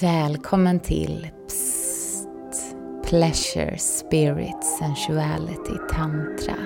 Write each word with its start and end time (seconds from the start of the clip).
Välkommen 0.00 0.80
till 0.80 1.28
Psst, 1.48 2.76
Pleasure, 3.04 3.78
Spirit, 3.78 4.64
Sensuality, 4.78 5.72
Tantra. 5.92 6.56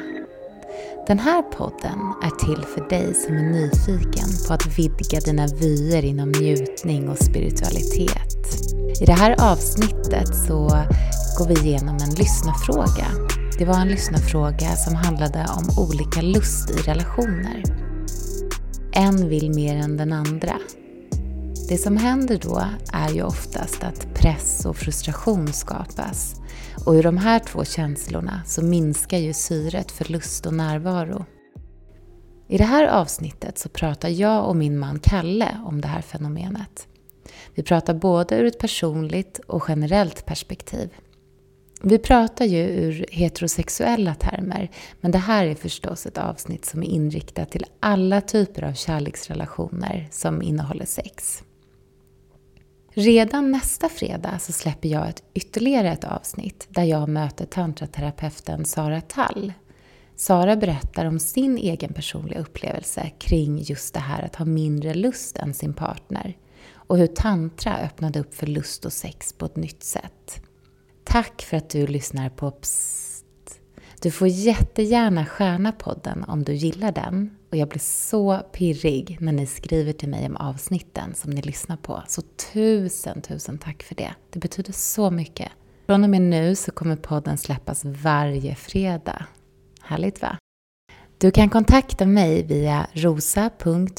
Den 1.07 1.19
här 1.19 1.43
podden 1.43 1.99
är 2.23 2.47
till 2.47 2.65
för 2.65 2.89
dig 2.89 3.15
som 3.15 3.35
är 3.35 3.43
nyfiken 3.43 4.29
på 4.49 4.55
att 4.55 4.79
vidga 4.79 5.21
dina 5.25 5.47
vyer 5.47 6.05
inom 6.05 6.33
njutning 6.33 7.09
och 7.09 7.19
spiritualitet. 7.19 8.37
I 9.03 9.05
det 9.05 9.13
här 9.13 9.53
avsnittet 9.53 10.37
så 10.47 10.69
går 11.39 11.47
vi 11.49 11.55
igenom 11.55 11.97
en 11.97 12.15
lyssnarfråga. 12.15 13.07
Det 13.59 13.65
var 13.65 13.81
en 13.81 13.89
lyssnarfråga 13.89 14.77
som 14.77 14.95
handlade 14.95 15.47
om 15.57 15.85
olika 15.85 16.23
lust 16.23 16.71
i 16.71 16.77
relationer. 16.77 17.63
En 18.93 19.29
vill 19.29 19.51
mer 19.55 19.77
än 19.77 19.97
den 19.97 20.13
andra 20.13 20.57
det 21.71 21.79
som 21.79 21.97
händer 21.97 22.39
då 22.43 22.65
är 22.93 23.11
ju 23.11 23.23
oftast 23.23 23.85
att 23.85 24.15
press 24.15 24.67
och 24.67 24.77
frustration 24.77 25.53
skapas. 25.53 26.41
Och 26.87 26.93
ur 26.93 27.03
de 27.03 27.17
här 27.17 27.39
två 27.39 27.65
känslorna 27.65 28.43
så 28.47 28.65
minskar 28.65 29.19
ju 29.19 29.33
syret 29.33 29.93
för 29.93 30.13
lust 30.13 30.47
och 30.47 30.55
närvaro. 30.55 31.25
I 32.49 32.59
det 32.59 32.65
här 32.65 32.87
avsnittet 32.87 33.59
så 33.59 33.69
pratar 33.69 34.09
jag 34.09 34.49
och 34.49 34.57
min 34.57 34.79
man 34.79 35.01
Kalle 35.01 35.61
om 35.65 35.81
det 35.81 35.89
här 35.89 36.03
fenomenet. 36.03 36.89
Vi 37.55 37.63
pratar 37.63 37.95
både 37.95 38.37
ur 38.37 38.45
ett 38.45 38.59
personligt 38.59 39.41
och 39.47 39.65
generellt 39.69 40.27
perspektiv. 40.27 40.91
Vi 41.83 41.99
pratar 41.99 42.45
ju 42.45 42.63
ur 42.63 43.07
heterosexuella 43.11 44.15
termer, 44.15 44.71
men 45.01 45.11
det 45.11 45.19
här 45.19 45.47
är 45.47 45.55
förstås 45.55 46.07
ett 46.07 46.19
avsnitt 46.19 46.65
som 46.65 46.83
är 46.83 46.87
inriktat 46.87 47.51
till 47.51 47.65
alla 47.81 48.21
typer 48.21 48.65
av 48.65 48.73
kärleksrelationer 48.73 50.09
som 50.11 50.43
innehåller 50.43 50.87
sex. 50.87 51.45
Redan 52.93 53.51
nästa 53.51 53.89
fredag 53.89 54.39
så 54.39 54.53
släpper 54.53 54.89
jag 54.89 55.09
ett 55.09 55.23
ytterligare 55.35 55.93
ett 55.93 56.05
avsnitt 56.05 56.67
där 56.69 56.83
jag 56.83 57.09
möter 57.09 57.47
tantraterapeuten 57.47 58.65
Sara 58.65 59.01
Tall. 59.01 59.53
Sara 60.17 60.57
berättar 60.57 61.07
om 61.07 61.19
sin 61.19 61.59
egen 61.59 61.93
personliga 61.93 62.41
upplevelse 62.41 63.11
kring 63.19 63.59
just 63.59 63.95
det 63.95 64.01
här 64.01 64.23
att 64.23 64.37
ha 64.37 64.45
mindre 64.45 64.95
lust 64.95 65.37
än 65.37 65.55
sin 65.55 65.75
partner 65.75 66.37
och 66.75 66.99
hur 66.99 67.07
tantra 67.07 67.77
öppnade 67.79 68.21
upp 68.21 68.35
för 68.35 68.47
lust 68.47 68.85
och 68.85 68.93
sex 68.93 69.33
på 69.33 69.47
ett 69.47 69.57
nytt 69.57 69.83
sätt. 69.83 70.43
Tack 71.05 71.43
för 71.43 71.57
att 71.57 71.71
du 71.71 71.87
lyssnar 71.87 72.29
på 72.29 72.51
Psst. 72.51 73.61
Du 74.03 74.11
får 74.11 74.29
jättegärna 74.29 75.27
stjärna 75.27 75.73
podden 75.73 76.25
om 76.25 76.45
du 76.45 76.55
gillar 76.55 76.93
den 76.93 77.37
och 77.51 77.57
jag 77.57 77.69
blir 77.69 77.81
så 77.81 78.39
pirrig 78.53 79.19
när 79.21 79.33
ni 79.33 79.47
skriver 79.47 79.93
till 79.93 80.09
mig 80.09 80.27
om 80.27 80.37
avsnitten 80.37 81.15
som 81.15 81.31
ni 81.31 81.43
lyssnar 81.43 81.77
på. 81.77 82.03
Så 82.09 82.23
tusen, 82.53 83.23
tusen 83.23 83.59
tack 83.59 83.83
för 83.83 83.95
det. 83.95 84.15
Det 84.31 84.39
betyder 84.39 84.73
så 84.73 85.11
mycket. 85.11 85.49
Från 85.87 86.05
och 86.05 86.11
med 86.11 86.23
nu 86.23 86.55
så 86.55 86.73
kommer 86.73 86.97
podden 86.97 87.39
släppas 87.39 87.85
varje 87.85 88.55
fredag. 88.55 89.27
Härligt 89.83 90.23
va? 90.23 90.37
Du 91.19 91.31
kan 91.31 91.49
kontakta 91.51 92.07
mig 92.07 92.43
via 92.43 92.87
rosa.with.love 92.93 93.95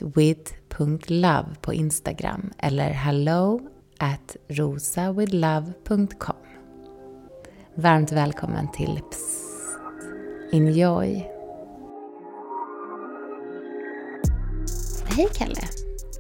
på 1.62 1.74
Instagram 1.74 2.52
eller 2.58 2.90
hello 2.90 3.60
at 3.98 4.36
rosawithlove.com. 4.48 6.36
Varmt 7.76 8.12
välkommen 8.12 8.72
till 8.72 9.00
Psst. 9.12 9.42
Enjoy! 10.54 11.41
Hej 15.16 15.28
Kalle! 15.34 15.62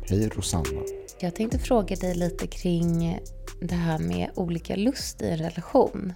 Hej 0.09 0.29
Rosanna! 0.29 0.81
Jag 1.19 1.35
tänkte 1.35 1.59
fråga 1.59 1.95
dig 1.95 2.15
lite 2.15 2.47
kring 2.47 3.19
det 3.61 3.75
här 3.75 3.99
med 3.99 4.29
olika 4.35 4.75
lust 4.75 5.21
i 5.21 5.29
en 5.29 5.37
relation. 5.37 6.13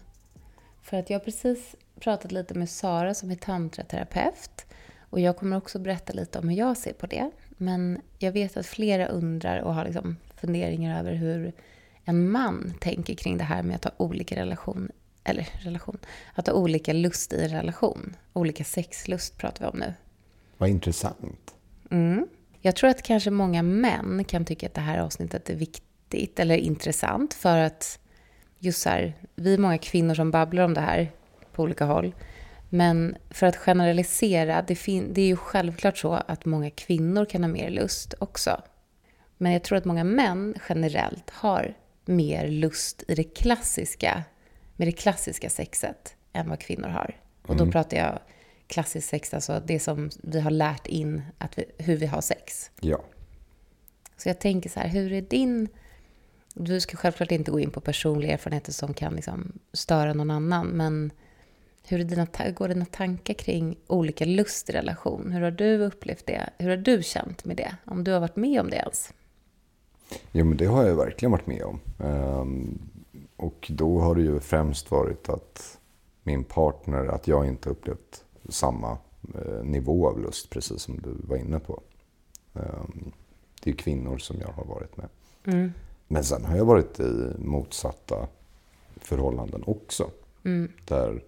För 0.81 0.97
att 0.97 1.09
jag 1.09 1.19
har 1.19 1.25
precis 1.25 1.75
pratat 1.99 2.31
lite 2.31 2.53
med 2.53 2.69
Sara 2.69 3.13
som 3.13 3.31
är 3.31 3.35
tantraterapeut. 3.35 4.65
Och 5.09 5.19
jag 5.19 5.37
kommer 5.37 5.57
också 5.57 5.79
berätta 5.79 6.13
lite 6.13 6.39
om 6.39 6.49
hur 6.49 6.57
jag 6.57 6.77
ser 6.77 6.93
på 6.93 7.07
det. 7.07 7.31
Men 7.49 8.01
jag 8.19 8.31
vet 8.31 8.57
att 8.57 8.65
flera 8.65 9.07
undrar 9.07 9.59
och 9.59 9.73
har 9.73 9.85
liksom 9.85 10.17
funderingar 10.35 10.99
över 10.99 11.13
hur 11.13 11.53
en 12.03 12.31
man 12.31 12.73
tänker 12.79 13.15
kring 13.15 13.37
det 13.37 13.43
här 13.43 13.63
med 13.63 13.75
att 13.75 13.83
ha 13.83 13.91
olika 13.97 14.35
relation, 14.35 14.91
eller 15.23 15.49
relation, 15.59 15.97
att 16.33 16.47
ha 16.47 16.53
olika 16.53 16.93
lust 16.93 17.33
i 17.33 17.43
en 17.43 17.49
relation. 17.49 18.15
Olika 18.33 18.63
sexlust 18.63 19.37
pratar 19.37 19.65
vi 19.65 19.71
om 19.71 19.79
nu. 19.79 19.93
Vad 20.57 20.69
intressant. 20.69 21.55
Mm. 21.91 22.27
Jag 22.65 22.75
tror 22.75 22.89
att 22.89 23.01
kanske 23.01 23.31
många 23.31 23.63
män 23.63 24.23
kan 24.23 24.45
tycka 24.45 24.65
att 24.67 24.73
det 24.73 24.81
här 24.81 24.97
avsnittet 24.97 25.49
är 25.49 25.55
viktigt 25.55 26.39
eller 26.39 26.57
intressant 26.57 27.33
för 27.33 27.57
att 27.57 27.99
just 28.59 28.81
så 28.81 28.89
här, 28.89 29.13
vi 29.35 29.53
är 29.53 29.57
många 29.57 29.77
kvinnor 29.77 30.15
som 30.15 30.31
babblar 30.31 30.63
om 30.63 30.73
det 30.73 30.81
här 30.81 31.11
på 31.51 31.63
olika 31.63 31.85
håll. 31.85 32.15
Men 32.69 33.17
för 33.29 33.47
att 33.47 33.55
generalisera, 33.55 34.61
det, 34.61 34.85
det 35.11 35.21
är 35.21 35.27
ju 35.27 35.35
självklart 35.35 35.97
så 35.97 36.13
att 36.13 36.45
många 36.45 36.69
kvinnor 36.69 37.25
kan 37.25 37.43
ha 37.43 37.47
mer 37.47 37.69
lust 37.69 38.13
också. 38.19 38.61
Men 39.37 39.51
jag 39.51 39.63
tror 39.63 39.77
att 39.77 39.85
många 39.85 40.03
män 40.03 40.55
generellt 40.69 41.29
har 41.29 41.73
mer 42.05 42.47
lust 42.47 43.03
i 43.07 43.15
det 43.15 43.23
klassiska, 43.23 44.23
med 44.75 44.87
det 44.87 44.91
klassiska 44.91 45.49
sexet 45.49 46.15
än 46.33 46.49
vad 46.49 46.59
kvinnor 46.59 46.87
har. 46.87 47.15
Och 47.41 47.55
då 47.55 47.63
mm. 47.63 47.71
pratar 47.71 47.97
jag 47.97 48.19
klassiskt 48.67 49.09
sex, 49.09 49.33
alltså 49.33 49.61
det 49.65 49.79
som 49.79 50.09
vi 50.23 50.39
har 50.39 50.51
lärt 50.51 50.87
in 50.87 51.21
att 51.37 51.57
vi, 51.57 51.65
hur 51.77 51.97
vi 51.97 52.05
har 52.05 52.21
sex. 52.21 52.71
Ja. 52.81 53.01
Så 54.17 54.29
jag 54.29 54.39
tänker 54.39 54.69
så 54.69 54.79
här, 54.79 54.87
hur 54.87 55.13
är 55.13 55.21
din... 55.21 55.67
Du 56.53 56.79
ska 56.79 56.97
självklart 56.97 57.31
inte 57.31 57.51
gå 57.51 57.59
in 57.59 57.71
på 57.71 57.81
personliga 57.81 58.33
erfarenheter 58.33 58.71
som 58.71 58.93
kan 58.93 59.15
liksom 59.15 59.51
störa 59.73 60.13
någon 60.13 60.31
annan, 60.31 60.67
men 60.67 61.11
hur 61.87 61.99
är 61.99 62.03
dina, 62.03 62.27
går 62.55 62.67
dina 62.67 62.85
tankar 62.85 63.33
kring 63.33 63.77
olika 63.87 64.25
lust 64.25 64.69
i 64.69 64.73
relation? 64.73 65.31
Hur 65.31 65.41
har 65.41 65.51
du 65.51 65.77
upplevt 65.77 66.25
det? 66.25 66.49
Hur 66.57 66.69
har 66.69 66.77
du 66.77 67.03
känt 67.03 67.45
med 67.45 67.57
det? 67.57 67.75
Om 67.85 68.03
du 68.03 68.11
har 68.11 68.19
varit 68.19 68.35
med 68.35 68.61
om 68.61 68.69
det 68.69 68.75
ens? 68.75 69.13
Jo, 70.31 70.45
men 70.45 70.57
det 70.57 70.65
har 70.65 70.85
jag 70.85 70.95
verkligen 70.95 71.31
varit 71.31 71.47
med 71.47 71.63
om. 71.63 71.79
Um, 71.97 72.79
och 73.35 73.67
då 73.69 73.99
har 73.99 74.15
det 74.15 74.21
ju 74.21 74.39
främst 74.39 74.91
varit 74.91 75.29
att 75.29 75.79
min 76.23 76.43
partner, 76.43 77.05
att 77.05 77.27
jag 77.27 77.47
inte 77.47 77.69
upplevt 77.69 78.24
samma 78.49 78.97
eh, 79.35 79.63
nivå 79.63 80.09
av 80.09 80.19
lust, 80.19 80.49
precis 80.49 80.81
som 80.81 81.01
du 81.01 81.15
var 81.27 81.37
inne 81.37 81.59
på. 81.59 81.81
Ehm, 82.53 83.11
det 83.63 83.69
är 83.69 83.75
kvinnor 83.75 84.17
som 84.17 84.39
jag 84.39 84.47
har 84.47 84.65
varit 84.65 84.97
med. 84.97 85.07
Mm. 85.45 85.71
Men 86.07 86.23
sen 86.23 86.45
har 86.45 86.57
jag 86.57 86.65
varit 86.65 86.99
i 86.99 87.33
motsatta 87.37 88.27
förhållanden 88.95 89.63
också. 89.67 90.09
Mm. 90.43 90.71
Där 90.85 91.23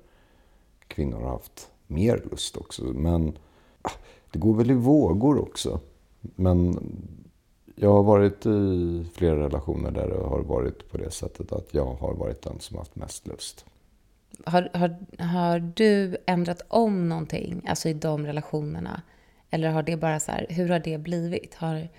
kvinnor 0.87 1.19
har 1.19 1.29
haft 1.29 1.69
mer 1.87 2.23
lust 2.31 2.57
också. 2.57 2.83
Men 2.83 3.37
ah, 3.81 3.91
det 4.31 4.39
går 4.39 4.53
väl 4.53 4.71
i 4.71 4.73
vågor 4.73 5.39
också. 5.39 5.79
Men 6.21 6.79
jag 7.75 7.93
har 7.93 8.03
varit 8.03 8.45
i 8.45 9.05
flera 9.13 9.39
relationer 9.39 9.91
där 9.91 10.07
det 10.07 10.27
har 10.27 10.39
varit 10.39 10.91
på 10.91 10.97
det 10.97 11.11
sättet 11.11 11.51
att 11.51 11.73
jag 11.73 11.93
har 11.93 12.13
varit 12.13 12.41
den 12.41 12.59
som 12.59 12.77
haft 12.77 12.95
mest 12.95 13.27
lust. 13.27 13.65
Har, 14.45 14.69
har, 14.73 14.97
har 15.23 15.59
du 15.59 16.17
ändrat 16.25 16.61
om 16.67 17.09
någonting, 17.09 17.61
alltså 17.67 17.89
i 17.89 17.93
de 17.93 18.25
relationerna? 18.25 19.01
Eller 19.49 19.69
har 19.69 19.83
det 19.83 19.97
bara 19.97 20.19
så 20.19 20.31
här, 20.31 20.47
hur 20.49 20.69
har 20.69 20.79
det 20.79 20.97
blivit? 20.97 21.55
Har, 21.55 21.89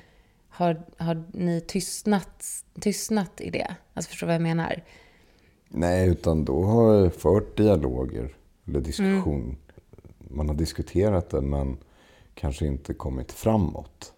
har, 0.49 0.83
har 0.97 1.25
ni 1.33 1.61
tystnat, 1.61 2.45
tystnat 2.81 3.41
i 3.41 3.51
det? 3.51 3.77
Alltså 3.95 4.11
förstår 4.11 4.27
du 4.27 4.29
vad 4.29 4.35
jag 4.35 4.43
menar? 4.43 4.83
Nej, 5.69 6.09
utan 6.09 6.45
då 6.45 6.65
har 6.65 6.95
jag 6.95 7.15
fört 7.15 7.57
dialoger 7.57 8.37
eller 8.67 8.81
diskussion. 8.81 9.43
Mm. 9.43 9.57
Man 10.19 10.49
har 10.49 10.57
diskuterat 10.57 11.31
det 11.31 11.41
men 11.41 11.77
kanske 12.35 12.67
inte 12.67 12.95
kommit 12.95 13.33
framåt 13.33 14.13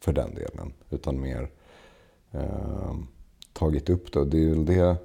för 0.00 0.12
den 0.12 0.34
delen. 0.34 0.72
Utan 0.90 1.20
mer 1.20 1.50
eh, 2.32 2.96
tagit 3.52 3.90
upp 3.90 4.12
det. 4.12 4.20
Och 4.20 4.26
det 4.26 4.44
är 4.44 4.48
väl 4.48 4.64
det 4.64 4.96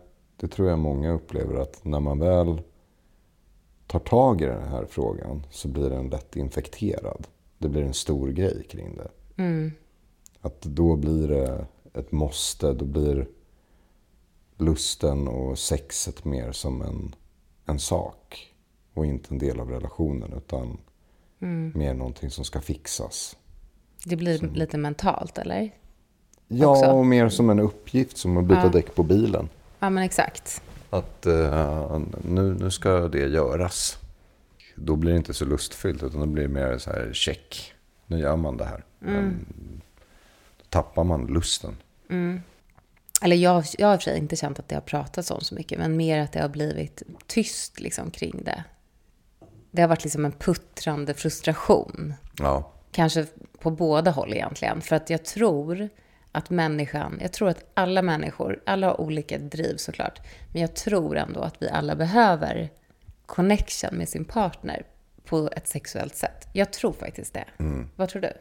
det 0.41 0.47
tror 0.47 0.69
jag 0.69 0.79
många 0.79 1.11
upplever 1.11 1.55
att 1.55 1.85
när 1.85 1.99
man 1.99 2.19
väl 2.19 2.61
tar 3.87 3.99
tag 3.99 4.41
i 4.41 4.45
den 4.45 4.67
här 4.67 4.85
frågan 4.85 5.45
så 5.49 5.67
blir 5.67 5.89
den 5.89 6.09
lätt 6.09 6.35
infekterad. 6.35 7.27
Det 7.57 7.69
blir 7.69 7.83
en 7.83 7.93
stor 7.93 8.29
grej 8.29 8.63
kring 8.69 8.95
det. 8.95 9.11
Mm. 9.43 9.71
Att 10.41 10.61
då 10.61 10.95
blir 10.95 11.27
det 11.27 11.65
ett 11.93 12.11
måste. 12.11 12.73
Då 12.73 12.85
blir 12.85 13.27
lusten 14.57 15.27
och 15.27 15.59
sexet 15.59 16.25
mer 16.25 16.51
som 16.51 16.81
en, 16.81 17.15
en 17.65 17.79
sak. 17.79 18.53
Och 18.93 19.05
inte 19.05 19.33
en 19.33 19.37
del 19.37 19.59
av 19.59 19.69
relationen 19.69 20.33
utan 20.37 20.77
mm. 21.39 21.71
mer 21.75 21.93
någonting 21.93 22.29
som 22.29 22.45
ska 22.45 22.61
fixas. 22.61 23.37
Det 24.05 24.15
blir 24.15 24.37
som... 24.37 24.53
lite 24.53 24.77
mentalt 24.77 25.37
eller? 25.37 25.71
Ja, 26.47 26.71
Också. 26.71 26.91
och 26.91 27.05
mer 27.05 27.29
som 27.29 27.49
en 27.49 27.59
uppgift 27.59 28.17
som 28.17 28.37
att 28.37 28.45
byta 28.45 28.61
ja. 28.63 28.69
däck 28.69 28.95
på 28.95 29.03
bilen. 29.03 29.49
Ja, 29.81 29.89
men 29.89 30.03
exakt. 30.03 30.61
Att 30.89 31.27
uh, 31.27 32.01
nu, 32.23 32.53
nu 32.59 32.71
ska 32.71 33.07
det 33.07 33.27
göras. 33.27 33.97
Då 34.75 34.95
blir 34.95 35.11
det 35.11 35.17
inte 35.17 35.33
så 35.33 35.45
lustfyllt 35.45 36.03
utan 36.03 36.19
då 36.19 36.25
blir 36.25 36.43
det 36.43 36.49
mer 36.49 36.77
så 36.77 36.89
här 36.89 37.09
check. 37.13 37.73
Nu 38.05 38.19
gör 38.19 38.35
man 38.35 38.57
det 38.57 38.65
här. 38.65 38.83
Mm. 39.01 39.13
Men 39.13 39.45
då 40.57 40.63
tappar 40.69 41.03
man 41.03 41.27
lusten. 41.27 41.77
Mm. 42.09 42.41
eller 43.21 43.35
jag, 43.35 43.65
jag 43.77 43.87
har 43.87 43.93
i 43.93 43.97
och 43.97 44.01
för 44.01 44.11
sig 44.11 44.17
inte 44.17 44.35
känt 44.35 44.59
att 44.59 44.67
det 44.67 44.75
har 44.75 44.81
pratats 44.81 45.31
om 45.31 45.41
så 45.41 45.55
mycket, 45.55 45.79
men 45.79 45.97
mer 45.97 46.19
att 46.19 46.31
det 46.31 46.41
har 46.41 46.49
blivit 46.49 47.03
tyst 47.27 47.79
liksom 47.79 48.11
kring 48.11 48.43
det. 48.43 48.63
Det 49.71 49.81
har 49.81 49.89
varit 49.89 50.03
liksom 50.03 50.25
en 50.25 50.31
puttrande 50.31 51.13
frustration. 51.13 52.13
Ja. 52.37 52.71
Kanske 52.91 53.25
på 53.59 53.71
båda 53.71 54.11
håll 54.11 54.33
egentligen. 54.33 54.81
För 54.81 54.95
att 54.95 55.09
jag 55.09 55.25
tror 55.25 55.89
att 56.31 56.49
människan, 56.49 57.17
jag 57.21 57.33
tror 57.33 57.49
att 57.49 57.65
alla 57.73 58.01
människor, 58.01 58.61
alla 58.65 58.87
har 58.87 59.01
olika 59.01 59.37
driv 59.37 59.75
såklart, 59.77 60.19
men 60.51 60.61
jag 60.61 60.75
tror 60.75 61.17
ändå 61.17 61.39
att 61.39 61.55
vi 61.59 61.69
alla 61.69 61.95
behöver 61.95 62.69
connection 63.25 63.97
med 63.97 64.09
sin 64.09 64.25
partner 64.25 64.85
på 65.25 65.49
ett 65.55 65.67
sexuellt 65.67 66.15
sätt. 66.15 66.47
Jag 66.53 66.73
tror 66.73 66.93
faktiskt 66.93 67.33
det. 67.33 67.45
Vad 67.95 68.09
tror 68.09 68.21
du? 68.21 68.33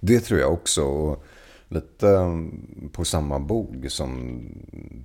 Det 0.00 0.20
tror 0.20 0.40
jag 0.40 0.52
också. 0.52 0.82
Och 0.82 1.24
lite 1.68 2.06
um, 2.06 2.90
på 2.92 3.04
samma 3.04 3.38
bog 3.38 3.86
som 3.88 4.42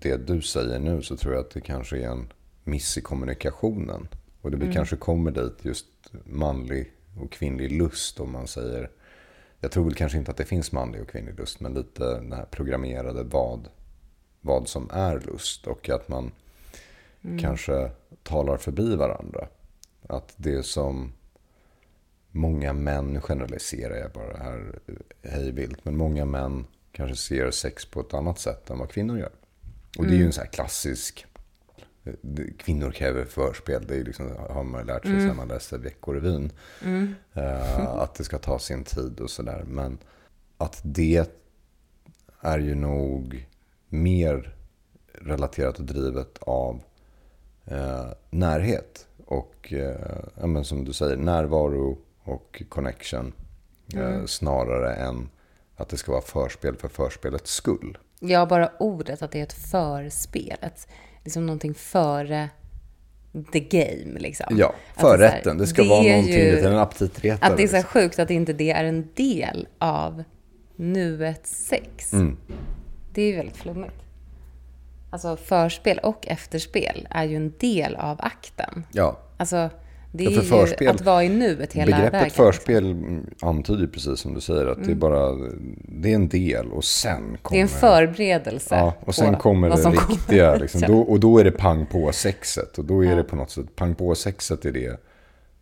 det 0.02 0.18
du 0.18 0.42
säger 0.42 0.80
nu 0.80 1.02
så 1.02 1.18
tror 1.18 1.34
jag 1.34 1.42
att 1.42 1.52
det 1.52 1.62
kanske 1.62 1.98
är 1.98 2.08
en 2.08 2.34
miss 2.64 2.98
i 2.98 3.02
kommunikationen. 3.02 4.08
Och 4.42 4.52
det 4.52 4.58
vi 4.58 4.74
kanske 4.74 4.96
kommer 4.96 5.32
dit 5.32 5.58
just 5.62 5.86
manlig 6.26 6.92
och 7.22 7.32
kvinnlig 7.32 7.72
lust 7.72 8.20
om 8.20 8.32
man 8.32 8.48
säger. 8.48 8.90
Jag 9.60 9.72
tror 9.72 9.84
väl 9.84 9.96
kanske 9.96 10.18
inte 10.18 10.32
att 10.32 10.38
det 10.38 10.46
finns 10.46 10.72
manlig 10.72 11.02
och 11.02 11.10
kvinnlig 11.10 11.40
lust 11.40 11.60
men 11.60 11.74
lite 11.74 12.04
den 12.04 12.34
här 12.34 12.46
programmerade 12.46 13.24
vad, 13.24 13.68
vad 14.42 14.68
som 14.68 14.90
är 14.94 15.20
lust. 15.20 15.68
Och 15.68 15.90
att 15.90 16.08
man 16.08 16.32
kanske 17.40 17.92
talar 18.24 18.58
förbi 18.58 18.96
varandra. 18.96 19.48
Att 20.08 20.34
det 20.36 20.64
som 20.64 21.12
många 22.32 22.74
män, 22.74 23.22
generaliserar 23.22 23.96
jag 23.96 24.12
bara 24.12 24.38
här 24.38 24.80
hejvilt, 25.24 25.86
men 25.86 25.98
många 25.98 26.26
män 26.26 26.66
kanske 26.92 27.16
ser 27.16 27.52
sex 27.52 27.86
på 27.86 28.00
ett 28.02 28.14
annat 28.14 28.40
sätt 28.40 28.70
än 28.70 28.80
vad 28.80 28.90
kvinnor 28.90 29.20
gör. 29.20 29.32
Och 29.98 30.06
det 30.06 30.14
är 30.14 30.18
ju 30.18 30.26
en 30.26 30.32
sån 30.32 30.44
här 30.44 30.52
klassisk, 30.52 31.26
kvinnor 32.58 32.92
kräver 32.92 33.26
förspel, 33.26 33.88
det 33.88 33.96
är 33.96 34.04
liksom, 34.04 34.36
har 34.50 34.64
man 34.64 34.86
lärt 34.86 35.04
sig 35.04 35.20
sedan 35.20 35.36
man 35.36 35.48
läste 35.48 35.78
Veckorevyn. 35.78 36.52
Eh, 37.34 37.88
att 37.88 38.16
det 38.16 38.24
ska 38.24 38.38
ta 38.38 38.60
sin 38.60 38.84
tid 38.84 39.20
och 39.20 39.30
sådär. 39.30 39.64
Men 39.68 39.98
att 40.58 40.82
det 40.84 41.32
är 42.40 42.60
ju 42.60 42.76
nog 42.76 43.48
mer 43.90 44.56
relaterat 45.14 45.80
och 45.80 45.86
drivet 45.86 46.38
av 46.42 46.82
eh, 47.66 48.08
närhet. 48.30 49.08
Och 49.26 49.74
ja, 50.36 50.48
men 50.48 50.66
som 50.66 50.86
du 50.86 50.94
säger, 50.94 51.18
närvaro 51.18 51.98
och 52.24 52.64
connection. 52.70 53.34
Eh, 53.96 54.26
snarare 54.26 54.96
än 54.96 55.30
att 55.76 55.90
det 55.90 55.98
ska 55.98 56.12
vara 56.12 56.22
förspel 56.22 56.76
för 56.76 56.88
förspelets 56.88 57.52
skull. 57.52 57.98
Ja, 58.20 58.46
bara 58.46 58.72
ordet 58.80 59.22
att 59.22 59.32
det 59.32 59.40
är 59.40 59.44
ett 59.44 59.54
förspel. 59.54 60.58
Ett, 60.62 60.88
liksom 61.24 61.46
någonting 61.46 61.74
före 61.74 62.50
the 63.52 63.60
game. 63.60 64.20
Liksom. 64.20 64.46
Ja, 64.58 64.74
det 64.96 65.02
förrätten. 65.02 65.58
Det 65.58 65.68
ska 65.68 65.84
vara 65.84 66.04
är 66.04 66.12
någonting 66.12 66.34
ju- 66.36 66.60
en 66.60 66.78
aptitretare. 66.78 67.52
Att 67.52 67.58
det 67.58 67.64
är 67.64 67.68
så 67.68 67.76
liksom. 67.76 67.90
sjukt 68.02 68.20
att 68.20 68.30
inte 68.30 68.54
det 68.54 68.72
är 68.72 68.84
en 68.84 69.08
del 69.16 69.68
av 69.80 70.24
nuets 70.76 71.66
sex. 71.66 72.14
Mm. 72.14 72.38
Det 73.14 73.22
är 73.22 73.26
ju 73.28 73.36
väldigt 73.36 73.58
flummigt. 73.58 73.94
Alltså 75.10 75.36
förspel 75.38 75.98
och 76.00 76.28
efterspel 76.28 77.08
är 77.12 77.24
ju 77.24 77.36
en 77.36 77.54
del 77.60 77.96
av 77.96 78.18
akten. 78.22 78.86
Ja, 78.92 79.20
Alltså, 79.38 79.70
det 80.12 80.24
Ja, 80.24 80.30
är 80.32 80.34
för 80.36 80.42
ju 80.44 80.66
förspel- 80.66 80.88
att 80.90 81.02
vara 81.02 81.24
i 81.24 81.30
nuet 81.30 81.74
hela 81.74 81.86
Begreppet 81.98 82.14
vägen. 82.14 82.30
förspel 82.30 82.86
mm, 82.92 83.26
antyder 83.42 83.82
ju 83.82 83.88
precis 83.88 84.20
som 84.20 84.34
du 84.34 84.42
säger 84.42 84.66
att 84.68 84.84
det 84.84 84.92
är 84.92 84.96
bara 84.96 85.32
det 85.88 86.12
är 86.12 86.16
en 86.16 86.30
del 86.30 86.72
och 86.72 86.84
sen 86.84 87.38
kommer... 87.42 87.58
Det 87.58 87.60
är 87.60 87.62
en 87.62 87.68
förberedelse. 87.68 88.76
Ja, 88.76 88.94
och 89.00 89.16
sen 89.16 89.36
kommer 89.36 89.70
det 89.70 89.76
riktiga. 89.76 90.46
kommer. 90.52 90.60
Liksom. 90.60 90.82
Ja. 90.88 90.88
Då, 90.88 91.00
och 91.02 91.20
då 91.20 91.38
är 91.40 91.44
det 91.44 91.52
pang 91.52 91.86
på 91.86 92.12
sexet. 92.12 92.78
Och 92.78 92.86
då 92.86 93.06
är 93.06 93.16
det 93.16 93.24
på 93.24 93.36
något 93.36 93.52
sätt, 93.52 93.76
pang 93.76 93.96
på 93.96 94.16
sexet 94.16 94.66
är 94.66 94.72
det 94.72 95.00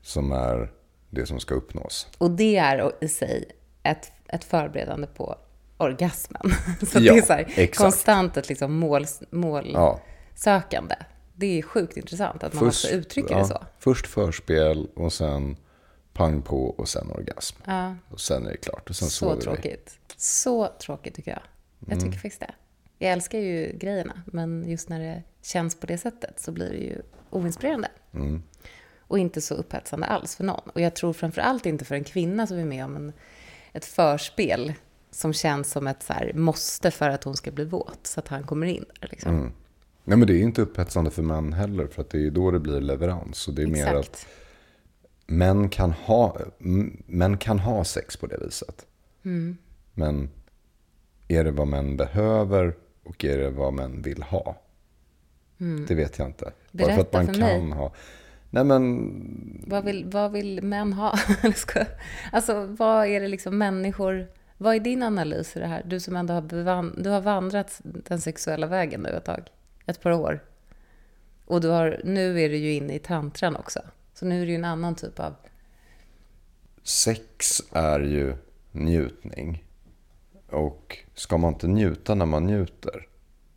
som 0.02 0.32
är 0.32 0.72
det 1.10 1.26
som 1.26 1.40
ska 1.40 1.56
uppnås. 1.56 2.08
Och 2.18 2.32
det 2.32 2.58
är 2.58 2.92
i 3.02 3.08
sig 3.08 3.46
ett, 3.84 4.12
ett 4.28 4.44
förberedande 4.44 5.08
på 5.08 5.36
orgasmen. 5.78 6.42
Så 6.92 7.00
Ja, 7.00 7.14
det 7.14 7.20
är 7.20 7.22
så 7.22 7.34
här, 7.34 7.46
exakt. 7.56 7.78
konstant 7.78 8.38
ett 8.38 8.50
liksom 8.50 8.74
mål, 8.80 9.06
målsökande. 9.32 10.96
Ja. 11.00 11.06
Det 11.40 11.58
är 11.60 11.62
sjukt 11.62 11.98
intressant 11.98 12.44
att 12.44 12.54
man 12.54 12.68
också 12.68 12.88
uttrycker 12.90 13.32
ja, 13.32 13.40
det 13.40 13.46
så. 13.46 13.64
Först 13.80 14.08
förspel 14.08 14.88
och 14.96 15.14
sen 15.14 15.58
pang 16.14 16.42
på 16.42 16.66
och 16.70 16.90
sen 16.90 17.12
orgasm. 17.12 17.56
Ja, 17.66 17.96
Och 18.10 18.20
sen 18.20 18.46
är 18.48 18.52
det 18.52 18.58
klart. 18.58 18.90
Och 18.90 18.96
sen 18.96 19.10
så 19.10 19.16
sover 19.16 19.36
vi. 19.36 19.42
tråkigt. 19.42 20.00
Så 20.18 20.68
tråkigt 20.68 21.16
tycker 21.16 21.32
jag. 21.32 21.42
Jag 21.80 21.92
Mm. 21.92 22.00
tycker 22.04 22.14
faktiskt 22.20 22.40
det. 22.40 22.54
Jag 23.00 23.12
älskar 23.12 23.40
ju 23.40 23.78
grejerna, 23.78 24.22
men 24.26 24.70
just 24.70 24.90
när 24.90 25.00
det 25.00 25.24
känns 25.42 25.76
på 25.80 25.88
det 25.88 25.98
sättet 25.98 26.40
så 26.40 26.52
blir 26.52 26.70
det 26.70 26.78
ju 26.78 27.02
oinspirerande. 27.30 27.88
Mm. 28.14 28.44
Och 29.00 29.20
inte 29.20 29.42
så 29.42 29.54
upphetsande 29.56 30.06
alls 30.06 30.36
för 30.36 30.44
någon. 30.44 30.70
Och 30.74 30.82
jag 30.82 30.96
tror 30.96 31.14
framför 31.14 31.42
allt 31.42 31.66
inte 31.66 31.86
för 31.86 31.96
en 31.96 32.04
kvinna 32.04 32.48
som 32.48 32.58
är 32.58 32.66
med 32.66 32.86
om 32.86 32.96
en, 32.96 33.14
ett 33.74 33.86
förspel 33.86 34.74
som 35.12 35.34
känns 35.34 35.72
som 35.72 35.88
ett 35.88 36.04
så 36.04 36.14
måste 36.34 36.92
för 36.92 37.10
att 37.10 37.24
hon 37.24 37.36
ska 37.36 37.52
bli 37.52 37.66
våt, 37.66 38.08
så 38.08 38.20
att 38.20 38.28
han 38.28 38.44
kommer 38.44 38.66
in 38.68 38.86
där. 39.02 39.08
Liksom. 39.12 39.36
Mm. 39.36 39.52
Nej 40.08 40.18
men 40.18 40.28
det 40.28 40.34
är 40.34 40.42
inte 40.42 40.62
upphetsande 40.62 41.12
för 41.12 41.24
män 41.24 41.54
heller. 41.54 41.88
För 41.88 42.02
att 42.02 42.10
det 42.10 42.26
är 42.28 42.32
då 42.32 42.52
det 42.52 42.60
blir 42.60 42.82
leverans. 42.82 43.48
Och 43.48 43.54
det 43.54 43.62
är 43.62 43.68
mer 43.68 43.94
att 43.94 44.00
Exakt. 44.00 44.28
män 45.26 45.70
kan 45.70 45.92
ha, 45.92 46.38
män 47.06 47.38
kan 47.38 47.60
ha 47.60 47.84
sex 47.84 48.18
på 48.18 48.28
det 48.28 48.38
viset. 48.38 48.86
Mm. 49.26 49.58
Men 49.94 50.30
är 51.28 51.44
det 51.44 51.52
vad 51.52 51.68
män 51.68 51.98
behöver 51.98 52.76
och 53.04 53.26
är 53.26 53.38
det 53.38 53.50
vad 53.50 53.74
män 53.74 54.02
vill 54.02 54.24
ha? 54.24 54.62
Det 55.88 55.96
vet 55.96 56.20
jag 56.20 56.28
inte. 56.28 56.52
Bara 56.72 56.96
för 56.96 57.02
att 57.02 57.14
Mm. 57.14 57.16
Berätta 57.16 57.18
man 57.18 57.26
för 57.28 57.42
mig. 57.42 57.60
kan 57.60 57.72
ha. 57.72 57.94
Nej 58.50 58.64
men, 58.64 59.64
Vad, 59.68 59.86
vill, 59.86 60.06
vad 60.06 60.32
vill 60.32 60.64
män 60.64 60.94
ha? 60.94 61.20
Alltså, 62.32 62.66
vad 62.66 63.08
är 63.08 63.22
det 63.22 63.28
liksom 63.28 63.58
människor... 63.58 64.28
Vad 64.58 64.76
är 64.76 64.80
din 64.80 65.04
analys 65.04 65.56
i 65.56 65.60
det 65.60 65.68
här? 65.68 65.84
Du 65.86 66.00
som 66.00 66.16
ändå 66.16 66.34
har, 66.34 66.42
bevan, 66.42 66.96
du 66.98 67.10
har 67.10 67.22
vandrat 67.22 67.80
den 67.84 68.22
sexuella 68.22 68.68
vägen 68.68 69.02
nu 69.02 69.10
ett 69.10 69.26
tag. 69.26 69.50
Ett 69.88 70.02
par 70.02 70.12
år. 70.12 70.44
Och 71.46 71.62
du 71.62 71.68
har, 71.68 72.02
nu 72.04 72.42
är 72.42 72.50
du 72.50 72.58
ju 72.58 72.74
inne 72.74 72.96
i 72.96 73.00
tantran 73.00 73.56
också. 73.56 73.80
Så 74.14 74.26
nu 74.26 74.42
är 74.42 74.46
det 74.46 74.52
ju 74.52 74.56
en 74.56 74.66
annan 74.66 74.96
typ 74.96 75.20
av... 75.20 75.34
sex 76.84 77.62
är 77.72 78.00
ju 78.00 78.36
njutning. 78.72 79.64
Och 80.50 80.98
ska 81.14 81.38
man 81.38 81.54
inte 81.54 81.68
njuta 81.68 82.16
när 82.16 82.26
man 82.26 82.46
njuter? 82.46 83.08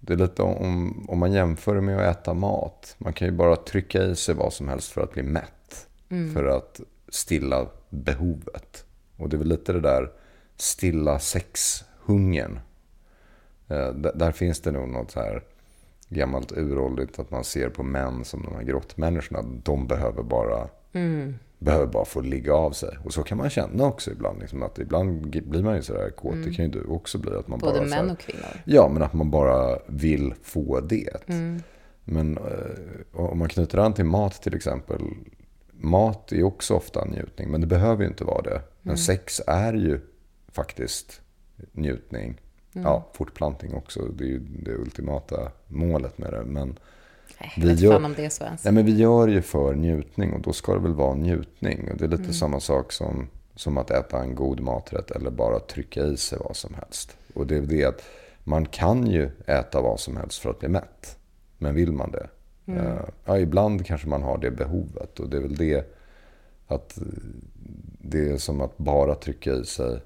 Det 0.00 0.12
är 0.12 0.16
lite 0.16 0.42
om, 0.42 1.04
om 1.08 1.18
man 1.18 1.32
jämför 1.32 1.74
det 1.74 1.80
med 1.80 1.98
att 1.98 2.16
äta 2.16 2.34
mat. 2.34 2.94
Man 2.98 3.12
kan 3.12 3.28
ju 3.28 3.32
bara 3.32 3.56
trycka 3.56 4.02
i 4.02 4.16
sig 4.16 4.34
vad 4.34 4.52
som 4.52 4.68
helst 4.68 4.92
för 4.92 5.00
att 5.00 5.12
bli 5.12 5.22
mätt. 5.22 5.86
För 6.34 6.44
att 6.44 6.80
stilla 7.08 7.66
behovet. 7.88 8.84
Och 9.16 9.28
det 9.28 9.36
är 9.36 9.38
väl 9.38 9.48
lite 9.48 9.72
det 9.72 9.80
där 9.80 10.10
stilla 10.56 11.18
sexhungern. 11.18 12.60
Eh, 13.68 13.88
där, 13.88 14.12
där 14.14 14.32
finns 14.32 14.60
det 14.60 14.70
nog 14.70 14.88
något 14.88 15.10
så 15.10 15.20
här 15.20 15.42
gammalt 16.10 16.52
uråldrigt 16.52 17.18
att 17.18 17.30
man 17.30 17.44
ser 17.44 17.68
på 17.68 17.82
män 17.82 18.24
som 18.24 18.42
de 18.42 18.54
här 18.54 18.62
grottmänniskorna. 18.62 19.42
De 19.42 19.86
behöver 19.86 20.22
bara, 20.22 20.68
behöver 21.58 21.86
bara 21.86 22.04
få 22.04 22.20
ligga 22.20 22.54
av 22.54 22.70
sig. 22.70 22.98
Och 23.04 23.12
så 23.14 23.22
kan 23.22 23.38
man 23.38 23.50
känna 23.50 23.84
också 23.86 24.10
ibland. 24.10 24.40
Liksom 24.40 24.62
att 24.62 24.78
ibland 24.78 25.30
blir 25.30 25.62
man 25.62 25.76
ju 25.76 25.82
sådär 25.82 26.10
kåt. 26.10 26.34
Det 26.44 26.50
kan 26.54 26.64
ju 26.64 26.70
du 26.70 26.84
också 26.84 27.18
bli. 27.18 27.30
Att 27.34 27.48
man 27.48 27.58
Både 27.58 27.72
bara, 27.72 27.88
här- 27.88 28.02
män 28.02 28.10
och 28.10 28.18
kvinnor. 28.18 28.46
Ja, 28.64 28.88
men 28.88 29.02
att 29.02 29.12
man 29.12 29.30
bara 29.30 29.78
vill 29.86 30.34
få 30.42 30.80
det. 30.80 31.28
Men 32.04 32.36
eh, 32.38 33.20
om 33.20 33.38
man 33.38 33.48
knyter 33.48 33.78
an 33.78 33.92
till 33.92 34.04
mat 34.04 34.42
till 34.42 34.54
exempel. 34.54 35.02
Mat 35.82 36.32
är 36.32 36.42
också 36.42 36.74
ofta 36.74 37.04
njutning, 37.04 37.50
men 37.50 37.60
det 37.60 37.66
behöver 37.66 38.02
ju 38.02 38.08
inte 38.08 38.24
vara 38.24 38.42
det. 38.42 38.62
Men 38.82 38.98
sex 38.98 39.40
är 39.46 39.72
ju 39.74 40.00
faktiskt 40.52 41.20
njutning. 41.72 42.40
Ja, 42.72 43.06
fortplantning 43.12 43.74
också. 43.74 44.00
Det 44.02 44.24
är 44.24 44.28
ju 44.28 44.38
det 44.38 44.74
ultimata 44.74 45.50
målet 45.68 46.18
med 46.18 46.32
det. 46.32 46.44
Men, 46.44 46.78
Nej, 47.40 47.52
Vi 47.56 47.72
gör- 47.74 48.04
om 48.04 48.14
det 48.16 48.24
är 48.24 48.28
så 48.28 48.44
ens. 48.44 48.64
nej, 48.64 48.72
men 48.74 48.84
vi 48.86 48.96
gör 48.96 49.28
ju 49.28 49.42
för 49.42 49.74
njutning 49.74 50.32
och 50.32 50.40
då 50.40 50.52
ska 50.52 50.74
det 50.74 50.80
väl 50.80 50.94
vara 50.94 51.14
njutning. 51.14 51.88
Och 51.90 51.96
det 51.96 52.04
är 52.04 52.08
lite 52.08 52.32
samma 52.32 52.60
sak 52.60 52.92
som, 52.92 53.28
som 53.54 53.78
att 53.78 53.90
äta 53.90 54.20
en 54.22 54.34
god 54.34 54.60
maträtt 54.60 55.10
eller 55.10 55.30
bara 55.30 55.58
trycka 55.60 56.04
i 56.04 56.16
sig 56.16 56.38
vad 56.44 56.56
som 56.56 56.74
helst. 56.74 57.16
Och 57.34 57.46
det 57.46 57.56
är 57.56 57.60
det 57.62 57.84
att 57.84 58.02
man 58.44 58.66
kan 58.66 59.06
ju 59.06 59.30
äta 59.46 59.80
vad 59.80 60.00
som 60.00 60.16
helst 60.16 60.38
för 60.38 60.50
att 60.50 60.58
bli 60.58 60.68
mätt. 60.68 61.18
Men 61.58 61.74
vill 61.74 61.92
man 61.92 62.10
det? 62.10 62.28
Eh, 62.66 63.00
ja, 63.24 63.38
ibland 63.38 63.86
kanske 63.86 64.08
man 64.08 64.22
har 64.22 64.38
det 64.38 64.50
behovet. 64.50 65.20
Och 65.20 65.28
det 65.28 65.36
är 65.36 65.40
väl 65.40 65.56
det 65.56 65.94
att 66.66 66.98
det 68.02 68.30
är 68.30 68.36
som 68.36 68.60
att 68.60 68.78
bara 68.78 69.14
trycka 69.14 69.52
i 69.52 69.64
sig 69.64 70.00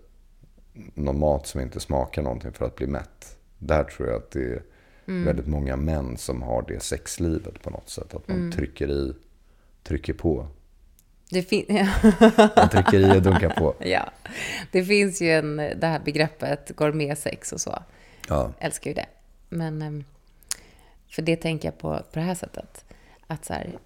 någon 0.94 1.18
mat 1.18 1.46
som 1.46 1.60
inte 1.60 1.80
smakar 1.80 2.22
någonting 2.22 2.52
för 2.52 2.64
att 2.66 2.76
bli 2.76 2.86
mätt. 2.86 3.38
Där 3.58 3.84
tror 3.84 4.08
jag 4.08 4.16
att 4.16 4.30
det 4.30 4.44
är 4.44 4.62
väldigt 5.24 5.46
många 5.46 5.76
män 5.76 6.16
som 6.16 6.42
har 6.42 6.64
det 6.68 6.82
sexlivet 6.82 7.62
på 7.62 7.70
något 7.70 7.88
sätt. 7.88 8.14
Att 8.14 8.28
man 8.28 8.52
trycker 8.52 8.90
i, 8.90 9.14
trycker 9.82 10.12
på. 10.12 10.46
Det, 11.30 11.42
fin- 11.42 11.66
Man 12.56 12.68
trycker 12.68 12.98
i 12.98 13.18
och 13.18 13.22
dunkar 13.22 13.50
på. 13.50 13.74
ja. 13.84 14.10
det 14.72 14.84
finns 14.84 15.22
ju 15.22 15.30
en, 15.30 15.56
det 15.56 15.86
här 15.86 16.00
begreppet 16.04 16.70
gourmetsex 16.76 17.52
och 17.52 17.60
så. 17.60 17.82
Ja. 18.28 18.52
älskar 18.58 18.90
ju 18.90 18.94
det. 18.94 19.06
men 19.48 19.82
ehm, 19.82 20.04
för 21.10 21.22
det 21.22 21.36
tänker 21.36 21.68
jag 21.68 21.78
på 21.78 21.96
på 22.12 22.18
det 22.18 22.20
här 22.20 22.34
sättet. 22.34 22.84
Att 23.26 23.44
så 23.44 23.52
här, 23.52 23.78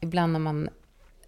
ibland 0.00 0.32
när 0.32 0.40
man 0.40 0.68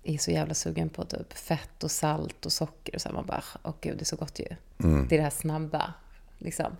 är 0.04 0.18
så 0.18 0.30
jävla 0.30 0.54
sugen 0.54 0.88
på 0.88 1.04
typ 1.04 1.32
fett 1.32 1.84
och 1.84 1.90
salt 1.90 2.46
och 2.46 2.52
socker 2.52 2.94
och 2.94 3.00
så 3.00 3.12
man 3.12 3.26
bara, 3.26 3.44
åh 3.62 3.74
gud, 3.80 3.98
det 3.98 4.02
är 4.02 4.04
så 4.04 4.16
gott 4.16 4.38
ju. 4.38 4.56
Det 5.08 5.14
är 5.14 5.18
det 5.18 5.24
här 5.24 5.30
snabba, 5.30 5.94
liksom. 6.38 6.76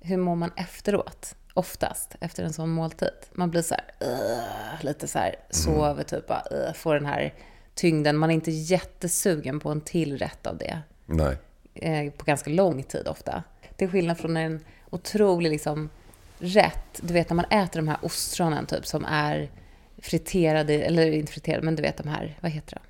Hur 0.00 0.16
mår 0.16 0.36
man 0.36 0.52
efteråt? 0.56 1.34
Oftast, 1.54 2.16
efter 2.20 2.44
en 2.44 2.52
sån 2.52 2.70
måltid. 2.70 3.08
Man 3.32 3.50
blir 3.50 3.62
så 3.62 3.74
här, 3.74 4.78
lite 4.82 5.08
så 5.08 5.18
här, 5.18 5.36
sover 5.50 6.04
typ, 6.04 6.26
bara, 6.26 6.72
får 6.74 6.94
den 6.94 7.06
här 7.06 7.34
tyngden. 7.74 8.16
Man 8.16 8.30
är 8.30 8.34
inte 8.34 8.50
jättesugen 8.50 9.60
på 9.60 9.70
en 9.70 9.80
till 9.80 10.18
rätt 10.18 10.46
av 10.46 10.58
det 10.58 10.78
Nej. 11.06 11.36
eh, 11.74 12.12
på 12.12 12.24
ganska 12.24 12.50
lång 12.50 12.82
tid 12.82 13.08
ofta. 13.08 13.42
Till 13.76 13.88
skillnad 13.90 14.18
från 14.18 14.36
en 14.36 14.60
otrolig 14.90 15.50
liksom, 15.50 15.90
rätt. 16.38 17.00
Du 17.00 17.14
vet 17.14 17.30
när 17.30 17.34
man 17.34 17.44
äter 17.44 17.80
de 17.80 17.88
här 17.88 17.98
ostronen 18.02 18.66
typ 18.66 18.86
som 18.86 19.04
är 19.04 19.50
friterade, 20.04 20.74
eller 20.74 21.10
inte 21.12 21.32
friterade, 21.32 21.62
men 21.64 21.76
du 21.76 21.82
vet 21.82 21.96
de 21.96 22.08
här, 22.08 22.38
vad 22.40 22.50
heter 22.52 22.74
de? 22.76 22.80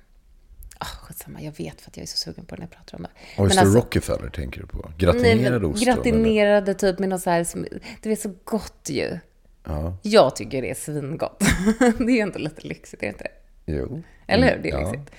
Ah, 0.77 0.85
skitsamma, 0.85 1.41
jag 1.41 1.57
vet 1.57 1.81
för 1.81 1.89
att 1.91 1.97
jag 1.97 2.01
är 2.03 2.07
så 2.07 2.17
sugen 2.17 2.45
på 2.45 2.55
det 2.55 2.59
när 2.61 2.67
jag 2.67 2.77
pratar 2.77 2.97
om 2.97 3.03
det. 3.03 3.41
Oyster 3.41 3.59
alltså- 3.61 3.77
Rockefeller 3.77 4.29
tänker 4.29 4.61
du 4.61 4.67
på? 4.67 4.91
Gratinerade 4.97 5.65
ostron? 5.67 5.95
Gratinerade 5.95 6.73
typ 6.73 6.99
med 6.99 7.09
något 7.09 7.21
så 7.21 7.29
här, 7.29 7.43
som- 7.43 7.65
det 8.01 8.11
är 8.11 8.15
så 8.15 8.33
gott 8.43 8.89
ju. 8.89 9.19
Ja, 9.63 9.97
Jag 10.03 10.35
tycker 10.35 10.61
det 10.61 10.69
är 10.69 10.75
svingott. 10.75 11.39
det 11.79 12.03
är 12.03 12.15
ju 12.15 12.21
inte 12.23 12.39
lite 12.39 12.67
lyxigt, 12.67 13.03
är 13.03 13.07
det 13.07 13.11
inte? 13.11 13.27
jo. 13.65 14.03
Eller 14.27 14.55
hur? 14.55 14.63
Det 14.63 14.69
är 14.69 14.73
Mm, 14.73 14.85
Ja. 14.85 14.91
lyxigt. 14.91 15.15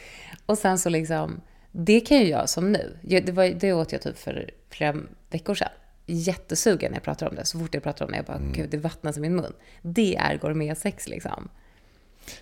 Och 0.46 0.58
sen 0.58 0.78
så 0.78 0.88
liksom, 0.88 1.40
det 1.72 2.00
kan 2.00 2.18
ju 2.18 2.24
jag 2.28 2.48
som 2.48 2.72
nu. 2.72 2.98
Det, 3.02 3.30
var, 3.32 3.44
det 3.44 3.72
åt 3.72 3.92
jag 3.92 4.02
typ 4.02 4.18
för 4.18 4.50
flera 4.70 4.96
veckor 5.30 5.54
sedan. 5.54 5.68
Jättesugen 6.06 6.90
när 6.90 6.96
jag 6.96 7.02
pratar 7.04 7.28
om 7.28 7.34
det. 7.34 7.44
Så 7.44 7.58
fort 7.58 7.74
jag 7.74 7.82
pratar 7.82 8.04
om 8.04 8.10
det, 8.10 8.16
jag 8.16 8.26
bara, 8.26 8.36
Mm. 8.36 8.52
gud, 8.52 8.70
det 8.70 8.76
vattnas 8.76 9.16
i 9.16 9.20
min 9.20 9.36
mun. 9.36 9.52
Det 9.82 10.16
är 10.16 10.38
gourmetsex 10.38 11.08
liksom. 11.08 11.48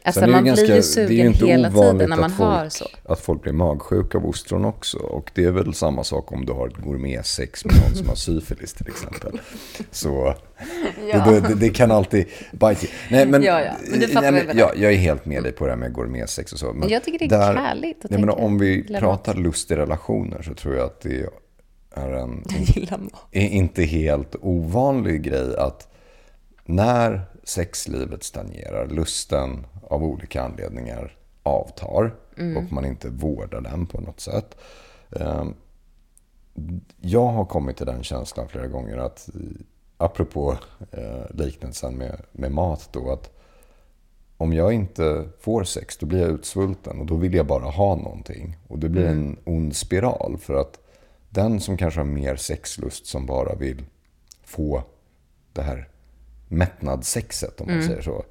Alltså 0.02 0.20
Sen 0.20 0.28
är 0.28 0.32
man 0.32 0.44
ganska- 0.44 0.66
blir 0.66 0.76
ju 0.76 0.82
sugen 0.82 1.26
inte 1.26 1.46
hela 1.46 1.70
tiden 1.70 1.96
när 2.10 2.16
man 2.16 2.32
har 2.32 2.68
så. 2.68 2.86
Att 3.04 3.20
folk 3.20 3.42
blir 3.42 3.52
magsjuka 3.52 4.18
av 4.18 4.26
ostron 4.26 4.64
också. 4.64 4.98
Och 4.98 5.30
det 5.34 5.44
är 5.44 5.50
väl 5.50 5.74
samma 5.74 6.04
sak 6.04 6.32
om 6.32 6.46
du 6.46 6.52
har 6.52 6.68
ett 6.68 6.76
gourmetsex 6.76 7.64
med 7.64 7.74
någon 7.74 7.94
som 7.94 8.08
har 8.08 8.14
syfilis 8.14 8.72
till 8.74 8.88
exempel. 8.88 9.40
Så 9.90 10.34
Ja. 11.12 11.24
det, 11.30 11.40
det, 11.40 11.54
det 11.54 11.70
kan 11.70 11.90
alltid 11.90 12.26
bite. 12.52 12.86
Nej, 13.10 13.26
men, 13.26 13.42
Ja, 13.42 13.60
ja. 13.60 13.72
Men 13.90 14.00
du 14.00 14.08
fattar 14.08 14.32
nej, 14.32 14.44
men, 14.46 14.58
ja, 14.58 14.72
jag 14.76 14.92
är 14.92 14.96
helt 14.96 15.26
med 15.26 15.42
dig 15.42 15.52
på 15.52 15.64
det 15.66 15.72
här 15.72 15.78
med 15.78 15.92
gourmetsex 15.92 16.52
och 16.52 16.58
så. 16.58 16.72
Men 16.72 16.88
Jag 16.88 17.04
tycker 17.04 17.28
det 17.28 17.34
är 17.34 17.54
härligt 17.56 18.04
att 18.04 18.10
menar, 18.10 18.26
tänka- 18.26 18.42
Om 18.44 18.58
vi 18.58 18.98
pratar 18.98 19.34
lust 19.34 19.70
i 19.70 19.74
relationer 19.76 20.42
så 20.42 20.54
tror 20.54 20.74
jag 20.76 20.84
att 20.86 21.00
det 21.00 21.26
är 21.96 22.10
en 22.12 22.44
är 23.32 23.48
inte 23.48 23.82
helt 23.82 24.36
ovanlig 24.40 25.22
grej 25.22 25.56
att 25.56 25.88
när 26.66 27.20
sexlivet 27.44 28.22
stagnerar, 28.24 28.86
lusten 28.88 29.66
av 29.94 30.04
olika 30.04 30.42
anledningar 30.42 31.16
avtar 31.42 32.14
och 32.56 32.72
man 32.72 32.84
inte 32.84 33.08
vårdar 33.08 33.60
den 33.60 33.86
på 33.86 34.00
något 34.00 34.20
sätt. 34.20 34.56
Eh, 35.10 35.44
Jag 37.00 37.26
har 37.26 37.44
kommit 37.44 37.76
till 37.76 37.86
den 37.86 38.02
känslan 38.02 38.48
flera 38.48 38.66
gånger 38.66 38.96
att, 38.98 39.28
apropå 39.96 40.56
eh, 40.90 41.22
liknelsen 41.34 41.94
med, 41.94 42.20
med 42.32 42.52
mat 42.52 42.88
då, 42.92 43.10
att 43.12 43.30
om 44.36 44.52
jag 44.52 44.72
inte 44.72 45.28
får 45.40 45.64
sex 45.64 45.96
då 45.96 46.06
blir 46.06 46.20
jag 46.20 46.30
utsvulten 46.30 47.00
och 47.00 47.06
då 47.06 47.16
vill 47.16 47.34
jag 47.34 47.46
bara 47.46 47.64
ha 47.64 47.96
någonting. 47.96 48.56
Och 48.68 48.78
det 48.78 48.88
blir 48.88 49.06
en 49.06 49.36
ond 49.44 49.76
spiral 49.76 50.36
för 50.40 50.54
att 50.54 50.78
den 51.30 51.60
som 51.60 51.76
kanske 51.76 52.00
har 52.00 52.04
mer 52.04 52.36
sexlust 52.36 53.06
som 53.06 53.26
bara 53.26 53.54
vill 53.54 53.84
få 54.44 54.82
det 55.52 55.62
här 55.62 55.88
mättnadssexet 56.48 57.60
om 57.60 57.66
man 57.66 57.76
säger 57.86 58.02
så. 58.02 58.24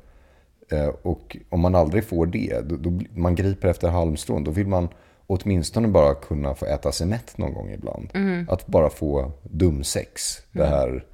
Eh, 0.71 0.87
Och 0.87 1.37
om 1.49 1.59
man 1.59 1.75
aldrig 1.75 2.03
får 2.05 2.25
det, 2.25 2.61
då, 2.69 2.75
då 2.75 2.99
man 3.13 3.35
griper 3.35 3.67
efter 3.67 3.89
halmstrån, 3.89 4.43
då 4.43 4.51
vill 4.51 4.67
man 4.67 4.87
åtminstone 5.27 5.87
bara 5.87 6.15
kunna 6.15 6.55
få 6.55 6.65
äta 6.65 6.91
sig 6.91 7.07
mätt 7.07 7.37
någon 7.37 7.53
gång 7.53 7.69
ibland. 7.71 8.09
Att 8.49 8.67
bara 8.67 8.89
få 8.89 9.31
dumsex, 9.43 10.41
det 10.51 10.65
här 10.65 11.05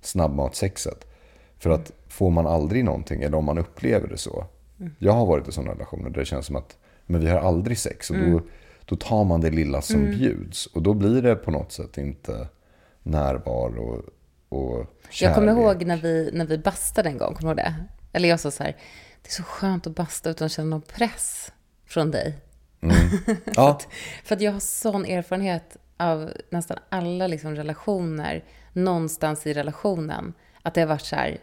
snabbmatsexet. 0.00 1.06
För 1.58 1.70
att 1.70 1.92
får 2.08 2.30
man 2.30 2.46
aldrig 2.46 2.84
någonting, 2.84 3.22
eller 3.22 3.36
om 3.38 3.44
man 3.44 3.58
upplever 3.58 4.08
det 4.08 4.16
så. 4.18 4.44
Jag 4.98 5.12
har 5.12 5.26
varit 5.26 5.48
i 5.48 5.52
sådana 5.52 5.72
relationer 5.72 6.10
där 6.10 6.18
det 6.20 6.24
känns 6.24 6.46
som 6.46 6.56
att 6.56 6.76
men 7.06 7.20
vi 7.20 7.28
har 7.30 7.38
aldrig 7.38 7.78
sex. 7.78 8.10
Och 8.10 8.16
då, 8.16 8.40
då 8.84 8.96
tar 8.96 9.24
man 9.24 9.40
det 9.40 9.50
lilla 9.50 9.80
som 9.82 10.04
bjuds. 10.10 10.66
Och 10.66 10.82
då 10.82 10.94
blir 10.94 11.22
det 11.22 11.34
på 11.34 11.50
något 11.50 11.72
sätt 11.72 11.98
inte 11.98 12.48
närvaro 13.02 14.02
och 14.48 14.86
Jag 15.20 15.34
kommer 15.34 15.48
kärlek. 15.54 15.62
ihåg 15.64 15.86
när 15.86 15.96
vi, 15.96 16.30
när 16.32 16.46
vi 16.46 16.58
bastade 16.58 17.08
en 17.08 17.18
gång, 17.18 17.34
kommer 17.34 17.54
du 17.54 17.62
ihåg 17.62 17.72
det? 17.72 17.74
Eller 18.12 18.28
jag 18.28 18.40
sa 18.40 18.50
så 18.50 18.62
här, 18.62 18.76
det 19.22 19.28
är 19.28 19.32
så 19.32 19.42
skönt 19.42 19.86
att 19.86 19.94
basta 19.94 20.30
utan 20.30 20.46
att 20.46 20.52
känna 20.52 20.70
någon 20.70 20.82
press 20.82 21.52
från 21.86 22.10
dig. 22.10 22.38
Ja, 23.54 23.80
För 24.24 24.34
att 24.34 24.40
jag 24.40 24.52
har 24.52 24.60
sån 24.60 25.04
erfarenhet 25.04 25.76
av 25.96 26.32
nästan 26.50 26.78
alla 26.88 27.26
liksom 27.26 27.54
relationer, 27.56 28.44
någonstans 28.72 29.46
i 29.46 29.52
relationen, 29.52 30.34
att 30.62 30.74
det 30.74 30.80
har 30.80 30.88
varit 30.88 31.04
så 31.04 31.16
här, 31.16 31.38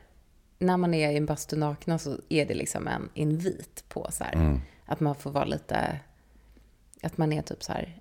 när 0.59 0.77
man 0.77 0.93
är 0.93 1.11
i 1.11 1.17
en 1.17 1.25
bastu 1.25 1.55
nakna 1.55 1.99
så 1.99 2.17
är 2.29 2.45
det 2.45 2.53
liksom 2.53 2.87
en 2.87 3.09
invit 3.13 3.83
på 3.89 4.07
så 4.11 4.23
här, 4.23 4.59
att 4.85 4.99
man 4.99 5.15
får 5.15 5.31
vara 5.31 5.45
lite, 5.45 5.99
att 7.03 7.17
man 7.17 7.33
är 7.33 7.41
typ 7.41 7.63
så 7.63 7.73
här 7.73 7.99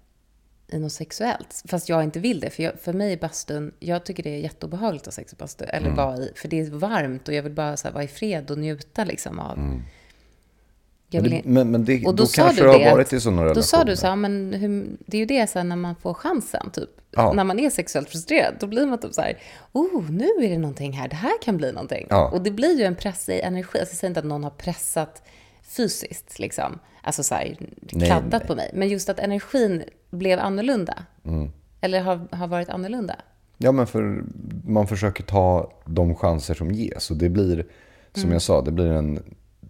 i 0.75 0.79
något 0.79 0.93
sexuellt. 0.93 1.63
Fast 1.69 1.89
jag 1.89 2.05
inte 2.05 2.21
vill 2.21 2.41
det, 2.41 2.51
för, 2.51 2.63
jag, 2.63 2.81
för 2.81 2.93
mig 2.93 3.13
i 3.13 3.17
bastun, 3.17 3.73
jag 3.79 4.05
tycker 4.05 4.23
det 4.23 4.31
är 4.31 4.39
jätteobehagligt 4.39 5.03
att 5.03 5.07
ha 5.07 5.13
sex 5.13 5.33
i 5.33 5.37
bastu, 5.37 5.65
eller 5.65 5.91
vara 5.91 6.17
i, 6.17 6.33
för 6.37 6.49
det 6.49 6.61
är 6.61 6.71
varmt 6.71 7.29
och 7.29 7.35
jag 7.35 7.43
vill 7.43 7.53
bara 7.53 7.77
så 7.77 7.89
här, 7.89 7.93
vara 7.93 8.05
i 8.05 8.09
fred 8.09 8.51
och 8.51 8.59
njuta 8.59 9.05
liksom 9.05 9.39
av 9.39 9.59
Men, 9.59 11.23
vill 11.23 11.31
det, 11.31 11.43
men, 11.45 11.71
men 11.71 11.85
det, 11.85 12.07
och 12.07 12.15
då, 12.15 12.25
då 12.25 12.31
kanske 12.31 12.63
du 12.63 12.67
du 12.67 12.73
har 12.73 12.79
det 12.79 12.91
varit 12.91 13.13
i 13.13 13.21
sådana 13.21 13.43
relationer. 13.43 13.55
Då 13.55 13.63
sa 13.63 13.85
du 13.85 13.97
så 13.97 14.07
här, 14.07 14.17
men 14.17 14.53
hur, 14.53 14.97
det 15.07 15.17
är 15.17 15.19
ju 15.19 15.27
det 15.27 15.51
så 15.51 15.59
här, 15.59 15.65
när 15.65 15.77
man 15.77 15.97
får 15.97 16.15
chansen, 16.15 16.71
typ. 16.71 16.91
Ja. 17.11 17.33
När 17.33 17.45
man 17.45 17.59
är 17.59 17.71
sexuellt 17.71 18.11
frustrerad, 18.11 18.55
då 18.61 18.67
blir 18.67 18.87
man 18.87 18.99
typ 18.99 19.15
så 19.15 19.21
här, 19.21 19.39
oh, 19.73 20.11
nu 20.11 20.29
är 20.41 20.49
det 20.49 20.59
någonting 20.59 20.93
här, 20.93 21.09
det 21.09 21.17
här 21.17 21.43
kan 21.43 21.57
bli 21.57 21.73
någonting. 21.73 22.07
Ja. 22.11 22.31
Och 22.31 22.43
det 22.43 22.51
blir 22.51 22.79
ju 22.79 22.85
en 22.85 22.97
press 22.97 23.29
i 23.29 23.41
energi. 23.41 23.79
Alltså, 23.79 23.93
jag 23.93 23.99
säger 23.99 24.11
inte 24.11 24.21
att 24.21 24.27
någon 24.27 24.45
har 24.45 24.51
pressat 24.51 25.23
fysiskt, 25.63 26.39
liksom. 26.39 26.79
Alltså 27.03 27.23
så 27.23 27.35
här, 27.35 27.57
kladdat 27.89 28.33
nej. 28.33 28.47
på 28.47 28.55
mig. 28.55 28.71
Men 28.75 28.89
just 28.89 29.09
att 29.09 29.19
energin 29.19 29.85
blev 30.15 30.39
annorlunda. 30.39 30.95
Mm. 31.25 31.51
Eller 31.81 32.01
har, 32.01 32.21
har 32.31 32.47
varit 32.47 32.69
annorlunda. 32.69 33.17
Ja, 33.59 33.73
men 33.73 33.87
för 33.87 34.23
man 34.67 34.87
försöker 34.87 35.23
ta 35.25 35.73
de 35.87 36.15
chanser 36.15 36.55
som 36.55 36.73
ges. 36.73 37.11
Och 37.11 37.17
det 37.17 37.29
blir, 37.29 37.67
som 38.13 38.23
Mm. 38.23 38.33
jag 38.33 38.43
sa, 38.43 38.61
det 38.63 38.73
blir 38.73 38.93
en 38.93 39.19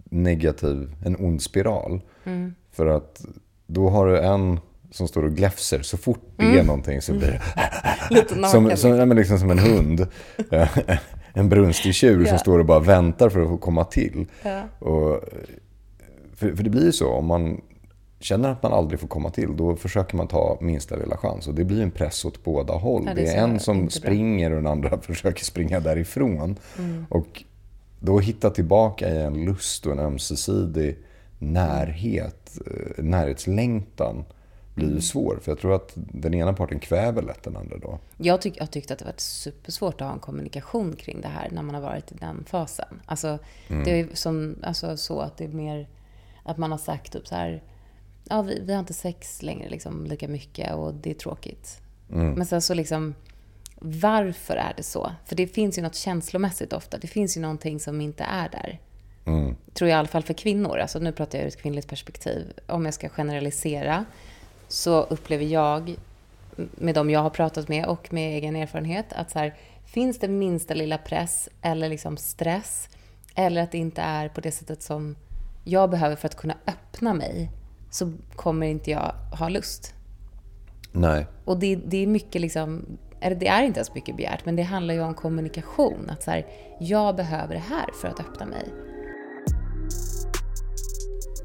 negativ, 0.05 0.95
en 1.05 1.17
ond 1.17 1.43
spiral. 1.43 2.01
Mm. 2.25 2.55
För 2.73 2.87
att 2.87 3.25
då 3.67 3.89
har 3.89 4.07
du 4.07 4.19
en 4.21 4.61
som 4.91 5.09
står 5.09 5.23
och 5.23 5.33
gläfser. 5.33 5.83
Så 5.83 5.97
fort 5.97 6.21
det 6.37 6.59
är 6.59 6.65
någonting 6.65 7.03
så 7.03 7.13
blir 7.13 7.31
det 7.31 7.41
Mm. 8.33 8.45
Som, 8.51 8.77
som, 8.77 8.91
ja, 8.97 9.07
men 9.07 9.17
liksom 9.17 9.39
som 9.39 9.51
en 9.51 9.59
hund. 9.59 10.07
en 11.33 11.49
brunstig 11.49 11.95
tjur 11.95 12.21
Ja. 12.21 12.29
som 12.29 12.39
står 12.39 12.59
och 12.59 12.65
bara 12.67 12.81
väntar 12.81 13.29
för 13.29 13.41
att 13.43 13.49
få 13.49 13.57
komma 13.57 13.85
till. 13.85 14.27
Ja. 14.43 14.63
Och, 14.79 15.21
för, 16.37 16.55
för 16.57 16.63
det 16.65 16.71
blir 16.71 16.85
ju 16.85 16.93
så, 16.93 17.11
om 17.11 17.27
man 17.27 17.61
känner 18.25 18.49
att 18.49 18.63
man 18.63 18.73
aldrig 18.73 19.01
får 19.01 19.09
komma 19.09 19.31
till, 19.31 19.57
då 19.57 19.77
försöker 19.77 20.17
man 20.17 20.29
ta 20.29 20.59
minsta 20.61 20.97
lilla 20.97 21.17
chans. 21.17 21.49
Och 21.49 21.55
det 21.55 21.65
blir 21.65 21.83
en 21.83 21.91
press 21.91 22.25
åt 22.25 22.45
båda 22.45 22.75
håll. 22.75 23.03
Ja, 23.07 23.15
det, 23.15 23.21
det 23.23 23.29
är 23.29 23.35
är 23.35 23.39
så 23.39 23.45
en 23.45 23.61
som 23.61 23.77
inte 23.77 24.01
bra. 24.01 24.07
springer 24.09 24.51
och 24.51 24.57
den 24.57 24.67
andra 24.67 24.99
försöker 25.03 25.45
springa 25.45 25.81
därifrån. 25.81 26.57
Mm. 26.79 27.07
Och 27.09 27.45
då 28.01 28.19
hitta 28.19 28.51
tillbaka 28.51 29.09
i 29.15 29.23
en 29.23 29.45
lust 29.45 29.87
och 29.87 29.93
en 29.93 29.99
ömsesidig 29.99 30.97
närhet, 31.39 32.59
eh, 32.67 33.05
närhetslängtan 33.05 34.25
blir 34.75 34.87
Mm. 34.87 34.97
ju 34.97 35.03
svår. 35.03 35.39
För 35.43 35.51
jag 35.51 35.59
tror 35.59 35.75
att 35.75 35.93
den 35.95 36.35
ena 36.35 36.53
parten 36.53 36.79
kväver 36.79 37.23
lätt 37.23 37.43
den 37.43 37.57
andra 37.57 37.79
då. 37.79 37.99
Jag, 38.17 38.41
tyck, 38.41 38.55
jag 38.57 38.71
tyckte 38.71 38.93
att 38.93 38.99
det 38.99 39.05
var 39.05 39.15
supersvårt 39.17 40.01
att 40.01 40.07
ha 40.07 40.15
en 40.15 40.21
kommunikation 40.21 40.97
kring 40.97 41.21
det 41.21 41.29
här 41.29 41.49
när 41.53 41.63
man 41.63 41.75
har 41.75 41.83
varit 41.83 42.13
i 42.13 42.15
den 42.15 42.45
fasen. 42.47 43.01
Alltså, 43.07 43.39
det 43.69 44.01
är 44.01 44.09
som, 44.13 44.57
alltså, 44.63 44.97
så 44.97 45.21
att 45.21 45.37
det 45.37 45.45
är 45.45 45.49
mer 45.49 45.89
att 46.43 46.59
man 46.59 46.71
har 46.71 46.79
sagt 46.79 47.13
typ 47.13 47.27
så 47.29 47.35
här, 47.35 47.63
ja 48.25 48.43
vi, 48.43 48.61
vi 48.61 48.73
har 48.73 48.81
inte 48.81 48.95
sex 48.95 49.43
längre 49.43 49.69
liksom, 49.69 50.07
lika 50.07 50.29
mycket 50.29 50.75
och 50.75 50.95
det 50.95 51.11
är 51.11 51.15
tråkigt. 51.15 51.81
Men 52.09 52.47
sen 52.47 52.63
så 52.63 52.75
liksom, 52.75 53.15
varför 53.79 54.57
är 54.57 54.75
det 54.77 54.83
så? 54.83 55.13
För 55.25 55.37
det 55.37 55.47
finns 55.47 55.79
ju 55.79 55.83
något 55.83 55.95
känslomässigt 55.95 56.73
ofta. 56.73 56.99
Det 56.99 57.07
finns 57.07 57.37
ju 57.37 57.41
någonting 57.41 57.81
som 57.81 58.01
inte 58.01 58.25
är 58.25 58.49
där. 58.49 58.81
Tror 59.73 59.91
jag 59.91 59.97
i 59.97 59.99
alla 59.99 60.09
fall 60.09 60.23
för 60.23 60.35
kvinnor. 60.35 60.79
Alltså 60.79 60.99
nu 60.99 61.13
pratar 61.13 61.39
jag 61.39 61.45
ur 61.45 61.49
ett 61.49 61.63
kvinnligt 61.63 61.89
perspektiv. 61.89 62.53
Om 62.67 62.85
jag 62.85 62.95
ska 62.95 63.09
generalisera 63.09 64.05
så 64.69 65.03
upplever 65.03 65.45
jag, 65.45 65.97
med 66.57 66.95
de 66.95 67.11
jag 67.11 67.21
har 67.21 67.31
pratat 67.31 67.69
med 67.69 67.87
och 67.87 68.13
med 68.13 68.37
egen 68.37 68.57
erfarenhet, 68.57 69.13
att 69.13 69.31
så 69.31 69.39
här, 69.39 69.55
finns 69.85 70.19
det 70.19 70.29
minsta 70.29 70.75
lilla 70.75 70.99
press 70.99 71.49
eller 71.63 71.89
liksom 71.89 72.17
stress 72.17 72.89
eller 73.35 73.63
att 73.63 73.73
det 73.73 73.79
inte 73.79 74.03
är 74.03 74.29
på 74.29 74.41
det 74.41 74.53
sättet 74.53 74.83
som 74.83 75.17
jag 75.65 75.91
behöver 75.91 76.17
för 76.17 76.29
att 76.29 76.37
kunna 76.37 76.57
öppna 76.67 77.15
mig 77.15 77.51
så 77.95 78.13
kommer 78.37 78.67
inte 78.67 78.91
jag 78.91 79.13
ha 79.39 79.49
lust. 79.49 79.95
Nej. 80.93 81.27
Och 81.45 81.59
det, 81.59 81.77
det 81.77 82.03
är 82.03 82.07
mycket 82.07 82.41
liksom 82.41 82.87
eller 83.21 83.37
det 83.37 83.49
är 83.49 83.63
inte 83.63 83.79
ens 83.79 83.95
mycket 83.95 84.17
begärt, 84.17 84.45
men 84.45 84.57
det 84.57 84.63
handlar 84.63 84.95
ju 84.95 85.01
om 85.01 85.15
kommunikation. 85.15 86.11
Att 86.11 86.23
så 86.23 86.31
här, 86.31 86.47
jag 86.81 87.17
behöver 87.17 87.55
det 87.55 87.61
här 87.61 87.87
för 88.01 88.09
att 88.09 88.21
öppna 88.21 88.47
mig. 88.47 88.73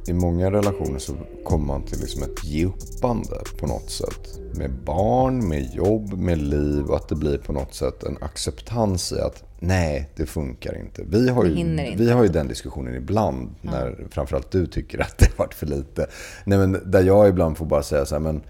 I 0.09 0.13
många 0.13 0.51
relationer 0.51 0.99
så 0.99 1.13
kommer 1.43 1.65
man 1.65 1.83
till 1.83 1.99
liksom 1.99 2.23
ett 2.23 2.43
ge 2.43 2.65
uppande 2.65 3.35
på 3.59 3.67
något 3.67 3.89
sätt. 3.89 4.39
Med 4.53 4.71
barn, 4.85 5.47
med 5.47 5.75
jobb, 5.75 6.13
med 6.13 6.37
liv 6.37 6.85
och 6.85 6.95
att 6.95 7.09
det 7.09 7.15
blir 7.15 7.37
på 7.37 7.53
något 7.53 7.73
sätt 7.73 8.03
en 8.03 8.17
acceptans 8.21 9.11
i 9.11 9.19
att 9.19 9.43
nej, 9.59 10.09
det 10.15 10.25
funkar 10.25 10.77
inte. 10.77 11.03
Vi 11.07 11.29
har 11.29 11.45
ju, 11.45 11.55
inte. 11.55 11.93
Vi 11.97 12.11
har 12.11 12.23
ju 12.23 12.29
den 12.29 12.47
diskussionen 12.47 12.95
ibland, 12.95 13.55
ja. 13.61 13.71
när 13.71 14.07
framförallt 14.11 14.51
du 14.51 14.67
tycker 14.67 15.01
att 15.01 15.17
det 15.17 15.25
har 15.25 15.45
varit 15.45 15.53
för 15.53 15.65
lite. 15.65 16.07
Nej, 16.43 16.57
men 16.57 16.77
där 16.85 17.03
jag 17.03 17.29
ibland 17.29 17.57
får 17.57 17.65
bara 17.65 17.83
säga 17.83 18.05
så 18.05 18.15
här, 18.15 18.19
men 18.19 18.41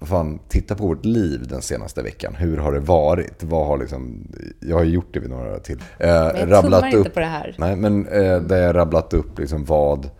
fan, 0.00 0.38
titta 0.48 0.74
på 0.74 0.86
vårt 0.86 1.04
liv 1.04 1.46
den 1.48 1.62
senaste 1.62 2.02
veckan. 2.02 2.34
Hur 2.34 2.56
har 2.56 2.72
det 2.72 2.80
varit? 2.80 3.42
Vad 3.44 3.66
har 3.66 3.78
liksom, 3.78 4.28
jag 4.60 4.76
har 4.76 4.84
gjort 4.84 5.14
det 5.14 5.20
vid 5.20 5.30
några 5.30 5.58
till. 5.58 5.78
Eh, 5.98 6.08
jag 6.10 6.52
rabblat 6.52 6.84
upp, 6.84 6.94
inte 6.94 7.10
på 7.10 7.20
det 7.20 7.26
här. 7.26 7.54
Nej, 7.58 7.76
men 7.76 8.06
eh, 8.06 8.40
där 8.40 8.62
jag 8.62 8.76
rabblat 8.76 9.14
upp 9.14 9.38
liksom 9.38 9.64
vad. 9.64 10.10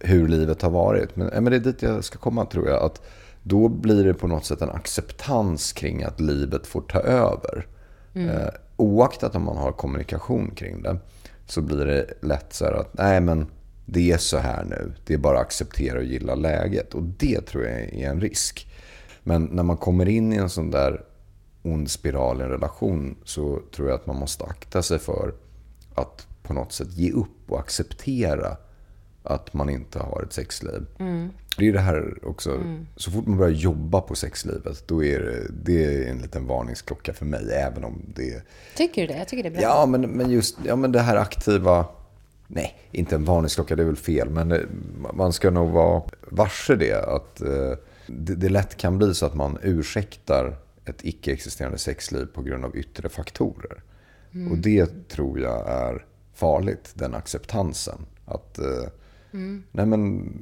Hur 0.00 0.28
livet 0.28 0.62
har 0.62 0.70
varit. 0.70 1.16
Men, 1.16 1.28
eh, 1.28 1.40
men 1.40 1.50
det 1.50 1.56
är 1.56 1.60
dit 1.60 1.82
jag 1.82 2.04
ska 2.04 2.18
komma 2.18 2.46
tror 2.46 2.68
jag. 2.68 2.82
Att 2.82 3.02
då 3.42 3.68
blir 3.68 4.04
det 4.04 4.14
på 4.14 4.26
något 4.26 4.44
sätt 4.44 4.62
en 4.62 4.70
acceptans 4.70 5.72
kring 5.72 6.02
att 6.02 6.20
livet 6.20 6.66
får 6.66 6.80
ta 6.80 6.98
över. 6.98 7.66
Mm. 8.14 8.28
Eh, 8.28 8.48
oaktat 8.76 9.34
om 9.34 9.44
man 9.44 9.56
har 9.56 9.72
kommunikation 9.72 10.50
kring 10.50 10.82
det 10.82 10.98
så 11.46 11.60
blir 11.60 11.84
det 11.84 12.06
lätt 12.20 12.52
så 12.52 12.64
här 12.64 12.72
att 12.72 12.98
nej 12.98 13.20
men 13.20 13.46
det 13.86 14.12
är 14.12 14.18
så 14.18 14.38
här 14.38 14.64
nu. 14.64 14.92
Det 15.06 15.14
är 15.14 15.18
bara 15.18 15.36
att 15.38 15.46
acceptera 15.46 15.98
och 15.98 16.04
gilla 16.04 16.34
läget. 16.34 16.94
Och 16.94 17.02
det 17.02 17.40
tror 17.40 17.64
jag 17.64 17.80
är 17.80 18.10
en 18.10 18.20
risk. 18.20 18.72
Men 19.22 19.44
när 19.44 19.62
man 19.62 19.76
kommer 19.76 20.08
in 20.08 20.32
i 20.32 20.36
en 20.36 20.50
sån 20.50 20.70
där 20.70 21.04
ond 21.62 21.90
spiral 21.90 22.40
i 22.40 22.44
en 22.44 22.50
relation 22.50 23.16
så 23.24 23.60
tror 23.74 23.88
jag 23.88 23.94
att 23.94 24.06
man 24.06 24.16
måste 24.16 24.44
akta 24.44 24.82
sig 24.82 24.98
för 24.98 25.34
att 25.94 26.26
på 26.42 26.54
något 26.54 26.72
sätt 26.72 26.92
ge 26.92 27.12
upp 27.12 27.50
och 27.50 27.60
acceptera 27.60 28.56
att 29.22 29.54
man 29.54 29.70
inte 29.70 29.98
har 29.98 30.22
ett 30.22 30.32
sexliv. 30.32 30.86
Mm. 30.98 31.30
Det 31.56 31.68
är 31.68 31.72
det 31.72 31.80
här 31.80 32.18
också, 32.22 32.50
mm. 32.54 32.86
så 32.96 33.10
fort 33.10 33.26
man 33.26 33.38
börjar 33.38 33.52
jobba 33.52 34.00
på 34.00 34.14
sexlivet, 34.14 34.88
då 34.88 35.04
är 35.04 35.20
det, 35.20 35.46
det 35.64 35.84
är 35.84 36.10
en 36.10 36.18
liten 36.18 36.46
varningsklocka 36.46 37.12
för 37.12 37.24
mig, 37.24 37.52
även 37.52 37.84
om 37.84 38.02
det... 38.14 38.42
Tycker 38.76 39.02
du 39.02 39.06
det? 39.06 39.18
Jag 39.18 39.28
tycker 39.28 39.42
det 39.42 39.48
är 39.48 39.60
bra. 39.60 39.62
Ja, 39.62 39.86
men, 39.86 40.00
men 40.00 40.30
just 40.30 40.58
ja, 40.64 40.76
men 40.76 40.92
det 40.92 41.00
här 41.00 41.16
aktiva... 41.16 41.86
Nej, 42.46 42.78
inte 42.92 43.14
en 43.14 43.24
varningsklocka, 43.24 43.76
det 43.76 43.82
är 43.82 43.86
väl 43.86 43.96
fel, 43.96 44.30
men 44.30 44.48
det, 44.48 44.66
man 45.14 45.32
ska 45.32 45.50
nog 45.50 45.70
vara 45.70 46.02
varse 46.30 46.76
det. 46.76 47.04
Att 47.04 47.40
eh, 47.40 47.72
det, 48.06 48.34
det 48.34 48.48
lätt 48.48 48.76
kan 48.76 48.98
bli 48.98 49.14
så 49.14 49.26
att 49.26 49.34
man 49.34 49.58
ursäktar 49.62 50.56
ett 50.84 51.04
icke-existerande 51.04 51.78
sexliv 51.78 52.26
på 52.26 52.42
grund 52.42 52.64
av 52.64 52.76
yttre 52.76 53.08
faktorer. 53.08 53.82
Mm. 54.34 54.52
Och 54.52 54.58
det 54.58 55.08
tror 55.08 55.40
jag 55.40 55.68
är 55.68 56.04
farligt, 56.34 56.90
den 56.94 57.14
acceptansen. 57.14 58.06
Att, 58.24 58.58
eh, 58.58 58.84
mm. 59.32 59.62
nej 59.72 59.86
men, 59.86 60.32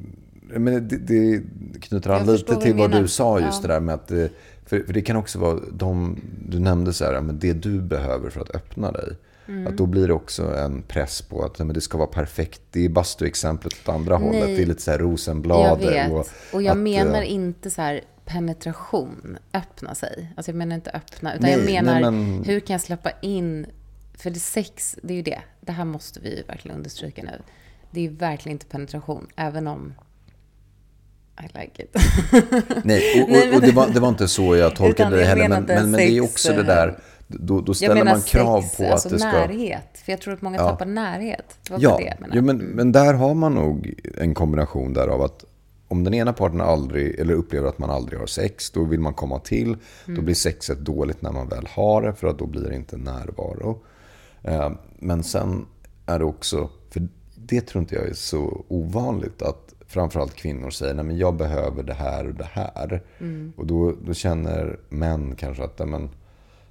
men 0.43 0.89
det, 0.89 0.97
det 0.97 1.43
knyter 1.81 2.11
an 2.11 2.27
lite 2.27 2.57
till 2.57 2.75
vad 2.75 2.91
du 2.91 3.09
sa 3.09 3.41
just 3.41 3.63
ja. 3.63 3.69
det 3.69 3.75
där 3.75 3.81
med 3.81 3.95
att, 3.95 4.09
för, 4.67 4.83
för 4.87 4.93
det 4.93 5.03
kan 5.03 5.17
också 5.17 5.39
vara 5.39 5.61
de, 5.73 6.21
du 6.49 6.59
nämnde 6.59 6.93
så 6.93 7.05
här, 7.05 7.21
men 7.21 7.39
det 7.39 7.53
du 7.53 7.81
behöver 7.81 8.31
för 8.31 8.41
att 8.41 8.55
öppna 8.55 8.93
dig. 8.93 9.17
Mm. 9.49 9.67
Att 9.67 9.77
då 9.77 9.87
blir 9.87 10.09
det 10.09 10.15
också 10.15 10.57
en 10.57 10.83
press 10.83 11.23
på 11.23 11.45
att 11.45 11.59
men 11.59 11.69
det 11.69 11.81
ska 11.81 11.99
vara 11.99 12.09
perfekt. 12.09 12.61
Det 12.71 12.85
är 12.85 12.89
bastuexemplet 12.89 13.73
åt 13.73 13.89
andra 13.89 14.19
Nej. 14.19 14.27
hållet. 14.27 14.57
Det 14.57 14.63
är 14.63 14.67
lite 14.67 14.83
så 14.83 14.91
här 14.91 14.99
Rosenblad. 14.99 15.83
Jag 15.83 15.91
vet. 15.91 16.13
Och, 16.13 16.27
och 16.53 16.63
jag 16.63 16.73
att, 16.73 16.79
menar 16.79 17.23
eh, 17.23 17.33
inte 17.33 17.71
så 17.71 17.83
här 17.83 18.01
penetration, 18.25 19.39
öppna 19.53 19.95
sig. 19.95 20.33
Alltså 20.37 20.51
jag 20.51 20.57
menar 20.57 20.77
inte 20.77 20.91
öppna, 20.91 21.35
utan 21.35 21.43
nej, 21.43 21.59
jag 21.59 21.65
menar 21.65 22.01
nej, 22.01 22.03
men... 22.03 22.45
hur 22.45 22.61
kan 22.61 22.75
jag 22.75 22.81
släppa 22.81 23.11
in, 23.23 23.67
för 24.15 24.31
det 24.31 24.41
sex, 24.41 24.97
det 25.03 25.13
är 25.13 25.17
ju 25.17 25.23
det. 25.23 25.41
Det 25.61 25.73
här 25.73 25.85
måste 25.85 26.21
vi 26.21 26.43
verkligen 26.47 26.77
understryka 26.77 27.23
nu. 27.23 27.43
Det 27.91 28.07
är 28.07 28.11
verkligen 28.11 28.57
inte 28.57 28.67
penetration, 28.67 29.27
även 29.37 29.67
om 29.67 29.95
i 31.41 31.59
like 31.59 31.83
it. 31.83 31.97
nej, 32.85 33.23
och, 33.23 33.31
och, 33.31 33.55
och 33.55 33.61
det, 33.61 33.73
var, 33.73 33.89
det, 33.89 34.01
var, 34.01 34.09
inte 34.09 34.29
så 34.29 34.57
jag 34.57 34.77
tolkade 34.77 35.17
det 35.17 35.25
heller. 35.25 35.49
Men, 35.49 35.65
men, 35.65 35.91
men, 35.91 35.93
det 35.93 36.11
är 36.11 36.21
också 36.21 36.53
det 36.53 36.63
där 36.63 36.99
då, 37.29 37.61
då 37.61 37.75
ställer 37.75 38.05
man 38.05 38.23
krav 38.23 38.63
sex, 38.63 38.77
på 38.77 38.93
alltså 38.93 39.09
att 39.09 39.13
det 39.13 39.19
ska... 39.19 39.31
närhet. 39.31 39.99
För 40.05 40.13
jag 40.13 40.21
tror 40.21 40.35
att 40.35 40.43
många 40.43 40.57
ja. 40.57 40.71
tappar 40.71 40.87
närhet. 40.87 41.59
Det 41.69 41.77
ja, 41.79 41.97
det 41.99 42.17
jo, 42.33 42.43
men, 42.43 42.57
men 42.59 42.93
där 42.93 43.15
har 43.15 43.35
man 43.35 43.55
nog 43.55 43.95
en 44.19 44.35
kombination 44.35 44.93
där 44.93 45.09
av 45.09 45.23
att 45.23 45.45
om 45.89 46.05
den 46.05 46.15
ena 46.15 46.33
parten 46.33 46.61
aldrig, 46.61 47.21
eller 47.21 47.35
upplever 47.35 47.69
att 47.69 47.79
man 47.79 47.91
aldrig 47.91 48.19
har 48.19 48.27
sex, 48.27 48.71
då 48.71 48.85
vill 48.85 49.01
man 49.01 49.15
komma 49.15 49.39
till. 49.39 49.67
Mm. 49.67 49.81
Då 50.07 50.23
blir 50.23 50.35
sexet 50.35 50.79
dåligt 50.79 51.23
när 51.23 51.33
man 51.33 51.49
väl 51.49 51.69
har 51.71 52.03
det, 52.03 52.13
för 52.13 52.27
att 52.27 52.39
då 52.39 52.47
blir 52.47 52.63
det 52.63 52.75
inte 52.75 52.97
närvaro. 52.97 53.79
Eh, 54.43 54.71
men 54.99 55.23
sen 55.23 55.67
är 56.07 56.19
det 56.19 56.25
också, 56.25 56.71
det 57.49 57.61
tror 57.61 57.81
inte 57.81 57.95
jag 57.95 58.09
är 58.09 58.15
så 58.15 58.65
ovanligt, 58.69 59.43
att 59.43 59.75
framförallt 59.87 60.35
kvinnor 60.35 60.71
säger 60.71 60.95
nej 60.95 61.05
men 61.05 61.19
jag 61.19 61.37
behöver 61.37 61.83
det 61.83 61.95
här 61.95 62.27
och 62.27 62.35
det 62.35 62.49
här. 62.53 63.03
Mm. 63.19 63.53
Och 63.57 63.67
då, 63.67 63.95
då 64.05 64.15
känner 64.15 64.79
män 64.89 65.35
kanske 65.37 65.65
att 65.65 65.89
men, 65.89 66.11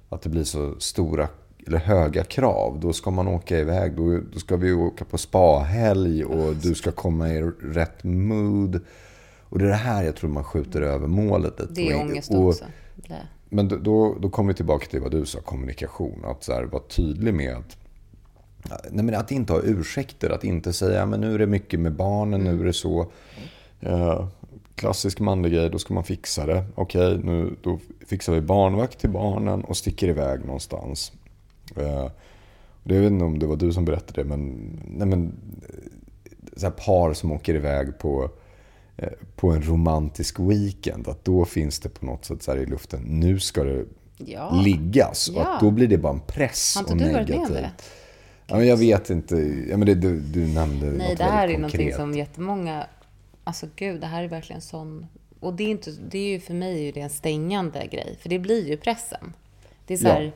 att 0.08 0.22
det 0.22 0.28
blir 0.28 0.44
så 0.44 0.80
stora 0.80 1.28
eller 1.66 1.78
höga 1.78 2.24
krav. 2.24 2.80
Då 2.80 2.92
ska 2.92 3.10
man 3.10 3.28
åka 3.28 3.58
iväg. 3.58 3.96
Då, 3.96 4.20
då 4.32 4.38
ska 4.38 4.56
vi 4.56 4.72
åka 4.72 5.04
på 5.04 5.18
spahelg 5.18 6.24
och 6.24 6.56
du 6.56 6.74
ska 6.74 6.92
komma 6.92 7.28
i 7.28 7.42
rätt 7.62 8.04
mood. 8.04 8.80
Och 9.40 9.58
det 9.58 9.64
är 9.64 9.68
det 9.68 9.74
här 9.74 10.04
jag 10.04 10.16
tror 10.16 10.30
man 10.30 10.44
skjuter 10.44 10.82
över 10.82 11.06
målet. 11.06 11.60
Det 11.70 11.90
är 11.90 12.00
ångest 12.00 12.34
och, 12.34 12.48
också. 12.48 12.64
Men 13.48 13.68
då, 13.68 14.16
då 14.20 14.30
kommer 14.30 14.52
vi 14.52 14.56
tillbaka 14.56 14.86
till 14.86 15.00
vad 15.00 15.10
du 15.10 15.26
sa, 15.26 15.40
kommunikation. 15.40 16.24
Att 16.24 16.44
så 16.44 16.52
här, 16.52 16.64
vara 16.64 16.82
tydlig 16.88 17.34
med 17.34 17.56
att 17.56 17.76
Nej, 18.90 19.04
men 19.04 19.14
att 19.14 19.30
inte 19.30 19.52
ha 19.52 19.60
ursäkter, 19.60 20.30
att 20.30 20.44
inte 20.44 20.72
säga 20.72 21.06
men 21.06 21.20
nu 21.20 21.34
är 21.34 21.38
det 21.38 21.46
mycket 21.46 21.80
med 21.80 21.92
barnen, 21.92 22.40
mm. 22.40 22.56
nu 22.56 22.62
är 22.62 22.66
det 22.66 22.72
så. 22.72 23.06
Uh, 23.86 24.26
klassisk 24.78 25.20
manlig 25.20 25.52
grej, 25.52 25.70
då 25.70 25.78
ska 25.78 25.94
man 25.94 26.04
fixa 26.04 26.46
det. 26.46 26.64
Okej, 26.74 27.14
okay, 27.14 27.24
nu 27.24 27.56
då 27.62 27.78
fixar 28.06 28.32
vi 28.32 28.40
barnvakt 28.40 28.98
till 28.98 29.10
barnen 29.10 29.64
och 29.64 29.76
sticker 29.76 30.08
iväg 30.08 30.44
någonstans. 30.44 31.12
Eh, 31.76 32.10
jag 32.84 33.00
vet 33.00 33.12
inte 33.12 33.24
om 33.24 33.38
det 33.38 33.46
var 33.46 33.56
du 33.56 33.72
som 33.72 33.84
berättade 33.84 34.22
det, 34.22 34.28
men, 34.28 34.70
nej 34.86 35.06
men 35.06 35.32
så 36.56 36.66
här 36.66 36.70
par 36.70 37.12
som 37.12 37.32
åker 37.32 37.54
iväg 37.54 37.98
på, 37.98 38.30
eh, 38.96 39.08
på 39.36 39.50
en 39.50 39.62
romantisk 39.62 40.40
weekend. 40.40 41.08
Att 41.08 41.24
då 41.24 41.44
finns 41.44 41.80
det 41.80 41.88
på 41.88 42.06
något 42.06 42.24
sätt 42.24 42.42
så 42.42 42.56
i 42.56 42.66
luften, 42.66 43.02
nu 43.02 43.38
ska 43.38 43.64
det 43.64 43.84
ja. 44.16 44.60
liggas. 44.64 45.28
Och 45.28 45.42
att 45.42 45.60
då 45.60 45.70
blir 45.70 45.88
det 45.88 45.98
bara 45.98 46.12
en 46.12 46.20
press 46.20 46.74
Har 46.76 46.82
inte 46.82 47.04
du 47.04 47.12
varit 47.12 47.28
med 47.28 47.38
om 47.38 47.52
det? 47.52 47.70
Ja, 48.50 48.56
men 48.56 48.66
jag 48.66 48.76
vet 48.76 49.10
inte. 49.10 49.36
Ja, 49.68 49.76
men 49.76 49.86
det, 49.86 49.94
du, 49.94 50.20
du 50.20 50.46
nämnde 50.46 50.86
Nej, 50.86 51.14
det 51.16 51.24
här 51.24 51.48
är 51.48 51.54
konkret. 51.54 51.60
någonting 51.60 51.92
som 51.92 52.14
jättemånga 52.14 52.86
Alltså 53.48 53.66
gud, 53.76 54.00
det 54.00 54.06
här 54.06 54.22
är 54.22 54.28
verkligen 54.28 54.62
sån... 54.62 55.06
Och 55.40 55.54
det 55.54 55.64
är, 55.64 55.68
inte, 55.68 55.90
det 55.90 56.18
är 56.18 56.28
ju 56.28 56.40
för 56.40 56.54
mig 56.54 56.88
är 56.88 56.92
det 56.92 57.00
en 57.00 57.10
stängande 57.10 57.86
grej, 57.86 58.16
för 58.20 58.28
det 58.28 58.38
blir 58.38 58.68
ju 58.68 58.76
pressen. 58.76 59.32
Det 59.86 59.94
är 59.94 59.98
så 59.98 60.08
här, 60.08 60.22
ja. 60.22 60.30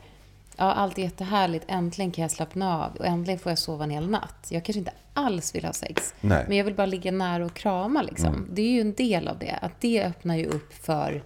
ja, 0.56 0.72
allt 0.72 0.98
är 0.98 1.02
jättehärligt, 1.02 1.64
äntligen 1.68 2.10
kan 2.10 2.22
jag 2.22 2.30
slappna 2.30 2.84
av 2.84 2.96
och 2.96 3.06
äntligen 3.06 3.38
får 3.38 3.52
jag 3.52 3.58
sova 3.58 3.84
en 3.84 3.90
hel 3.90 4.10
natt. 4.10 4.46
Jag 4.48 4.64
kanske 4.64 4.78
inte 4.78 4.92
alls 5.12 5.54
vill 5.54 5.64
ha 5.64 5.72
sex, 5.72 6.14
Nej. 6.20 6.44
men 6.48 6.56
jag 6.56 6.64
vill 6.64 6.74
bara 6.74 6.86
ligga 6.86 7.12
nära 7.12 7.44
och 7.44 7.54
krama 7.54 8.02
liksom. 8.02 8.34
Mm. 8.34 8.48
Det 8.52 8.62
är 8.62 8.70
ju 8.70 8.80
en 8.80 8.94
del 8.94 9.28
av 9.28 9.38
det, 9.38 9.58
att 9.62 9.80
det 9.80 10.04
öppnar 10.04 10.36
ju 10.36 10.46
upp 10.46 10.72
för 10.72 11.22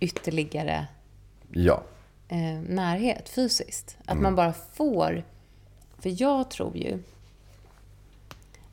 ytterligare 0.00 0.86
ja. 1.50 1.82
eh, 2.28 2.60
närhet 2.68 3.28
fysiskt. 3.28 3.96
Att 4.04 4.10
mm. 4.10 4.22
man 4.22 4.34
bara 4.34 4.52
får... 4.72 5.24
För 6.02 6.22
jag 6.22 6.50
tror 6.50 6.76
ju 6.76 6.98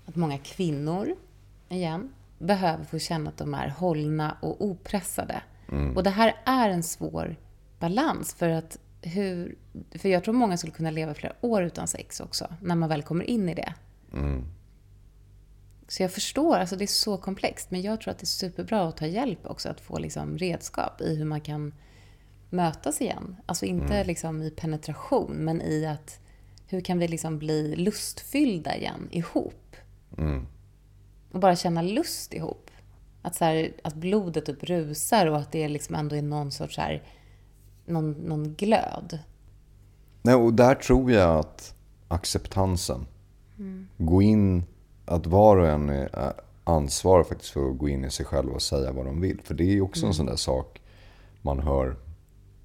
att 0.06 0.16
många 0.16 0.38
kvinnor, 0.38 1.16
igen, 1.70 2.14
behöver 2.38 2.84
få 2.86 3.00
känna 3.00 3.30
att 3.30 3.38
de 3.38 3.54
är 3.54 3.68
hållna 3.68 4.38
och 4.42 4.66
opressade. 4.66 5.42
Mm. 5.72 5.98
Och 5.98 6.04
det 6.04 6.10
här 6.10 6.36
är 6.46 6.70
en 6.70 6.84
svår 6.84 7.36
balans 7.80 8.34
för 8.34 8.50
att 8.50 8.78
hur... 9.02 9.56
För 9.92 10.10
jag 10.10 10.24
tror 10.24 10.34
många 10.34 10.58
skulle 10.58 10.74
kunna 10.74 10.92
leva 10.92 11.14
flera 11.14 11.34
år 11.42 11.64
utan 11.64 11.88
sex 11.88 12.20
också, 12.20 12.48
när 12.62 12.76
man 12.76 12.90
väl 12.90 13.04
kommer 13.04 13.24
in 13.30 13.50
i 13.50 13.54
det. 13.54 13.74
Mm. 14.14 14.46
Så 15.88 16.04
jag 16.04 16.12
förstår, 16.12 16.56
alltså 16.56 16.76
det 16.76 16.86
är 16.86 16.88
så 16.88 17.18
komplext, 17.18 17.72
men 17.72 17.82
jag 17.82 18.02
tror 18.02 18.12
att 18.12 18.20
det 18.20 18.24
är 18.24 18.28
superbra 18.28 18.88
att 18.88 18.98
ta 18.98 19.06
hjälp 19.06 19.40
också, 19.46 19.70
att 19.70 19.82
få 19.82 20.00
liksom 20.00 20.38
redskap 20.38 21.02
i 21.02 21.16
hur 21.16 21.26
man 21.26 21.42
kan 21.42 21.74
mötas 22.50 23.02
igen. 23.02 23.36
Alltså 23.46 23.66
inte 23.66 23.94
mm. 23.94 24.08
liksom 24.08 24.42
i 24.42 24.52
penetration, 24.52 25.32
men 25.34 25.62
i 25.62 25.86
att 25.86 26.20
hur 26.70 26.82
kan 26.82 27.00
vi 27.00 27.08
liksom 27.08 27.40
bli 27.40 27.76
lustfyllda 27.76 28.78
igen 28.78 29.08
ihop? 29.12 29.76
Mm 30.18 30.46
och 31.32 31.40
bara 31.40 31.56
känna 31.56 31.82
lust 31.82 32.34
ihop. 32.34 32.72
Att, 33.22 33.36
så 33.36 33.46
här, 33.46 33.72
att 33.84 33.96
blodet 33.96 34.46
typ 34.46 34.64
rusar 34.64 35.26
och 35.26 35.38
att 35.38 35.52
det 35.52 35.68
liksom 35.68 35.96
ändå 35.96 36.16
är 36.16 36.22
någon 36.22 36.52
sorts 36.52 36.76
så 36.76 36.82
här, 36.82 37.04
någon, 37.86 38.12
någon 38.12 38.54
glöd. 38.54 39.20
Nej, 40.22 40.36
och 40.36 40.54
där 40.54 40.76
tror 40.76 41.12
jag 41.12 41.40
att 41.40 41.74
acceptansen, 42.08 43.06
mm. 43.58 43.88
gå 43.98 44.22
in, 44.22 44.64
att 45.06 45.26
var 45.26 45.58
och 45.58 45.68
en 45.68 45.90
är 45.90 46.34
ansvarig 46.64 47.28
faktiskt 47.28 47.52
för 47.52 47.70
att 47.70 47.78
gå 47.78 47.90
in 47.90 48.06
i 48.06 48.12
sig 48.12 48.26
själv 48.26 48.50
och 48.50 48.62
säga 48.62 48.92
vad 48.92 49.06
de 49.06 49.22
vill. 49.22 49.42
För 49.42 49.54
det 49.54 49.64
är 49.64 49.82
också 49.82 50.02
mm. 50.02 50.10
en 50.10 50.14
sån 50.14 50.26
där 50.26 50.36
sak 50.36 50.82
man 51.42 51.60
hör 51.60 51.96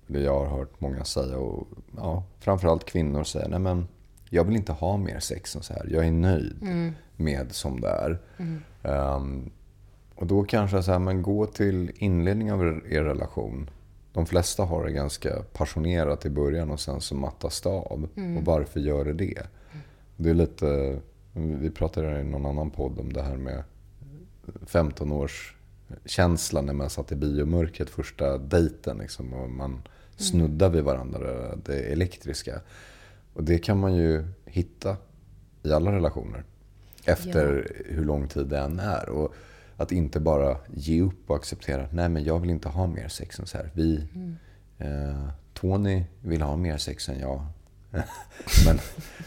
det 0.06 0.20
jag 0.20 0.44
har 0.44 0.58
hört 0.58 0.80
många 0.80 1.04
säga 1.04 1.38
och 1.38 1.66
ja, 1.96 2.24
framförallt 2.40 2.84
kvinnor 2.84 3.24
säga, 3.24 3.48
nej 3.48 3.58
men 3.58 3.88
jag 4.34 4.44
vill 4.44 4.56
inte 4.56 4.72
ha 4.72 4.96
mer 4.96 5.20
sex 5.20 5.56
än 5.56 5.62
så 5.62 5.72
här. 5.72 5.86
Jag 5.90 6.06
är 6.06 6.12
nöjd 6.12 6.62
mm. 6.62 6.92
med 7.16 7.52
som 7.52 7.80
det 7.80 7.88
är. 7.88 8.18
Mm. 8.36 8.62
Um, 8.82 9.50
och 10.14 10.26
då 10.26 10.44
kanske 10.44 10.82
så 10.82 10.92
här, 10.92 10.98
men 10.98 11.22
gå 11.22 11.46
till 11.46 11.92
inledning 11.94 12.52
av 12.52 12.62
er 12.64 13.02
relation. 13.02 13.70
De 14.12 14.26
flesta 14.26 14.64
har 14.64 14.84
det 14.84 14.92
ganska 14.92 15.42
passionerat 15.52 16.26
i 16.26 16.30
början 16.30 16.70
och 16.70 16.80
sen 16.80 17.00
så 17.00 17.14
mattas 17.14 17.60
det 17.60 17.68
av. 17.68 18.08
Mm. 18.16 18.36
Och 18.36 18.44
varför 18.44 18.80
gör 18.80 19.04
det 19.04 19.12
det? 19.12 19.42
Det 20.16 20.30
är 20.30 20.34
lite, 20.34 20.98
vi 21.32 21.70
pratade 21.70 22.20
i 22.20 22.24
någon 22.24 22.46
annan 22.46 22.70
podd 22.70 22.98
om 22.98 23.12
det 23.12 23.22
här 23.22 23.36
med 23.36 23.62
15 24.66 25.12
års 25.12 25.56
känsla 26.04 26.60
när 26.60 26.72
man 26.72 26.90
satt 26.90 27.12
i 27.12 27.16
biomörkret 27.16 27.90
första 27.90 28.38
dejten. 28.38 28.98
Liksom, 28.98 29.32
och 29.32 29.50
man 29.50 29.82
snuddar 30.16 30.70
vid 30.70 30.84
varandra, 30.84 31.56
det 31.56 31.78
elektriska. 31.92 32.60
Och 33.34 33.44
det 33.44 33.58
kan 33.58 33.80
man 33.80 33.94
ju 33.94 34.24
hitta 34.44 34.96
i 35.62 35.72
alla 35.72 35.92
relationer. 35.92 36.44
Efter 37.04 37.72
ja. 37.76 37.94
hur 37.94 38.04
lång 38.04 38.28
tid 38.28 38.46
det 38.46 38.58
än 38.58 38.78
är. 38.78 39.08
Och 39.08 39.34
att 39.76 39.92
inte 39.92 40.20
bara 40.20 40.56
ge 40.74 41.02
upp 41.02 41.30
och 41.30 41.36
acceptera, 41.36 41.88
nej 41.92 42.08
men 42.08 42.24
jag 42.24 42.38
vill 42.38 42.50
inte 42.50 42.68
ha 42.68 42.86
mer 42.86 43.08
sex 43.08 43.38
än 43.38 43.46
så 43.46 43.56
här. 43.56 43.70
Vi, 43.74 44.08
mm. 44.14 44.36
eh, 44.78 45.28
Tony 45.54 46.04
vill 46.20 46.42
ha 46.42 46.56
mer 46.56 46.78
sex 46.78 47.08
än 47.08 47.18
jag. 47.18 47.46
men, 48.66 48.78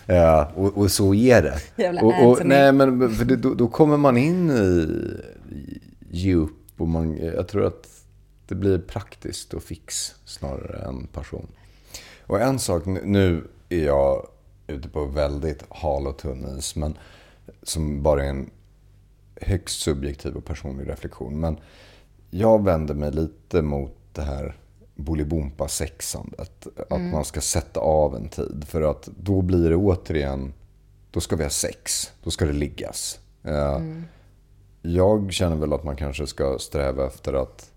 ja, 0.05 0.51
och, 0.55 0.77
och, 0.77 0.91
så 0.91 1.13
är 1.13 1.41
det. 1.41 1.59
Jävla 1.75 2.01
och, 2.01 2.27
och, 2.27 2.45
nej, 2.45 2.71
men 2.71 3.15
för 3.15 3.25
det, 3.25 3.35
då, 3.35 3.53
då, 3.53 3.67
kommer 3.67 3.97
man 3.97 4.17
in 4.17 4.51
i 4.51 4.87
ge 6.09 6.35
upp 6.35 6.81
och 6.81 6.87
man, 6.87 7.17
jag 7.17 7.47
tror 7.47 7.65
att 7.65 7.87
det 8.47 8.55
blir 8.55 8.79
praktiskt 8.79 9.53
och 9.53 9.63
fix 9.63 10.15
snarare 10.25 10.87
än 10.87 11.07
passion. 11.07 11.47
Och 12.25 12.41
en 12.41 12.59
sak, 12.59 12.85
nu 12.85 13.43
är 13.69 13.85
jag 13.85 14.27
ute 14.67 14.89
på 14.89 15.05
väldigt 15.05 15.63
hal 15.69 16.07
och 16.07 16.17
tunn 16.17 16.57
is, 16.57 16.75
men 16.75 16.97
som 17.63 18.03
bara 18.03 18.25
är 18.25 18.29
en 18.29 18.49
högst 19.41 19.79
subjektiv 19.79 20.35
och 20.35 20.45
personlig 20.45 20.89
reflektion. 20.89 21.39
Men 21.39 21.57
jag 22.29 22.63
vänder 22.63 22.93
mig 22.93 23.11
lite 23.11 23.61
mot 23.61 23.95
det 24.13 24.21
här 24.21 24.55
bolibompa-sexandet. 24.95 26.67
Att 26.89 26.91
mm. 26.91 27.11
man 27.11 27.25
ska 27.25 27.41
sätta 27.41 27.79
av 27.79 28.15
en 28.15 28.29
tid. 28.29 28.65
För 28.67 28.81
att 28.81 29.09
då 29.17 29.41
blir 29.41 29.69
det 29.69 29.75
återigen, 29.75 30.53
då 31.11 31.19
ska 31.19 31.35
vi 31.35 31.43
ha 31.43 31.49
sex. 31.49 32.11
Då 32.23 32.31
ska 32.31 32.45
det 32.45 32.53
liggas. 32.53 33.19
Eh, 33.43 33.75
mm. 33.75 34.03
Jag 34.81 35.33
känner 35.33 35.55
väl 35.55 35.73
att 35.73 35.83
man 35.83 35.95
kanske 35.95 36.27
ska 36.27 36.59
sträva 36.59 37.07
efter 37.07 37.33
att, 37.33 37.71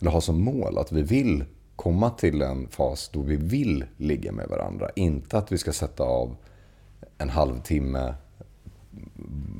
eller 0.00 0.10
ha 0.10 0.20
som 0.20 0.40
mål 0.40 0.78
att 0.78 0.92
vi 0.92 1.02
vill 1.02 1.44
komma 1.78 2.10
till 2.10 2.42
en 2.42 2.68
fas 2.68 3.10
då 3.12 3.22
vi 3.22 3.36
vill 3.36 3.84
ligga 3.96 4.32
med 4.32 4.48
varandra. 4.48 4.90
Inte 4.96 5.38
att 5.38 5.52
vi 5.52 5.58
ska 5.58 5.72
sätta 5.72 6.02
av 6.02 6.36
en 7.18 7.30
halvtimme 7.30 8.14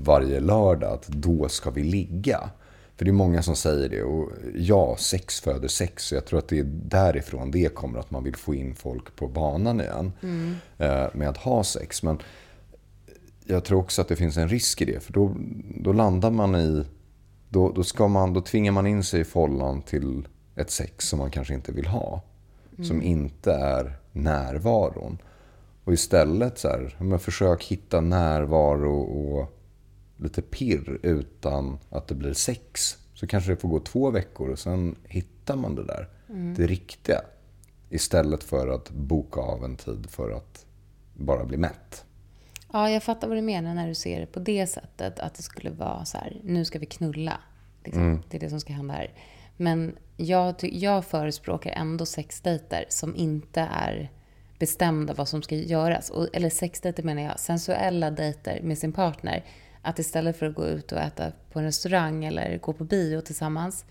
varje 0.05 0.41
lördag, 0.41 0.93
att 0.93 1.09
då 1.09 1.49
ska 1.49 1.71
vi 1.71 1.83
ligga. 1.83 2.51
För 2.97 3.05
det 3.05 3.11
är 3.11 3.13
många 3.13 3.43
som 3.43 3.57
säger 3.57 3.89
det. 3.89 4.03
Och 4.03 4.31
ja, 4.55 4.97
sex 4.99 5.41
föder 5.41 5.69
sex. 5.69 6.05
Så 6.05 6.15
jag 6.15 6.27
tror 6.27 6.39
att 6.39 6.49
det 6.49 6.59
är 6.59 6.65
därifrån 6.65 7.51
det 7.51 7.75
kommer, 7.75 7.99
att 7.99 8.11
man 8.11 8.25
vill 8.25 8.37
få 8.37 8.55
in 8.55 8.75
folk 8.75 9.17
på 9.17 9.29
banan 9.29 9.81
igen. 9.81 10.13
Mm. 10.23 10.55
Med 11.15 11.29
att 11.29 11.37
ha 11.37 11.65
sex. 11.65 12.03
Men 12.03 12.19
jag 13.45 13.65
tror 13.65 13.79
också 13.79 14.03
att 14.03 14.09
det 14.09 14.17
finns 14.17 14.37
en 14.37 14.49
risk 14.49 14.81
i 14.81 14.85
det. 14.85 15.01
För 15.01 15.13
då, 15.13 15.37
då 15.81 15.93
landar 15.93 16.31
man 16.31 16.57
i... 16.57 16.85
Då, 17.49 17.73
då, 17.73 17.85
ska 17.85 18.09
man, 18.09 18.33
då 18.33 18.41
tvingar 18.41 18.73
man 18.73 18.87
in 18.87 19.05
sig 19.05 19.21
i 19.21 19.25
follan 19.25 19.83
till 19.83 20.29
ett 20.59 20.71
sex 20.71 21.09
som 21.09 21.19
man 21.19 21.31
kanske 21.31 21.55
inte 21.55 21.73
vill 21.73 21.87
ha. 21.87 22.23
Mm. 22.73 22.85
Som 22.85 23.03
inte 23.03 23.53
är 23.53 23.99
närvaron. 24.13 25.19
Och 25.85 25.93
istället 25.93 26.59
så 26.59 26.69
här, 26.69 26.97
men 26.99 27.19
försök 27.19 27.65
hitta 27.65 28.01
närvaro 28.01 29.01
och 29.01 29.59
lite 30.17 30.43
pirr 30.43 30.99
utan 31.03 31.79
att 31.91 32.09
det 32.09 32.15
blir 32.15 32.33
sex. 32.33 32.97
Så 33.15 33.27
kanske 33.27 33.51
det 33.51 33.57
får 33.57 33.69
gå 33.69 33.81
två 33.81 34.11
veckor 34.11 34.49
och 34.49 34.59
sen 34.59 34.97
hittar 35.05 35.57
man 35.57 35.75
det 35.75 35.85
där. 35.85 36.09
Mm. 36.29 36.55
Det 36.55 36.67
riktiga. 36.67 37.21
Istället 37.91 38.45
för 38.45 38.69
att 38.69 38.91
boka 38.91 39.41
av 39.41 39.65
en 39.65 39.77
tid 39.77 40.11
för 40.11 40.31
att 40.31 40.67
bara 41.15 41.45
bli 41.45 41.57
mätt. 41.57 42.05
Ja, 42.73 42.91
jag 42.91 43.03
fattar 43.03 43.29
vad 43.29 43.37
du 43.37 43.43
menar 43.43 43.75
när 43.75 43.89
du 43.89 43.95
ser 43.95 44.21
det 44.21 44.27
på 44.27 44.41
det 44.41 44.67
sättet. 44.67 45.19
Att 45.19 45.35
det 45.35 45.43
skulle 45.43 45.71
vara 45.71 46.05
så 46.05 46.19
här, 46.19 46.41
nu 46.45 46.65
ska 46.65 46.79
vi 46.79 46.87
knulla. 46.87 47.41
Liksom. 47.85 48.03
Mm. 48.03 48.23
Det 48.29 48.37
är 48.37 48.41
det 48.41 48.51
som 48.51 48.61
ska 48.61 48.73
hända 48.73 48.95
här. 48.95 49.13
Men 49.61 49.97
jag, 50.17 50.55
jag 50.61 51.05
förespråkar 51.05 51.71
ändå 51.71 52.07
sexdejter 52.07 52.85
som 52.89 53.17
inte 53.17 53.61
är 53.61 54.11
bestämda 54.59 55.15
vad 55.15 55.29
som 55.29 55.43
ska 55.43 55.55
göras. 55.55 56.11
Och, 56.11 56.29
eller 56.33 56.51
sexdejter 56.51 57.03
menar 57.03 57.23
jag, 57.23 57.41
sensuella 57.41 58.11
dejter 58.11 58.61
med 58.63 58.79
sin 58.79 58.93
partner. 58.93 59.45
Att 59.83 59.99
istället 59.99 60.37
för 60.37 60.47
att 60.47 60.55
gå 60.55 60.67
ut 60.67 60.93
och 60.93 60.99
äta 60.99 61.33
på 61.53 61.59
en 61.59 61.65
restaurang 61.65 62.25
eller 62.25 62.59
gå 62.59 62.73
på 62.73 62.85
bio 62.85 63.21
tillsammans. 63.21 63.85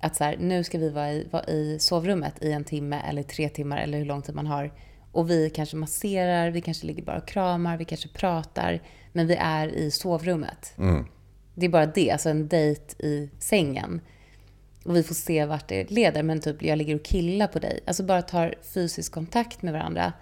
Att 0.00 0.16
så 0.16 0.24
här, 0.24 0.36
nu 0.36 0.64
ska 0.64 0.78
vi 0.78 0.90
vara 0.90 1.12
i, 1.12 1.28
vara 1.30 1.44
i 1.44 1.78
sovrummet 1.78 2.42
i 2.42 2.52
en 2.52 2.64
timme 2.64 3.02
eller 3.08 3.22
tre 3.22 3.48
timmar 3.48 3.78
eller 3.78 3.98
hur 3.98 4.04
lång 4.04 4.22
tid 4.22 4.34
man 4.34 4.46
har. 4.46 4.72
Och 5.12 5.30
vi 5.30 5.50
kanske 5.50 5.76
masserar, 5.76 6.50
vi 6.50 6.60
kanske 6.60 6.86
ligger 6.86 7.02
bara 7.02 7.18
och 7.18 7.28
kramar, 7.28 7.76
vi 7.76 7.84
kanske 7.84 8.08
pratar. 8.08 8.82
Men 9.12 9.26
vi 9.26 9.34
är 9.34 9.68
i 9.68 9.90
sovrummet. 9.90 10.74
Mm. 10.78 11.04
Det 11.54 11.66
är 11.66 11.70
bara 11.70 11.86
det, 11.86 12.10
alltså 12.10 12.28
en 12.28 12.48
dejt 12.48 13.06
i 13.06 13.30
sängen. 13.38 14.00
Och 14.84 14.96
vi 14.96 15.02
får 15.02 15.14
se 15.14 15.44
vart 15.44 15.68
det 15.68 15.90
leder. 15.90 16.22
Men 16.22 16.40
typ, 16.40 16.62
jag 16.62 16.78
ligger 16.78 16.94
och 16.94 17.02
killar 17.02 17.46
på 17.46 17.58
dig. 17.58 17.80
Alltså 17.86 18.02
bara 18.02 18.22
tar 18.22 18.54
fysisk 18.74 19.12
kontakt 19.12 19.62
med 19.62 19.72
varandra. 19.72 20.12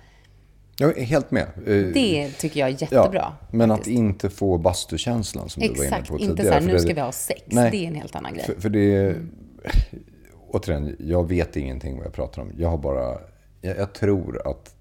Jag 0.79 0.99
är 0.99 1.05
helt 1.05 1.31
med. 1.31 1.43
Eh, 1.43 1.93
det 1.95 2.31
tycker 2.39 2.61
jag 2.61 2.69
är 2.69 2.83
jättebra. 2.83 3.33
Ja, 3.41 3.47
men 3.51 3.69
faktiskt. 3.69 3.89
att 3.89 3.99
inte 3.99 4.31
få 4.31 4.59
bastukänslan 4.59 5.49
som 5.49 5.63
Exakt, 5.63 5.81
du 5.81 5.89
var 5.89 5.97
inne 5.97 6.07
på 6.07 6.19
tidigare. 6.19 6.29
Exakt, 6.29 6.31
inte 6.31 6.45
så 6.45 6.53
här, 6.53 6.73
nu 6.73 6.79
ska 6.79 6.95
vi 6.95 7.01
ha 7.01 7.13
sex. 7.13 7.43
Nej, 7.47 7.71
det 7.71 7.77
är 7.77 7.89
en 7.89 7.95
helt 7.95 8.17
annan 8.17 8.35
grej. 8.35 8.45
För, 8.45 8.61
för 8.61 8.69
det 8.69 8.95
är, 8.95 9.11
mm. 9.11 9.31
återigen, 10.49 10.97
jag 10.99 11.29
vet 11.29 11.57
ingenting 11.57 11.97
vad 11.97 12.07
jag 12.07 12.13
pratar 12.13 12.43
om. 12.43 12.53
Jag 12.57 12.69
har 12.69 12.79
bara, 12.79 13.19
jag, 13.61 13.79
jag 13.79 13.93
tror 13.93 14.51
att 14.51 14.75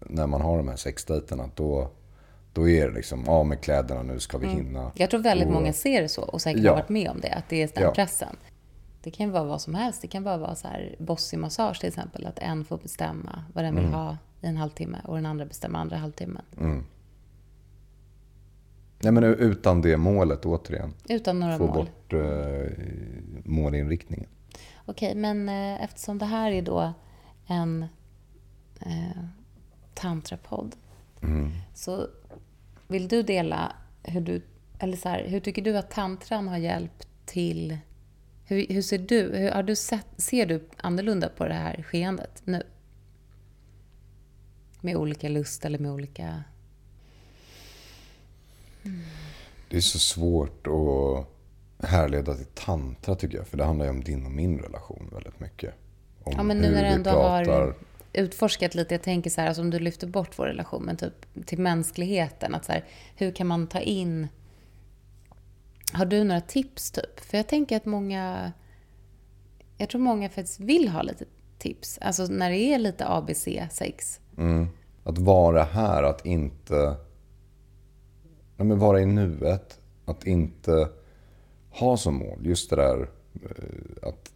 när 0.00 0.26
man 0.26 0.40
har 0.40 0.56
de 0.56 0.68
här 0.68 0.76
sexdejterna, 0.76 1.50
då, 1.54 1.90
då 2.52 2.68
är 2.68 2.88
det 2.88 2.94
liksom, 2.94 3.24
ja 3.26 3.44
med 3.44 3.60
kläderna, 3.60 4.02
nu 4.02 4.20
ska 4.20 4.38
vi 4.38 4.46
mm. 4.46 4.56
hinna. 4.56 4.92
Jag 4.94 5.10
tror 5.10 5.20
väldigt 5.20 5.48
och, 5.48 5.54
många 5.54 5.72
ser 5.72 6.02
det 6.02 6.08
så 6.08 6.22
och 6.22 6.42
säkert 6.42 6.62
ja. 6.62 6.70
har 6.70 6.76
varit 6.76 6.88
med 6.88 7.10
om 7.10 7.20
det, 7.20 7.32
att 7.32 7.48
det 7.48 7.62
är 7.62 7.70
den 7.74 7.82
ja. 7.82 7.90
pressen. 7.90 8.36
Det 9.02 9.10
kan 9.10 9.26
ju 9.26 9.32
vara 9.32 9.44
vad 9.44 9.60
som 9.60 9.74
helst. 9.74 10.02
Det 10.02 10.08
kan 10.08 10.24
bara 10.24 10.36
vara 10.36 10.54
så 10.54 10.68
här 10.68 10.96
bossig 10.98 11.38
massage 11.38 11.80
till 11.80 11.88
exempel. 11.88 12.26
Att 12.26 12.38
en 12.38 12.64
får 12.64 12.78
bestämma 12.78 13.44
vad 13.54 13.64
den 13.64 13.74
vill 13.74 13.84
mm. 13.84 13.94
ha 13.94 14.16
i 14.40 14.46
en 14.46 14.56
halvtimme 14.56 15.00
och 15.04 15.16
den 15.16 15.26
andra 15.26 15.46
bestämmer 15.46 15.78
andra 15.78 15.96
halvtimmen. 15.96 16.42
Mm. 16.58 16.84
Nej, 19.02 19.12
men 19.12 19.24
utan 19.24 19.82
det 19.82 19.96
målet 19.96 20.46
återigen. 20.46 20.94
Utan 21.08 21.40
några 21.40 21.58
Få 21.58 21.66
mål. 21.66 21.74
Få 21.74 21.82
bort 21.82 22.12
eh, 22.12 22.72
målinriktningen. 23.44 24.28
Okej, 24.86 25.14
men 25.14 25.48
eh, 25.48 25.84
eftersom 25.84 26.18
det 26.18 26.26
här 26.26 26.50
är 26.50 26.62
då 26.62 26.92
en 27.46 27.86
eh, 28.80 29.22
tantrapodd. 29.94 30.76
Mm. 31.22 31.50
Så 31.74 32.06
vill 32.88 33.08
du 33.08 33.22
dela 33.22 33.72
hur 34.02 34.20
du, 34.20 34.42
eller 34.78 34.96
så 34.96 35.08
här, 35.08 35.24
hur 35.28 35.40
tycker 35.40 35.62
du 35.62 35.76
att 35.76 35.90
tantran 35.90 36.48
har 36.48 36.58
hjälpt 36.58 37.08
till 37.24 37.78
hur, 38.50 38.66
hur 38.68 38.82
ser 38.82 38.98
du, 38.98 39.36
hur, 39.36 39.50
har 39.50 39.62
du 39.62 39.76
sett, 39.76 40.06
ser 40.16 40.46
du 40.46 40.68
annorlunda 40.76 41.28
på 41.28 41.48
det 41.48 41.54
här 41.54 41.82
skeendet 41.82 42.42
nu? 42.44 42.62
Med 44.80 44.96
olika 44.96 45.28
lust 45.28 45.64
eller 45.64 45.78
med 45.78 45.92
olika... 45.92 46.44
Mm. 48.82 49.00
Det 49.68 49.76
är 49.76 49.80
så 49.80 49.98
svårt 49.98 50.66
att 50.66 51.26
härleda 51.90 52.34
till 52.34 52.46
tantra 52.46 53.14
tycker 53.14 53.36
jag. 53.36 53.46
För 53.46 53.56
det 53.56 53.64
handlar 53.64 53.84
ju 53.84 53.90
om 53.90 54.04
din 54.04 54.26
och 54.26 54.32
min 54.32 54.58
relation 54.58 55.10
väldigt 55.12 55.40
mycket. 55.40 55.74
Om 56.22 56.32
ja, 56.36 56.42
men 56.42 56.58
nu 56.58 56.70
när 56.70 56.82
du 56.82 56.88
ändå 56.88 57.10
pratar... 57.10 57.52
har 57.52 57.74
utforskat 58.12 58.74
lite. 58.74 58.94
Jag 58.94 59.02
tänker 59.02 59.30
så 59.30 59.40
här, 59.40 59.48
alltså 59.48 59.62
om 59.62 59.70
du 59.70 59.78
lyfter 59.78 60.06
bort 60.06 60.38
vår 60.38 60.46
relation, 60.46 60.82
men 60.82 60.96
typ 60.96 61.46
till 61.46 61.58
mänskligheten. 61.58 62.54
Att 62.54 62.64
så 62.64 62.72
här, 62.72 62.84
hur 63.16 63.32
kan 63.32 63.46
man 63.46 63.66
ta 63.66 63.80
in 63.80 64.28
har 65.92 66.04
du 66.04 66.24
några 66.24 66.40
tips 66.40 66.90
typ? 66.90 67.20
För 67.20 67.36
jag 67.36 67.48
tänker 67.48 67.76
att 67.76 67.84
många... 67.84 68.52
Jag 69.76 69.88
tror 69.88 70.00
många 70.00 70.28
faktiskt 70.28 70.60
vill 70.60 70.88
ha 70.88 71.02
lite 71.02 71.24
tips. 71.58 71.98
Alltså 72.00 72.26
när 72.26 72.50
det 72.50 72.58
är 72.58 72.78
lite 72.78 73.08
ABC-sex. 73.08 74.20
Mm. 74.38 74.66
Att 75.04 75.18
vara 75.18 75.62
här, 75.62 76.02
att 76.02 76.26
inte... 76.26 76.96
Ja, 78.56 78.64
men 78.64 78.78
vara 78.78 79.00
i 79.00 79.06
nuet. 79.06 79.80
Att 80.04 80.26
inte 80.26 80.88
ha 81.70 81.96
som 81.96 82.14
mål 82.14 82.46
just 82.46 82.70
det 82.70 82.76
där 82.76 83.08
eh, 83.42 84.08
att 84.08 84.32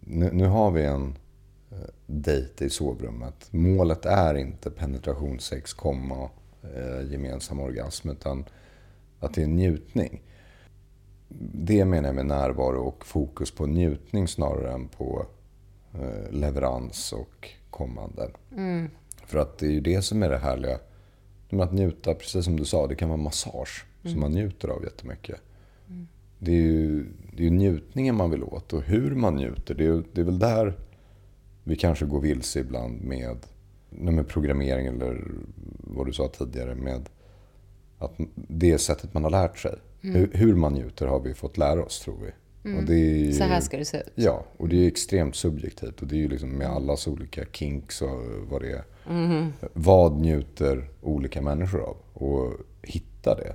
nu, 0.00 0.30
nu 0.32 0.46
har 0.46 0.70
vi 0.70 0.84
en 0.84 1.18
eh, 1.70 1.76
dejt 2.06 2.64
i 2.64 2.70
sovrummet. 2.70 3.48
Målet 3.50 4.06
är 4.06 4.34
inte 4.34 4.70
penetrationssex, 4.70 5.74
komma, 5.74 6.28
eh, 6.62 7.12
gemensam 7.12 7.60
orgasm, 7.60 8.10
utan 8.10 8.44
att 9.20 9.34
det 9.34 9.40
är 9.40 9.44
en 9.44 9.56
njutning 9.56 10.22
det 11.52 11.84
menar 11.84 12.08
jag 12.08 12.16
med 12.16 12.26
närvaro 12.26 12.80
och 12.80 13.06
fokus 13.06 13.50
på 13.50 13.66
njutning 13.66 14.28
snarare 14.28 14.72
än 14.72 14.88
på 14.88 15.26
eh, 15.94 16.30
leverans 16.32 17.12
och 17.12 17.48
återkommande. 17.78 18.30
Mm. 18.56 18.90
För 19.26 19.38
att 19.38 19.58
det 19.58 19.66
är 19.66 19.70
ju 19.70 19.80
det 19.80 20.02
som 20.02 20.22
är 20.22 20.30
det 20.30 20.38
härliga. 20.38 20.78
Att 21.50 21.72
njuta, 21.72 22.14
precis 22.14 22.44
som 22.44 22.56
du 22.56 22.64
sa, 22.64 22.86
det 22.86 22.94
kan 22.94 23.08
vara 23.08 23.16
massage 23.16 23.86
mm. 24.02 24.12
som 24.12 24.20
man 24.20 24.32
njuter 24.32 24.68
av 24.68 24.84
jättemycket. 24.84 25.40
Mm. 25.88 26.08
Det 26.38 26.52
är 26.52 26.62
ju 26.62 27.06
det 27.36 27.46
är 27.46 27.50
njutningen 27.50 28.16
man 28.16 28.30
vill 28.30 28.42
åt 28.42 28.72
och 28.72 28.82
hur 28.82 29.14
man 29.14 29.36
njuter. 29.36 29.74
Det 29.74 29.86
är, 29.86 30.02
det 30.12 30.20
är 30.20 30.24
väl 30.24 30.38
där 30.38 30.74
vi 31.64 31.76
kanske 31.76 32.06
går 32.06 32.20
vilse 32.20 32.60
ibland 32.60 33.04
med, 33.04 33.36
med 33.90 34.28
programmering 34.28 34.86
eller 34.86 35.24
vad 35.80 36.06
du 36.06 36.12
sa 36.12 36.28
tidigare. 36.28 36.74
Med 36.74 37.08
att 37.98 38.12
det 38.34 38.78
sättet 38.78 39.14
man 39.14 39.24
har 39.24 39.30
lärt 39.30 39.58
sig. 39.58 39.78
Mm. 40.02 40.16
Hur, 40.16 40.30
hur, 40.32 40.54
man 40.54 40.72
njuter 40.72 41.06
har 41.06 41.20
vi 41.20 41.34
fått 41.34 41.56
lära 41.56 41.84
oss 41.84 42.00
tror 42.00 42.16
vi. 42.22 42.30
Mm. 42.70 42.84
Är, 42.84 43.32
så 43.32 43.44
här 43.44 43.60
ska 43.60 43.76
det 43.76 43.84
se 43.84 43.96
ut. 43.96 44.12
Ja, 44.14 44.44
och 44.56 44.68
det 44.68 44.76
är 44.76 44.88
extremt 44.88 45.36
subjektivt. 45.36 46.02
Och 46.02 46.06
det 46.06 46.16
är 46.16 46.20
ju 46.20 46.28
liksom 46.28 46.50
med 46.50 46.68
allas 46.68 47.06
olika 47.06 47.44
kinks 47.52 48.02
och 48.02 48.20
vad 48.50 48.62
det 48.62 48.72
är. 48.72 48.84
Mm. 49.08 49.52
Vad 49.72 50.20
njuter 50.20 50.88
olika 51.02 51.42
människor 51.42 51.80
av? 51.80 51.96
Och 52.12 52.52
hitta 52.82 53.34
det. 53.34 53.54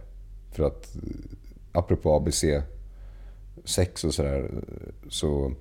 För 0.52 0.64
att 0.64 0.96
apropå 1.72 2.16
ABC 2.16 2.44
sex 3.66 4.04
och 4.04 4.14
sådär 4.14 4.52
så 5.10 5.54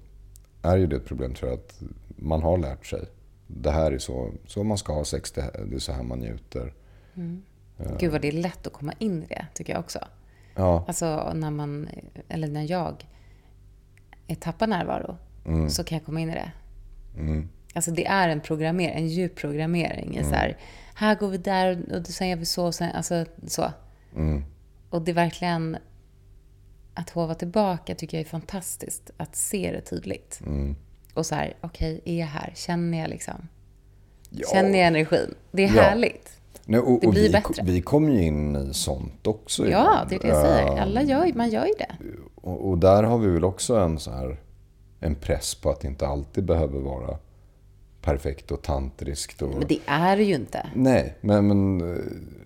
är 0.63 0.77
ju 0.77 0.87
det 0.87 0.97
ett 0.97 1.05
problem 1.05 1.35
tror 1.35 1.51
jag 1.51 1.59
att 1.59 1.83
man 2.17 2.43
har 2.43 2.59
lärt 2.59 2.87
sig. 2.87 3.05
Det 3.47 3.71
här 3.71 3.93
är 3.93 3.99
så, 3.99 4.31
så 4.47 4.65
man 4.65 4.79
ska 4.79 4.93
ha 4.93 5.05
sex, 5.05 5.33
det, 5.33 5.51
det 5.67 5.75
är 5.75 5.79
så 5.79 5.93
här 5.93 6.03
man 6.03 6.19
njuter. 6.19 6.75
Mm. 7.15 7.43
Gud 7.99 8.13
vad 8.13 8.23
det 8.23 8.29
är 8.29 8.33
lätt 8.33 8.67
att 8.67 8.73
komma 8.73 8.93
in 8.99 9.23
i 9.23 9.27
det, 9.27 9.47
tycker 9.55 9.73
jag 9.73 9.81
också. 9.81 9.99
Ja. 10.55 10.85
Alltså 10.87 11.33
när 11.35 11.51
man, 11.51 11.89
eller 12.29 12.49
när 12.49 12.71
jag 12.71 13.07
tappar 14.41 14.67
närvaro, 14.67 15.17
mm. 15.47 15.71
så 15.71 15.85
kan 15.85 15.99
jag 15.99 16.07
komma 16.07 16.21
in 16.21 16.31
i 16.31 16.35
det. 16.35 16.53
Mm. 17.17 17.49
Alltså 17.75 17.91
det 17.91 18.07
är 18.07 18.29
en 18.29 18.41
programmering, 18.41 18.97
en 18.97 19.09
djup 19.09 19.37
programmering. 19.37 20.17
Mm. 20.17 20.31
Så 20.31 20.35
här, 20.35 20.57
här 20.95 21.15
går 21.15 21.29
vi 21.29 21.39
där 21.39 21.97
och 21.99 22.07
sen 22.07 22.29
gör 22.29 22.37
vi 22.37 22.47
så, 22.47 22.67
och 22.67 22.75
sen, 22.75 22.93
alltså 22.93 23.25
så. 23.47 23.73
Mm. 24.17 24.45
Och 24.91 25.03
det 25.03 25.11
är 25.13 25.15
verkligen, 25.15 25.77
att 26.95 27.11
hova 27.11 27.35
tillbaka 27.35 27.95
tycker 27.95 28.17
jag 28.17 28.27
är 28.27 28.31
fantastiskt. 28.31 29.11
Att 29.17 29.37
se 29.37 29.73
det 29.73 29.81
tydligt. 29.81 30.41
Mm. 30.47 30.77
Och 31.15 31.27
så 31.27 31.35
här, 31.35 31.57
okej, 31.61 31.99
okay, 31.99 32.15
är 32.15 32.21
jag 32.21 32.27
här? 32.27 32.53
Känner 32.55 33.01
jag 33.01 33.11
liksom? 33.11 33.49
Ja. 34.31 34.49
Känner 34.53 34.79
jag 34.79 34.87
energin? 34.87 35.35
Det 35.53 35.65
är 35.65 35.77
ja. 35.77 35.83
härligt. 35.83 36.41
Nej, 36.73 36.81
och, 36.81 37.01
det 37.01 37.09
blir 37.09 37.23
vi, 37.23 37.31
bättre. 37.31 37.63
Vi 37.63 37.81
kommer 37.81 38.13
ju 38.13 38.23
in 38.23 38.57
i 38.57 38.75
sånt 38.75 39.27
också. 39.27 39.69
Ja, 39.69 40.07
det 40.09 40.15
är 40.15 40.21
det 40.21 40.29
jag 40.29 40.47
säger. 40.47 40.81
Alla 40.81 41.03
gör, 41.03 41.33
man 41.35 41.51
gör 41.51 41.67
ju 41.67 41.73
det. 41.79 41.93
Och, 42.35 42.69
och, 42.69 42.79
där 42.79 43.03
har 43.03 43.19
vi 43.19 43.31
väl 43.31 43.45
också 43.45 43.77
en, 43.77 43.99
så 43.99 44.11
här, 44.11 44.41
en 45.01 45.15
press 45.15 45.55
på 45.55 45.71
att 45.71 45.81
det 45.81 45.89
inte 45.89 46.07
alltid 46.07 46.45
behöver 46.45 46.81
vara 46.81 47.17
perfekt 48.03 48.51
och 48.51 48.63
tantriskt. 48.63 49.43
Och... 49.43 49.49
Men 49.59 49.69
det 49.69 49.79
är 49.87 50.17
det 50.17 50.23
ju 50.23 50.35
inte. 50.35 50.67
Nej, 50.75 51.15
men, 51.21 51.47
men, 51.47 51.79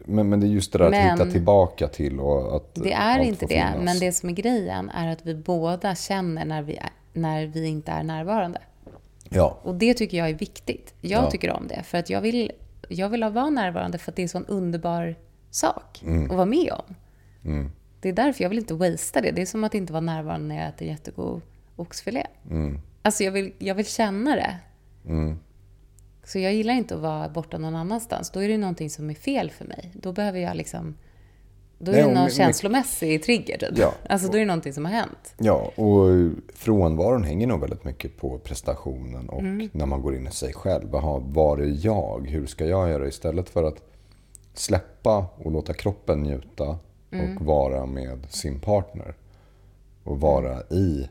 men, 0.05 0.29
men 0.29 0.41
det 0.41 0.47
är 0.47 0.49
just 0.49 0.73
det 0.73 0.79
där 0.79 0.91
men, 0.91 1.07
att 1.07 1.21
hitta 1.21 1.31
tillbaka 1.31 1.89
till 1.89 2.21
och 2.21 2.57
att 2.57 2.75
Det 2.75 2.93
är 2.93 3.19
inte 3.19 3.47
det, 3.47 3.55
finnas. 3.55 3.85
men 3.85 3.99
det 3.99 4.12
som 4.12 4.29
är 4.29 4.35
grejen 4.35 4.91
är 4.91 5.12
att 5.12 5.27
vi 5.27 5.35
båda 5.35 5.95
känner 5.95 6.45
när 6.45 6.62
vi, 6.62 6.77
är, 6.77 6.91
när 7.12 7.47
vi 7.47 7.67
inte 7.67 7.93
är 7.93 8.03
närvarande. 8.03 8.59
Ja. 9.29 9.59
Och 9.62 9.75
det 9.75 9.95
tycker 9.95 10.19
jag 10.19 10.31
är 10.31 10.35
viktigt. 10.35 10.95
Jag 11.01 11.25
ja. 11.25 11.31
tycker 11.31 11.51
om 11.51 11.67
det, 11.69 11.83
för 11.83 11.99
att 11.99 12.11
jag 12.11 12.21
vill, 12.21 12.53
jag 12.88 13.09
vill 13.09 13.25
vara 13.25 13.51
närvarande 13.51 13.99
för 13.99 14.12
att 14.12 14.16
det 14.16 14.22
är 14.22 14.25
en 14.25 14.29
sån 14.29 14.46
underbar 14.46 15.14
sak 15.51 16.03
mm. 16.03 16.31
att 16.31 16.37
vara 16.37 16.46
med 16.46 16.72
om. 16.72 16.94
Mm. 17.44 17.70
Det 18.01 18.09
är 18.09 18.12
därför 18.12 18.42
jag 18.42 18.49
vill 18.49 18.59
inte 18.59 18.75
wastea 18.75 19.22
det. 19.22 19.31
Det 19.31 19.42
är 19.42 19.46
som 19.46 19.64
att 19.64 19.75
inte 19.75 19.92
vara 19.92 20.01
närvarande 20.01 20.46
när 20.46 20.57
jag 20.61 20.68
äter 20.68 20.88
jättegod 20.88 21.42
oxfilé. 21.77 22.27
Mm. 22.51 22.81
Alltså 23.03 23.25
jag 23.25 23.33
vill, 23.33 23.53
jag 23.59 23.75
vill 23.75 23.87
känna 23.87 24.37
det. 24.37 24.57
Mm. 25.07 25.38
Så 26.25 26.38
jag 26.38 26.55
gillar 26.55 26.75
inte 26.75 26.94
att 26.94 27.01
vara 27.01 27.29
borta 27.29 27.59
någon 27.59 27.75
annanstans. 27.75 28.31
Då 28.31 28.42
är 28.42 28.49
det 28.49 28.59
någonting 28.59 28.90
som 28.90 29.11
är 29.11 29.14
fel 29.14 29.51
för 29.51 29.64
mig. 29.64 29.92
Då 29.94 30.12
behöver 30.12 30.38
jag 30.38 30.57
liksom... 30.57 30.96
Då 31.79 31.93
är 31.93 31.97
det 31.97 32.15
någon 32.15 32.31
känslomässig 32.31 33.23
trigger 33.23 33.59
typ. 33.59 33.79
Ja, 33.79 33.93
alltså 34.09 34.29
då 34.29 34.35
är 34.35 34.41
det 34.41 34.47
någonting 34.47 34.73
som 34.73 34.85
har 34.85 34.93
hänt. 34.93 35.35
Ja, 35.39 35.73
och 35.75 36.31
frånvaron 36.55 37.25
hänger 37.25 37.47
nog 37.47 37.61
väldigt 37.61 37.85
mycket 37.85 38.17
på 38.17 38.39
prestationen 38.39 39.29
och 39.29 39.41
mm. 39.41 39.69
när 39.73 39.87
man 39.87 40.03
går 40.03 40.17
in 40.17 40.27
i 40.27 40.31
sig 40.31 40.53
själv. 40.53 40.97
Aha, 40.97 41.23
var 41.27 41.59
är 41.59 41.87
jag? 41.87 42.27
Hur 42.31 42.47
ska 42.47 42.67
jag 42.67 42.91
göra? 42.91 43.09
Istället 43.09 43.49
för 43.49 43.65
att 43.65 43.83
släppa 44.55 45.27
och 45.37 45.53
låta 45.53 45.73
kroppen 45.75 46.23
njuta 46.23 46.79
mm. 47.11 47.37
och 47.37 47.45
vara 47.45 47.87
med 47.87 48.27
sin 48.31 48.61
partner. 48.61 49.15
Och 50.05 50.21
vara 50.21 50.61
i 50.61 51.09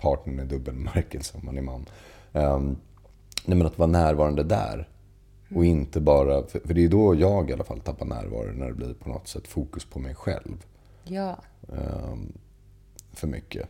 partnern 0.00 0.40
i 0.40 0.44
dubbelmärkelse 0.44 1.38
om 1.38 1.46
man 1.46 1.58
är 1.58 1.62
man. 1.62 1.86
Um, 2.32 2.76
Nej, 3.46 3.58
men 3.58 3.66
att 3.66 3.78
vara 3.78 3.90
närvarande 3.90 4.42
där. 4.42 4.88
Och 5.54 5.64
inte 5.64 6.00
bara, 6.00 6.46
för 6.46 6.74
det 6.74 6.84
är 6.84 6.88
då 6.88 7.14
jag 7.14 7.50
i 7.50 7.52
alla 7.52 7.64
fall 7.64 7.80
tappar 7.80 8.06
närvaro, 8.06 8.52
när 8.52 8.66
det 8.66 8.74
blir 8.74 8.94
på 8.94 9.08
något 9.08 9.28
sätt 9.28 9.48
fokus 9.48 9.84
på 9.84 9.98
mig 9.98 10.14
själv. 10.14 10.64
Ja. 11.04 11.36
Um, 11.68 12.32
för 13.12 13.26
mycket. 13.26 13.68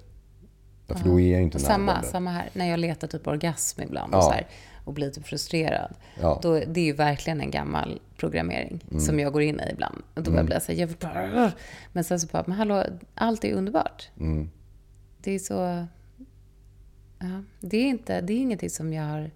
Ja, 0.86 0.94
för 0.94 1.08
då 1.08 1.20
är 1.20 1.32
jag 1.32 1.42
inte 1.42 1.58
närvarande. 1.58 1.92
Samma, 1.92 2.02
samma 2.02 2.30
här, 2.30 2.48
när 2.52 2.70
jag 2.70 2.80
letar 2.80 3.08
typ 3.08 3.26
orgasm 3.26 3.80
ibland 3.80 4.14
och, 4.14 4.22
så 4.22 4.30
här, 4.30 4.46
och 4.84 4.92
blir 4.92 5.10
typ 5.10 5.26
frustrerad. 5.26 5.94
Ja. 6.20 6.38
Då, 6.42 6.52
det 6.52 6.80
är 6.80 6.84
ju 6.84 6.92
verkligen 6.92 7.40
en 7.40 7.50
gammal 7.50 8.00
programmering 8.16 8.84
mm. 8.90 9.00
som 9.00 9.20
jag 9.20 9.32
går 9.32 9.42
in 9.42 9.60
i 9.60 9.70
ibland. 9.72 10.02
Och 10.14 10.22
då 10.22 10.30
mm. 10.30 10.46
blir 10.46 10.54
jag 10.54 10.62
säga 10.62 10.80
jag 10.80 10.86
vill 10.86 10.96
bara... 11.00 11.52
Men 11.92 12.04
sen 12.04 12.20
så 12.20 12.26
bara, 12.26 12.44
men 12.46 12.56
hallå, 12.56 12.84
allt 13.14 13.44
är 13.44 13.52
underbart. 13.52 14.10
Mm. 14.20 14.50
Det 15.20 15.32
är 15.32 15.38
så... 15.38 15.86
Ja, 17.18 17.42
det 17.60 17.76
är 17.76 17.86
inte, 17.86 18.20
det 18.20 18.32
är 18.32 18.38
ingenting 18.38 18.70
som 18.70 18.92
jag 18.92 19.04
har 19.04 19.30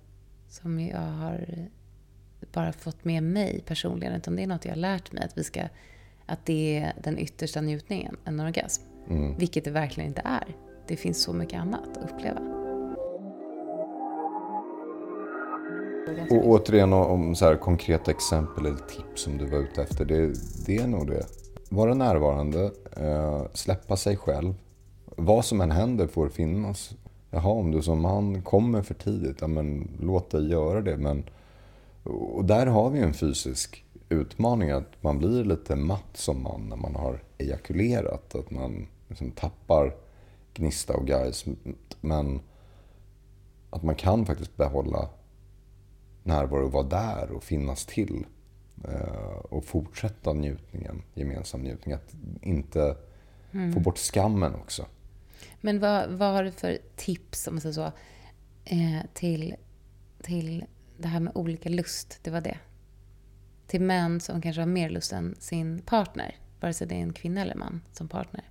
som 0.48 0.80
jag 0.80 1.00
har 1.00 1.68
bara 2.52 2.72
fått 2.72 3.04
med 3.04 3.22
mig 3.22 3.62
personligen, 3.66 4.14
utan 4.14 4.36
det 4.36 4.42
är 4.42 4.46
något 4.46 4.64
jag 4.64 4.72
har 4.72 4.76
lärt 4.76 5.12
mig, 5.12 5.24
att, 5.24 5.38
vi 5.38 5.44
ska, 5.44 5.62
att 6.26 6.46
det 6.46 6.78
är 6.78 6.92
den 7.02 7.18
yttersta 7.18 7.60
njutningen, 7.60 8.16
en 8.24 8.40
orgasm. 8.40 8.82
Mm. 9.10 9.36
Vilket 9.36 9.64
det 9.64 9.70
verkligen 9.70 10.08
inte 10.08 10.22
är. 10.24 10.56
Det 10.86 10.96
finns 10.96 11.22
så 11.22 11.32
mycket 11.32 11.60
annat 11.60 11.96
att 11.96 12.10
uppleva. 12.10 12.40
Och 16.30 16.46
återigen 16.46 16.92
om 16.92 17.34
så 17.34 17.44
här 17.44 17.56
konkreta 17.56 18.10
exempel 18.10 18.66
eller 18.66 18.76
tips 18.76 19.22
som 19.22 19.38
du 19.38 19.46
var 19.46 19.58
ute 19.58 19.82
efter. 19.82 20.04
Det, 20.04 20.32
det 20.66 20.76
är 20.76 20.86
nog 20.86 21.06
det. 21.06 21.26
Vara 21.68 21.94
närvarande, 21.94 22.70
eh, 22.96 23.46
släppa 23.52 23.96
sig 23.96 24.16
själv. 24.16 24.54
Vad 25.04 25.44
som 25.44 25.60
än 25.60 25.70
händer 25.70 26.06
får 26.06 26.28
finnas 26.28 26.94
Jaha, 27.30 27.48
om 27.48 27.70
du 27.70 27.82
som 27.82 28.02
man 28.02 28.42
kommer 28.42 28.82
för 28.82 28.94
tidigt, 28.94 29.36
ja, 29.40 29.46
men 29.46 29.88
låt 30.00 30.30
dig 30.30 30.50
göra 30.50 30.80
det. 30.80 30.96
Men, 30.96 31.24
och 32.08 32.44
där 32.44 32.66
har 32.66 32.90
vi 32.90 33.00
en 33.00 33.14
fysisk 33.14 33.84
utmaning, 34.08 34.70
att 34.70 35.02
man 35.02 35.18
blir 35.18 35.44
lite 35.44 35.76
matt 35.76 36.16
som 36.16 36.42
man 36.42 36.68
när 36.68 36.76
man 36.76 36.94
har 36.94 37.22
ejakulerat. 37.38 38.34
Att 38.34 38.50
man 38.50 38.86
liksom 39.08 39.30
tappar 39.30 39.96
gnista 40.54 40.96
och 40.96 41.06
guys. 41.06 41.44
Men 42.00 42.40
att 43.70 43.82
man 43.82 43.94
kan 43.94 44.26
faktiskt 44.26 44.56
behålla 44.56 45.08
närvaro 46.22 46.64
och 46.64 46.72
vara 46.72 46.86
där 46.86 47.30
och 47.30 47.44
finnas 47.44 47.86
till. 47.86 48.26
Eh, 48.84 49.38
och 49.50 49.64
fortsätta 49.64 50.32
njutningen, 50.32 51.02
gemensam 51.14 51.62
njutning. 51.62 51.94
Att 51.94 52.14
inte 52.42 52.96
mm. 53.52 53.72
få 53.72 53.80
bort 53.80 53.98
skammen 53.98 54.54
också. 54.54 54.86
Men 55.60 55.80
vad, 55.80 56.10
vad 56.10 56.32
har 56.32 56.44
du 56.44 56.50
för 56.50 56.78
tips, 56.96 57.46
om 57.46 57.54
man 57.54 57.60
säger 57.60 57.72
så, 57.72 57.92
eh, 58.64 59.00
till, 59.14 59.54
till 60.22 60.64
det 60.98 61.08
här 61.08 61.20
med 61.20 61.32
olika 61.36 61.68
lust? 61.68 62.18
Det 62.22 62.30
var 62.30 62.40
det. 62.40 62.58
Till 63.66 63.80
män 63.80 64.20
som 64.20 64.42
kanske 64.42 64.62
har 64.62 64.66
mer 64.66 64.90
lust 64.90 65.12
än 65.12 65.36
sin 65.38 65.82
partner, 65.82 66.36
vare 66.60 66.72
sig 66.72 66.86
det 66.86 66.94
är 66.94 66.98
en 66.98 67.12
kvinna 67.12 67.40
eller 67.40 67.54
man 67.54 67.82
som 67.92 68.08
partner. 68.08 68.44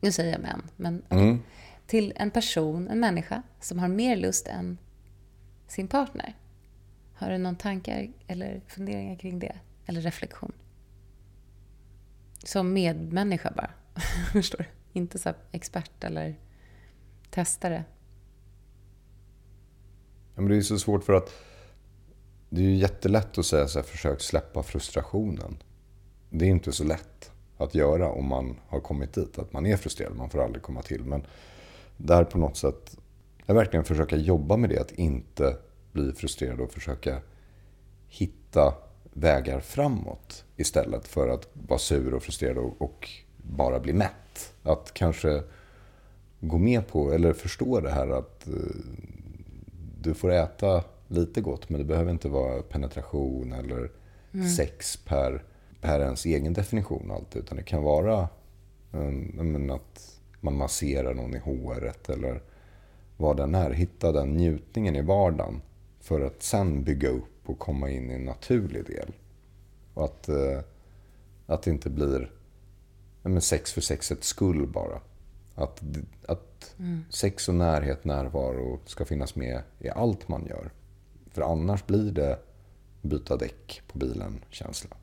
Nu 0.00 0.12
säger 0.12 0.32
jag 0.32 0.40
män, 0.40 0.62
men 0.76 1.02
mm. 1.08 1.42
till 1.86 2.12
en 2.16 2.30
person, 2.30 2.88
en 2.88 3.00
människa, 3.00 3.42
som 3.60 3.78
har 3.78 3.88
mer 3.88 4.16
lust 4.16 4.48
än 4.48 4.78
sin 5.68 5.88
partner. 5.88 6.36
Har 7.14 7.30
du 7.30 7.38
någon 7.38 7.56
tankar 7.56 8.08
eller 8.26 8.60
funderingar 8.66 9.16
kring 9.16 9.38
det? 9.38 9.56
Eller 9.86 10.00
reflektion? 10.00 10.52
Som 12.44 12.72
medmänniska 12.72 13.52
bara. 13.56 13.70
Förstår 14.32 14.58
du? 14.58 14.64
Inte 14.92 15.18
så 15.18 15.34
expert 15.52 16.04
eller 16.04 16.34
testare. 17.30 17.84
Ja, 20.34 20.42
men 20.42 20.48
det 20.48 20.56
är 20.56 20.60
så 20.60 20.78
svårt 20.78 21.04
för 21.04 21.12
att 21.12 21.34
det 22.50 22.60
är 22.60 22.64
ju 22.64 22.74
jättelätt 22.74 23.38
att 23.38 23.46
säga 23.46 23.68
så 23.68 23.78
här, 23.78 23.86
försök 23.86 24.20
släppa 24.20 24.62
frustrationen. 24.62 25.56
Det 26.30 26.44
är 26.44 26.48
inte 26.48 26.72
så 26.72 26.84
lätt 26.84 27.30
att 27.56 27.74
göra 27.74 28.08
om 28.08 28.28
man 28.28 28.56
har 28.68 28.80
kommit 28.80 29.12
dit. 29.12 29.38
Att 29.38 29.52
man 29.52 29.66
är 29.66 29.76
frustrerad, 29.76 30.16
man 30.16 30.30
får 30.30 30.44
aldrig 30.44 30.62
komma 30.62 30.82
till. 30.82 31.04
Men 31.04 31.26
där 31.96 32.24
på 32.24 32.38
något 32.38 32.56
sätt, 32.56 32.96
jag 33.46 33.54
verkligen 33.54 33.84
försöka 33.84 34.16
jobba 34.16 34.56
med 34.56 34.70
det. 34.70 34.80
Att 34.80 34.92
inte 34.92 35.56
bli 35.92 36.12
frustrerad 36.12 36.60
och 36.60 36.72
försöka 36.72 37.22
hitta 38.08 38.74
vägar 39.12 39.60
framåt. 39.60 40.44
Istället 40.56 41.08
för 41.08 41.28
att 41.28 41.48
vara 41.52 41.78
sur 41.78 42.14
och 42.14 42.22
frustrerad 42.22 42.58
och, 42.58 42.82
och 42.82 43.08
bara 43.36 43.80
bli 43.80 43.92
mätt 43.92 44.54
att 44.62 44.94
kanske 44.94 45.42
gå 46.40 46.58
med 46.58 46.88
på 46.88 47.12
eller 47.12 47.32
förstå 47.32 47.80
det 47.80 47.90
här 47.90 48.08
att 48.08 48.48
eh, 48.48 48.54
du 50.02 50.14
får 50.14 50.32
äta 50.32 50.84
lite 51.08 51.40
gott 51.40 51.68
men 51.68 51.78
det 51.78 51.84
behöver 51.84 52.10
inte 52.10 52.28
vara 52.28 52.62
penetration 52.62 53.52
eller 53.52 53.90
mm. 54.32 54.48
sex 54.48 54.96
per, 54.96 55.44
per 55.80 56.00
ens 56.00 56.24
egen 56.24 56.52
definition 56.52 57.10
alltid. 57.10 57.42
Utan 57.42 57.56
det 57.56 57.62
kan 57.62 57.82
vara 57.82 58.28
um, 58.92 59.70
att 59.70 60.20
man 60.40 60.56
masserar 60.56 61.14
någon 61.14 61.34
i 61.34 61.38
håret 61.38 62.08
eller 62.08 62.42
vad 63.16 63.36
den 63.36 63.54
är. 63.54 63.70
Hitta 63.70 64.12
den 64.12 64.36
njutningen 64.36 64.96
i 64.96 65.02
vardagen 65.02 65.62
för 66.00 66.20
att 66.20 66.42
sen 66.42 66.84
bygga 66.84 67.08
upp 67.08 67.48
och 67.48 67.58
komma 67.58 67.90
in 67.90 68.10
i 68.10 68.14
en 68.14 68.24
naturlig 68.24 68.86
del. 68.86 69.12
Och 69.94 70.04
att, 70.04 70.28
uh, 70.28 70.60
att 71.46 71.62
det 71.62 71.70
inte 71.70 71.90
blir 71.90 72.30
men 73.22 73.40
sex 73.40 73.72
för 73.72 73.80
sexets 73.80 74.26
skull 74.26 74.66
bara. 74.66 75.00
Att, 75.54 75.82
att 76.26 76.51
mm. 76.78 77.04
sex 77.10 77.48
och 77.48 77.54
närhet, 77.54 78.04
närvaro 78.04 78.80
ska 78.84 79.04
finnas 79.04 79.34
med 79.34 79.62
i 79.78 79.88
allt 79.88 80.28
man 80.28 80.46
gör. 80.46 80.70
För 81.30 81.42
annars 81.42 81.86
blir 81.86 82.12
det 82.12 82.38
byta 83.02 83.36
däck 83.36 83.82
på 83.88 83.98
bilen-känsla. 83.98 84.96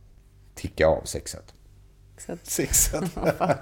Ticka 0.56 0.88
av 0.88 1.02
sexet. 1.04 1.54
Sexet. 2.44 3.04
Okej, 3.18 3.58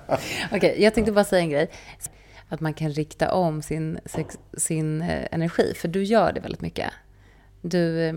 okay, 0.51 0.81
jag 0.83 0.93
tänkte 0.93 1.11
bara 1.11 1.25
säga 1.25 1.41
en 1.41 1.49
grej. 1.49 1.71
Att 2.49 2.59
man 2.59 2.73
kan 2.73 2.89
rikta 2.89 3.33
om 3.33 3.61
sin, 3.61 3.99
sex, 4.05 4.37
sin 4.57 5.01
eh, 5.01 5.27
energi, 5.31 5.73
för 5.75 5.87
du 5.87 6.03
gör 6.03 6.33
det 6.33 6.39
väldigt 6.39 6.61
mycket. 6.61 6.93
Du 7.61 8.01
eh, 8.01 8.15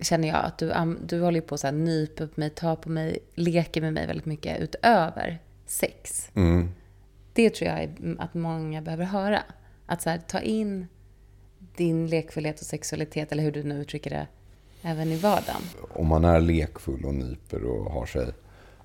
känner 0.00 0.28
jag 0.28 0.44
att 0.44 0.58
du, 0.58 0.74
du 1.06 1.20
håller 1.20 1.40
på 1.40 1.54
att 1.54 1.74
nypa 1.74 2.26
på 2.26 2.40
mig, 2.40 2.50
tar 2.50 2.76
på 2.76 2.88
mig, 2.88 3.18
leker 3.34 3.80
med 3.80 3.92
mig 3.92 4.06
väldigt 4.06 4.26
mycket 4.26 4.60
utöver 4.60 5.38
sex. 5.66 6.30
Mm. 6.34 6.68
Det 7.34 7.50
tror 7.50 7.70
jag 7.70 7.90
att 8.18 8.34
många 8.34 8.82
behöver 8.82 9.04
höra. 9.04 9.42
Att 9.86 10.02
så 10.02 10.10
här, 10.10 10.18
ta 10.18 10.40
in 10.40 10.86
din 11.76 12.06
lekfullhet 12.06 12.60
och 12.60 12.66
sexualitet, 12.66 13.32
eller 13.32 13.42
hur 13.42 13.52
du 13.52 13.62
nu 13.62 13.80
uttrycker 13.80 14.10
det, 14.10 14.26
även 14.82 15.08
i 15.08 15.16
vardagen. 15.16 15.62
Om 15.92 16.06
man 16.06 16.24
är 16.24 16.40
lekfull 16.40 17.04
och 17.04 17.14
nyper 17.14 17.64
och 17.64 17.92
har 17.92 18.06
sig 18.06 18.26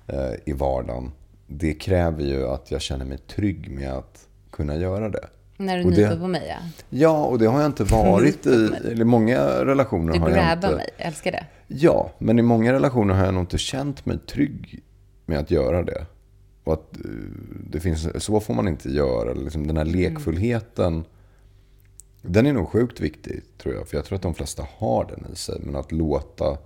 eh, 0.06 0.32
i 0.44 0.52
vardagen, 0.52 1.12
det 1.46 1.74
kräver 1.74 2.24
ju 2.24 2.48
att 2.48 2.70
jag 2.70 2.80
känner 2.80 3.04
mig 3.04 3.18
trygg 3.18 3.70
med 3.70 3.92
att 3.92 4.28
kunna 4.50 4.76
göra 4.76 5.08
det. 5.08 5.28
När 5.56 5.78
du 5.78 5.84
nyper 5.84 6.16
på 6.16 6.28
mig, 6.28 6.46
ja. 6.48 6.56
Ja, 6.90 7.24
och 7.24 7.38
det 7.38 7.46
har 7.46 7.60
jag 7.60 7.68
inte 7.68 7.84
varit 7.84 8.46
i, 8.46 8.70
eller 8.90 9.04
många 9.04 9.64
relationer 9.64 10.12
du 10.12 10.18
har 10.18 10.30
jag 10.30 10.52
inte... 10.52 10.68
Du 10.68 10.76
mig, 10.76 10.90
jag 10.98 11.06
älskar 11.06 11.32
det. 11.32 11.46
Ja, 11.66 12.10
men 12.18 12.38
i 12.38 12.42
många 12.42 12.72
relationer 12.72 13.14
har 13.14 13.24
jag 13.24 13.34
nog 13.34 13.42
inte 13.42 13.58
känt 13.58 14.06
mig 14.06 14.18
trygg 14.18 14.82
med 15.26 15.38
att 15.38 15.50
göra 15.50 15.82
det. 15.82 16.06
Och 16.64 16.72
att 16.72 16.96
eh, 16.96 17.10
det 17.70 17.80
finns, 17.80 18.24
så 18.24 18.40
får 18.40 18.54
man 18.54 18.68
inte 18.68 18.90
göra. 18.90 19.34
Liksom 19.34 19.66
den 19.66 19.76
här 19.76 19.84
mm. 19.84 19.96
lekfullheten. 20.00 20.92
Mm. 20.92 21.04
Den 22.22 22.46
är 22.46 22.52
nog 22.52 22.68
sjukt 22.68 23.00
viktig 23.00 23.42
tror 23.58 23.74
jag. 23.74 23.88
För 23.88 23.96
jag 23.96 24.04
tror 24.04 24.16
att 24.16 24.22
de 24.22 24.34
flesta 24.34 24.66
har 24.78 25.04
den 25.04 25.32
i 25.32 25.36
sig. 25.36 25.60
Men 25.64 25.76
att 25.76 25.92
låta 25.92 26.58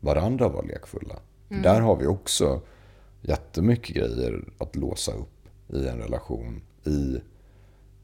varandra 0.00 0.48
vara 0.48 0.62
lekfulla. 0.62 1.16
Mm. 1.48 1.62
Där 1.62 1.80
har 1.80 1.96
vi 1.96 2.06
också 2.06 2.60
jättemycket 3.20 3.96
grejer 3.96 4.44
att 4.58 4.76
låsa 4.76 5.12
upp 5.12 5.48
i 5.68 5.88
en 5.88 5.98
relation. 5.98 6.62
I 6.84 7.20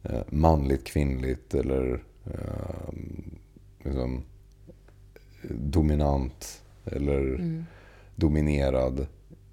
eh, 0.03 0.22
manligt, 0.29 0.85
kvinnligt 0.85 1.55
eller 1.55 2.05
eh, 2.25 2.94
liksom, 3.85 4.22
dominant 5.51 6.62
eller 6.85 7.20
mm. 7.20 7.64
dominerad 8.16 9.07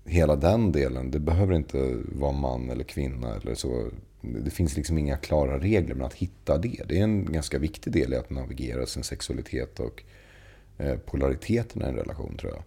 hela 0.06 0.36
den 0.36 0.72
delen. 0.72 1.12
Det 1.12 1.20
behöver 1.20 1.54
inte 1.54 1.98
vara 2.06 2.32
man 2.32 2.70
eller 2.70 2.84
kvinna 2.84 3.36
eller 3.36 3.56
så. 3.56 3.89
Det 4.22 4.50
finns 4.50 4.78
liksom 4.78 4.98
inga 4.98 5.18
klara 5.18 5.60
regler, 5.60 5.96
men 5.96 6.06
att 6.06 6.13
hitta 6.13 6.58
det, 6.58 6.82
det 6.88 7.00
är 7.00 7.04
en 7.04 7.32
ganska 7.32 7.60
viktig 7.60 7.94
del 7.94 8.13
i 8.13 8.16
att 8.16 8.30
navigera 8.30 8.86
sin 8.86 9.04
sexualitet 9.04 9.80
och 9.80 10.04
eh, 10.78 10.98
polariteten 10.98 11.82
i 11.82 11.86
en 11.86 11.96
relation, 11.96 12.38
tror 12.38 12.52
jag. 12.52 12.63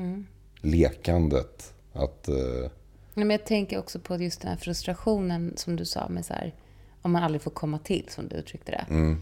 Mm. 0.00 0.26
Lekandet, 0.60 1.74
att... 1.92 2.28
Eh... 2.28 2.70
Men 3.14 3.30
jag 3.30 3.46
tänker 3.46 3.78
också 3.78 4.00
på 4.00 4.16
just 4.16 4.40
den 4.40 4.50
här 4.50 4.58
frustrationen 4.58 5.52
som 5.56 5.76
du 5.76 5.84
sa, 5.84 6.08
med 6.08 6.26
så 6.26 6.34
här, 6.34 6.54
om 7.02 7.12
man 7.12 7.22
aldrig 7.22 7.42
får 7.42 7.50
komma 7.50 7.78
till, 7.78 8.06
som 8.08 8.28
du 8.28 8.36
uttryckte 8.36 8.72
det. 8.72 8.86
Mm. 8.94 9.20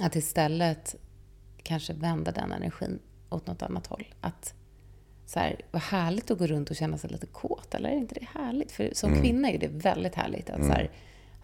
Att 0.00 0.16
istället 0.16 0.96
kanske 1.62 1.92
vända 1.92 2.32
den 2.32 2.52
energin 2.52 2.98
åt 3.28 3.46
något 3.46 3.62
annat 3.62 3.86
håll. 3.86 4.14
Att 4.20 4.54
så 5.26 5.38
här, 5.38 5.60
vad 5.70 5.82
härligt 5.82 6.30
att 6.30 6.38
gå 6.38 6.46
runt 6.46 6.70
och 6.70 6.76
känna 6.76 6.98
sig 6.98 7.10
lite 7.10 7.26
kåt, 7.26 7.74
eller 7.74 7.88
är 7.88 7.96
inte 7.96 8.14
det 8.14 8.40
härligt? 8.40 8.72
För 8.72 8.90
som 8.92 9.10
mm. 9.10 9.22
kvinna 9.22 9.50
är 9.50 9.58
det 9.58 9.68
väldigt 9.68 10.14
härligt 10.14 10.50
att 10.50 10.56
mm. 10.56 10.68
så 10.68 10.74
här, 10.74 10.90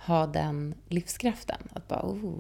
ha 0.07 0.27
den 0.27 0.75
livskraften. 0.89 1.59
Att 1.73 1.89
bara, 1.89 2.03
oh. 2.03 2.35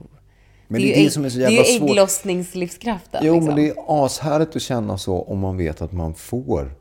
Men 0.68 0.80
det, 0.80 0.92
är, 0.92 0.94
det, 0.94 1.00
är 1.00 1.04
det 1.04 1.10
som 1.10 1.24
är 1.24 1.28
så 1.28 1.38
jävla 1.40 1.62
Det 1.62 1.68
är 1.68 1.78
ju 1.78 1.84
ägglossningslivskraften. 1.84 3.20
Jo, 3.24 3.34
liksom. 3.34 3.46
men 3.46 3.56
det 3.56 3.68
är 3.68 3.74
ashärligt 4.04 4.56
att 4.56 4.62
känna 4.62 4.98
så 4.98 5.22
om 5.22 5.38
man 5.38 5.56
vet 5.56 5.82
att 5.82 5.92
man 5.92 6.14
får 6.14 6.72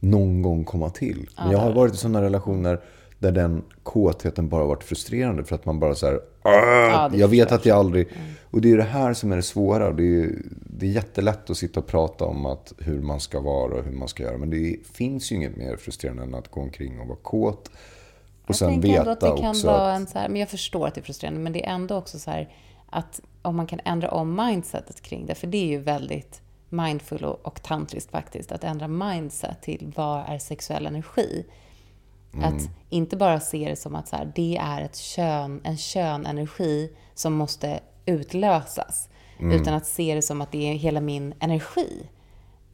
någon 0.00 0.42
gång 0.42 0.64
komma 0.64 0.90
till. 0.90 1.28
Men 1.36 1.50
jag 1.50 1.58
har 1.58 1.72
varit 1.72 1.94
i 1.94 1.96
sådana 1.96 2.22
relationer 2.22 2.80
där 3.18 3.32
den 3.32 3.62
kåtheten 3.82 4.48
bara 4.48 4.64
varit 4.64 4.84
frustrerande 4.84 5.44
för 5.44 5.54
att 5.54 5.64
man 5.64 5.80
bara 5.80 5.94
så 5.94 6.06
här, 6.06 6.20
ja, 6.42 7.10
jag 7.14 7.28
vet 7.28 7.52
att 7.52 7.66
jag 7.66 7.78
aldrig... 7.78 8.06
Mm. 8.06 8.22
Och 8.50 8.60
det 8.60 8.72
är 8.72 8.76
det 8.76 8.82
här 8.82 9.14
som 9.14 9.32
är 9.32 9.36
det 9.36 9.42
svåra. 9.42 9.92
Det 9.92 10.20
är, 10.20 10.30
det 10.78 10.86
är 10.86 10.90
jättelätt 10.90 11.50
att 11.50 11.56
sitta 11.56 11.80
och 11.80 11.86
prata 11.86 12.24
om 12.24 12.46
att 12.46 12.72
hur 12.78 13.02
man 13.02 13.20
ska 13.20 13.40
vara 13.40 13.74
och 13.74 13.84
hur 13.84 13.92
man 13.92 14.08
ska 14.08 14.22
göra. 14.22 14.38
Men 14.38 14.50
det 14.50 14.76
finns 14.92 15.32
ju 15.32 15.36
inget 15.36 15.56
mer 15.56 15.76
frustrerande 15.76 16.22
än 16.22 16.34
att 16.34 16.50
gå 16.50 16.60
omkring 16.60 17.00
och 17.00 17.06
vara 17.06 17.18
kåt. 17.22 17.68
Och 18.42 18.50
jag 18.50 18.56
sen 18.56 18.80
veta 18.80 19.10
att 19.10 19.20
det 19.20 19.36
kan 19.36 19.50
också 19.50 19.66
vara 19.66 19.92
en 19.92 20.06
så 20.06 20.18
här, 20.18 20.28
men 20.28 20.40
jag 20.40 20.48
förstår 20.48 20.86
att 20.86 20.94
det 20.94 21.00
är 21.00 21.02
frustrerande, 21.02 21.40
men 21.40 21.52
det 21.52 21.66
är 21.66 21.70
ändå 21.70 21.96
också 21.96 22.18
så 22.18 22.30
här 22.30 22.54
att 22.86 23.20
om 23.42 23.56
man 23.56 23.66
kan 23.66 23.80
ändra 23.84 24.10
om 24.10 24.36
mindsetet 24.36 25.00
kring 25.00 25.26
det, 25.26 25.34
för 25.34 25.46
det 25.46 25.58
är 25.58 25.66
ju 25.66 25.78
väldigt 25.78 26.40
mindful 26.68 27.24
och, 27.24 27.46
och 27.46 27.62
tantriskt 27.62 28.10
faktiskt, 28.10 28.52
att 28.52 28.64
ändra 28.64 28.88
mindset 28.88 29.62
till 29.62 29.92
vad 29.96 30.24
är 30.28 30.38
sexuell 30.38 30.86
energi? 30.86 31.46
Mm. 32.34 32.44
Att 32.44 32.62
inte 32.88 33.16
bara 33.16 33.40
se 33.40 33.68
det 33.68 33.76
som 33.76 33.94
att 33.94 34.08
så 34.08 34.16
här, 34.16 34.32
det 34.34 34.56
är 34.56 34.80
ett 34.80 34.96
kön, 34.96 35.60
en 35.64 35.76
könenergi 35.76 36.92
som 37.14 37.32
måste 37.32 37.80
utlösas. 38.06 39.08
Mm. 39.38 39.60
Utan 39.60 39.74
att 39.74 39.86
se 39.86 40.14
det 40.14 40.22
som 40.22 40.40
att 40.40 40.52
det 40.52 40.70
är 40.70 40.74
hela 40.74 41.00
min 41.00 41.34
energi. 41.40 42.08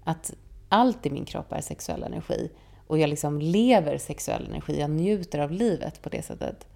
Att 0.04 0.34
allt 0.68 1.06
i 1.06 1.10
min 1.10 1.24
kropp 1.24 1.52
är 1.52 1.60
sexuell 1.60 2.02
energi. 2.02 2.50
Och 2.86 2.98
jag 2.98 3.10
liksom 3.10 3.40
lever 3.40 3.98
sexuell 3.98 4.46
energi. 4.46 4.80
Jag 4.80 4.90
njuter 4.90 5.38
av 5.38 5.50
livet 5.50 6.02
på 6.02 6.08
det 6.08 6.22
sättet. 6.22 6.66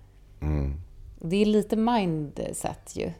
Mm. 0.40 0.74
Det 1.20 1.36
är 1.36 1.46
lite 1.46 1.76
mindset 1.76 2.96
ju. 2.96 3.12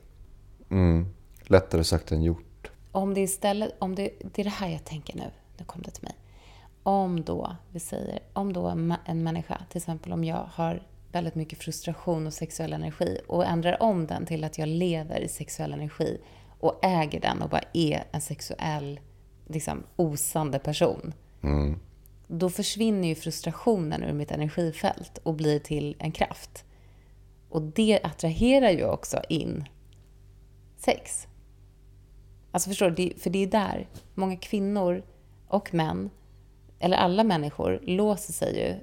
Mm. 0.70 1.06
Lättare 1.42 1.84
sagt 1.84 2.12
än 2.12 2.22
gjort. 2.22 2.70
Om 2.92 3.14
det 3.14 3.20
istället, 3.20 3.74
om 3.78 3.94
det, 3.94 4.10
det 4.34 4.42
är 4.42 4.44
det 4.44 4.50
här 4.50 4.68
jag 4.68 4.84
tänker 4.84 5.16
nu. 5.16 5.30
Nu 5.58 5.64
kom 5.64 5.82
det 5.82 5.90
till 5.90 6.04
mig 6.04 6.14
om 6.86 7.24
då, 7.24 7.56
vi 7.70 7.80
säger, 7.80 8.18
om 8.32 8.52
då 8.52 8.66
en 9.04 9.22
människa, 9.22 9.60
till 9.70 9.78
exempel 9.78 10.12
om 10.12 10.24
jag 10.24 10.48
har 10.52 10.82
väldigt 11.12 11.34
mycket 11.34 11.58
frustration 11.58 12.26
och 12.26 12.32
sexuell 12.32 12.72
energi 12.72 13.18
och 13.26 13.46
ändrar 13.46 13.82
om 13.82 14.06
den 14.06 14.26
till 14.26 14.44
att 14.44 14.58
jag 14.58 14.68
lever 14.68 15.20
i 15.20 15.28
sexuell 15.28 15.72
energi 15.72 16.18
och 16.66 16.84
äger 16.84 17.20
den 17.20 17.42
och 17.42 17.50
bara 17.50 17.64
är 17.72 18.04
en 18.12 18.20
sexuell, 18.20 19.00
liksom 19.46 19.82
osande 19.96 20.58
person. 20.58 21.14
Mm. 21.42 21.80
Då 22.26 22.50
försvinner 22.50 23.08
ju 23.08 23.14
frustrationen 23.14 24.02
ur 24.02 24.12
mitt 24.12 24.30
energifält 24.30 25.18
och 25.22 25.34
blir 25.34 25.58
till 25.58 25.96
en 25.98 26.12
kraft. 26.12 26.64
Och 27.48 27.62
det 27.62 28.00
attraherar 28.02 28.70
ju 28.70 28.84
också 28.84 29.20
in 29.28 29.64
sex. 30.76 31.26
Alltså 32.50 32.70
förstår 32.70 32.90
du? 32.90 33.12
För 33.18 33.30
det 33.30 33.42
är 33.42 33.46
där 33.46 33.88
många 34.14 34.36
kvinnor 34.36 35.02
och 35.48 35.74
män 35.74 36.10
eller 36.78 36.96
alla 36.96 37.24
människor, 37.24 37.80
låser 37.82 38.32
sig 38.32 38.58
ju 38.58 38.74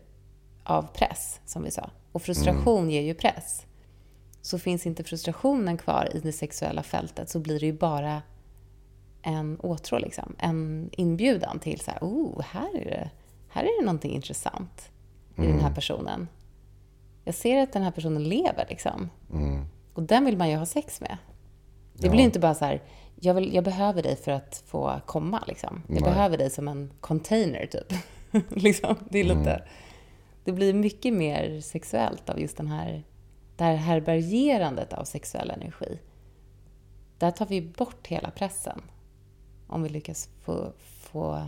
av 0.64 0.88
press, 0.94 1.42
som 1.46 1.64
vi 1.64 1.72
sa. 1.72 1.90
Och 2.12 2.22
frustration 2.22 2.78
mm. 2.78 2.90
ger 2.90 3.02
ju 3.02 3.14
press. 3.14 3.66
Så 4.44 4.60
finns 4.60 4.86
inte 4.86 5.04
frustrationen 5.04 5.78
kvar 5.78 6.10
i 6.14 6.20
det 6.20 6.32
sexuella 6.32 6.84
fältet 6.84 7.30
så 7.30 7.40
blir 7.40 7.60
det 7.60 7.66
ju 7.66 7.74
bara 7.74 8.22
en 9.22 9.60
åtrå, 9.60 9.98
liksom. 9.98 10.36
En 10.38 10.90
inbjudan 10.92 11.60
till 11.60 11.80
så 11.80 11.92
här, 11.92 12.00
oh, 12.02 12.42
här 12.42 12.78
är 12.78 12.86
det, 12.86 13.10
här 13.48 13.64
är 13.64 13.80
det 13.80 13.86
någonting 13.86 14.12
intressant 14.12 14.92
i 15.36 15.40
mm. 15.40 15.50
den 15.50 15.60
här 15.60 15.68
mm. 15.68 15.76
personen. 15.76 16.28
Jag 17.24 17.36
ser 17.36 17.64
att 17.64 17.74
den 17.74 17.84
här 17.84 17.92
personen 17.92 18.24
lever, 18.24 18.66
liksom. 18.70 19.10
Mm. 19.34 19.66
Och 19.94 20.04
den 20.04 20.26
vill 20.26 20.38
man 20.38 20.50
ju 20.50 20.56
ha 20.56 20.66
sex 20.66 21.02
med. 21.02 21.18
Det 21.94 22.06
ja. 22.06 22.12
blir 22.12 22.24
inte 22.24 22.40
bara 22.40 22.54
så 22.54 22.66
här, 22.66 22.82
jag, 23.16 23.34
vill, 23.34 23.54
jag 23.54 23.64
behöver 23.64 24.04
dig 24.04 24.16
för 24.16 24.32
att 24.32 24.64
få 24.66 25.02
komma. 25.06 25.44
Liksom. 25.48 25.84
Jag 25.88 26.02
Nej. 26.02 26.04
behöver 26.04 26.38
dig 26.38 26.50
som 26.50 26.68
en 26.68 26.92
container, 27.00 27.66
typ. 27.66 27.94
liksom. 28.50 28.96
Det 29.10 29.20
är 29.20 29.24
lite... 29.24 29.54
Mm. 29.54 29.68
Det 30.46 30.52
blir 30.52 30.74
mycket 30.74 31.14
mer 31.14 31.62
sexuellt 31.62 32.30
av 32.30 32.40
just 32.40 32.58
den 32.58 32.68
här, 32.68 33.04
det 33.56 33.64
här 33.64 33.76
härbärgerandet 33.76 34.94
av 34.94 35.04
sexuell 35.04 35.50
energi. 35.50 36.00
Där 37.18 37.32
tar 37.32 37.46
vi 37.46 37.62
bort 37.62 38.08
hela 38.08 38.32
pressen. 38.32 38.82
Om 39.68 39.84
vi 39.84 39.90
lyckas 39.90 40.30
få, 40.42 40.74
få 40.80 41.48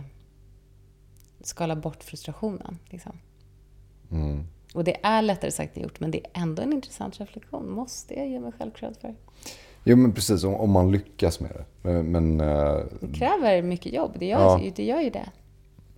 skala 1.40 1.76
bort 1.76 2.04
frustrationen. 2.04 2.78
Liksom. 2.90 3.18
Mm. 4.10 4.46
Och 4.74 4.84
det 4.84 5.06
är 5.06 5.22
lättare 5.22 5.50
sagt 5.50 5.76
än 5.76 5.82
gjort, 5.82 6.00
men 6.00 6.10
det 6.10 6.18
är 6.18 6.42
ändå 6.42 6.62
en 6.62 6.72
intressant 6.72 7.20
reflektion. 7.20 7.70
Måste 7.70 8.14
jag 8.14 8.28
ge 8.28 8.40
mig 8.40 8.52
själv 8.52 8.70
cred 8.70 8.96
för? 9.00 9.14
Jo 9.84 9.96
men 9.96 10.12
precis, 10.12 10.44
om, 10.44 10.54
om 10.54 10.70
man 10.70 10.90
lyckas 10.92 11.40
med 11.40 11.50
det. 11.82 12.02
Men, 12.02 12.40
eh, 12.40 12.78
Det 13.00 13.12
kräver 13.18 13.62
mycket 13.62 13.92
jobb. 13.92 14.16
Det 14.18 14.26
gör, 14.26 14.58
Ja. 14.64 14.70
det 14.76 14.84
gör 14.84 15.00
ju 15.00 15.10
det. 15.10 15.30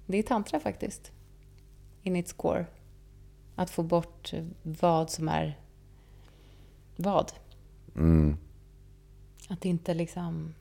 Det 0.07 0.19
är 0.19 0.23
tantra 0.23 0.61
faktiskt. 0.61 1.13
In 2.03 2.17
its 2.17 2.33
core. 2.33 2.67
Att 3.55 3.71
få 3.71 3.83
bort 3.83 4.33
vad 4.63 5.11
som 5.11 5.29
är 5.29 5.59
vad. 6.99 7.33
mm, 7.97 8.37
Att 9.49 9.65
inte 9.65 9.95
liksom 9.95 10.55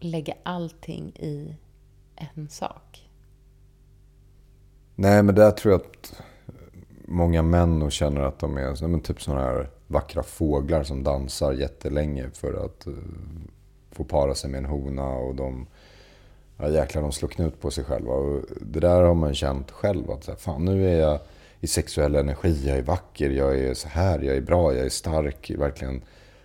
lägga 0.00 0.34
allting 0.42 1.08
i 1.08 1.56
en 2.16 2.48
sak. 2.48 3.08
nej 4.94 5.22
men 5.22 5.34
där 5.34 5.50
tror 5.50 5.72
jag 5.72 5.80
att 5.80 6.22
många 7.04 7.42
män 7.42 7.78
nog 7.78 7.92
känner 7.92 8.20
att 8.20 8.38
de 8.38 8.56
är 8.56 8.88
men 8.88 9.00
typ 9.00 9.22
sådana 9.22 9.42
här 9.42 9.70
vackra 9.86 10.22
fåglar 10.22 10.82
som 10.82 11.02
dansar 11.02 11.52
jättelänge 11.52 12.30
för 12.30 12.64
att 12.64 12.86
eh, 12.86 12.92
få 13.90 14.04
para 14.04 14.34
sig 14.34 14.50
med 14.50 14.58
en 14.58 14.64
hona 14.64 15.08
och 15.08 15.34
de 15.34 15.66
Ja 16.56 16.68
jäklar, 16.68 17.02
de 17.02 17.12
slår 17.12 17.28
knut 17.28 17.60
på 17.60 17.70
sig 17.70 17.84
själva. 17.84 18.12
Och 18.12 18.42
det 18.60 18.80
där 18.80 19.02
har 19.02 19.14
man 19.14 19.34
känt 19.34 19.70
själv. 19.70 20.10
Att 20.10 20.24
så 20.24 20.30
här, 20.30 20.38
fan 20.38 20.64
nu 20.64 20.88
är 20.88 21.00
jag 21.00 21.20
i 21.64 21.66
sexuell 21.66 22.14
energi, 22.14 22.62
jag 22.66 22.78
är 22.78 22.82
vacker, 22.82 23.30
jag 23.30 23.58
är 23.58 23.74
så 23.74 23.88
här, 23.88 24.18
jag 24.20 24.36
är 24.36 24.40
bra, 24.40 24.74
jag 24.74 24.84
är 24.86 24.90
stark. 24.90 25.50
Verkligen, 25.50 26.02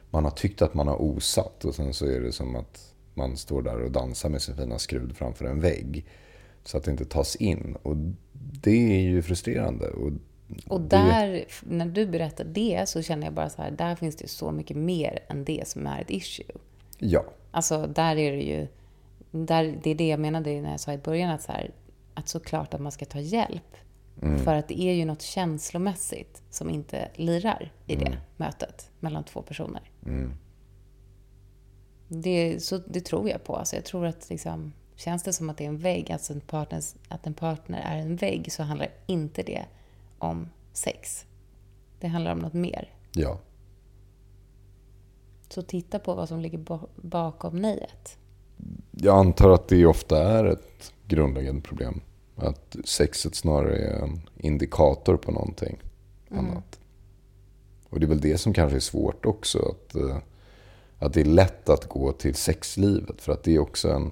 man 0.10 0.24
har 0.24 0.32
tyckt 0.32 0.62
att 0.62 0.74
man 0.74 0.88
har 0.88 1.02
osat 1.02 1.66
och 1.66 1.76
sen 1.76 1.94
så 1.94 2.06
är 2.06 2.20
det 2.20 2.32
som 2.32 2.56
att 2.56 2.94
man 3.14 3.38
står 3.38 3.62
där 3.62 3.82
och 3.82 3.92
dansar 3.92 4.30
med 4.30 4.42
sin 4.42 4.56
fina 4.56 4.80
skrud 4.80 5.18
framför 5.18 5.46
en 5.46 5.60
vägg. 5.62 6.06
Så 6.64 6.78
att 6.78 6.84
det 6.84 6.92
inte 6.92 7.06
tas 7.06 7.36
in. 7.36 7.78
Och 7.84 7.96
det 8.64 8.96
är 8.96 9.00
ju 9.02 9.22
frustrerande. 9.22 9.88
Och 9.90 10.12
Och 10.68 10.82
det- 10.82 10.88
där, 10.88 11.46
när 11.64 11.86
du 11.86 12.06
berättar 12.08 12.44
det, 12.44 12.84
så 12.90 13.02
känner 13.02 13.28
jag 13.28 13.34
bara 13.34 13.50
så 13.50 13.62
här, 13.62 13.72
där 13.72 13.96
finns 13.96 14.16
det 14.16 14.28
så 14.28 14.52
mycket 14.52 14.78
mer 14.78 15.20
än 15.30 15.44
det 15.44 15.68
som 15.68 15.88
är 15.88 16.02
ett 16.02 16.12
issue. 16.12 16.46
Ja, 16.98 17.26
Alltså, 17.52 17.88
där 17.88 18.16
är 18.16 18.32
det 18.32 18.42
ju... 18.44 18.68
Där, 19.32 19.80
det 19.84 19.90
är 19.90 19.96
det 19.96 20.08
jag 20.08 20.20
menade 20.20 20.62
när 20.62 20.72
jag 20.72 20.80
sa 20.80 20.94
i 20.94 20.98
början, 20.98 21.30
att, 21.30 21.42
så 21.42 21.52
här, 21.52 21.72
att 22.14 22.28
såklart 22.30 22.74
att 22.74 22.82
man 22.82 22.92
ska 22.92 23.06
ta 23.06 23.20
hjälp. 23.20 23.76
För 24.44 24.56
att 24.56 24.68
det 24.68 24.82
är 24.82 24.94
ju 24.94 25.06
något 25.06 25.22
känslomässigt 25.22 26.44
som 26.50 26.70
inte 26.70 27.10
lirar 27.16 27.72
i 27.88 27.96
det 27.96 28.18
mötet 28.38 28.92
mellan 29.00 29.24
två 29.24 29.42
personer. 29.42 29.92
Det, 32.08 32.64
så, 32.64 32.78
det 32.78 33.02
tror 33.02 33.30
jag 33.30 33.44
på. 33.44 33.56
Alltså, 33.56 33.76
jag 33.76 33.86
tror 33.86 34.06
att 34.06 34.30
liksom, 34.30 34.74
känns 34.96 35.24
det 35.24 35.34
som 35.34 35.50
att 35.50 35.58
det 35.58 35.64
är 35.64 35.68
en 35.70 35.78
vägg, 35.78 36.12
alltså 36.12 36.34
en 36.34 36.42
partners, 36.42 36.96
att 37.08 37.28
en 37.28 37.34
partner 37.34 37.82
är 37.82 37.98
en 37.98 38.16
vägg, 38.16 38.52
så 38.52 38.64
handlar 38.64 38.88
inte 39.08 39.44
det 39.44 39.66
om 40.18 40.50
sex. 40.74 41.26
Det 42.00 42.08
handlar 42.08 42.32
om 42.32 42.40
något 42.40 42.54
mer. 42.54 42.94
ja. 43.14 43.40
Så 45.52 45.62
titta 45.62 46.00
på 46.00 46.16
vad 46.16 46.28
som 46.30 46.40
ligger 46.40 46.58
ba- 46.58 46.88
bakom 46.96 47.56
nejet. 47.56 48.18
Jag 48.92 49.18
antar 49.20 49.50
att 49.50 49.68
det 49.68 49.86
ofta 49.86 50.24
är 50.40 50.46
ett 50.46 50.94
grundläggande 51.08 51.62
problem. 51.62 52.02
Att 52.42 52.76
sexet 52.86 53.36
snarare 53.36 53.78
är 53.78 54.04
en 54.04 54.22
indikator 54.38 55.18
på 55.18 55.32
någonting 55.32 55.78
annat. 56.32 56.80
Och 57.90 58.00
det 58.00 58.06
är 58.06 58.08
väl 58.08 58.22
det 58.22 58.38
som 58.38 58.54
kanske 58.54 58.78
är 58.78 58.82
svårt 58.82 59.26
också. 59.26 59.60
Att, 59.60 59.96
eh, 59.96 60.18
att 61.00 61.14
det 61.14 61.22
är 61.22 61.26
lätt 61.26 61.70
att 61.70 61.90
gå 61.90 62.12
till 62.12 62.36
sexlivet. 62.36 63.22
För 63.22 63.32
att 63.32 63.44
det 63.44 63.56
är 63.56 63.60
också 63.60 63.92
en, 63.92 64.12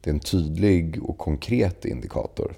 det 0.00 0.10
är 0.10 0.14
en 0.14 0.20
tydlig 0.20 1.02
och 1.02 1.18
konkret 1.18 1.84
indikator. 1.84 2.54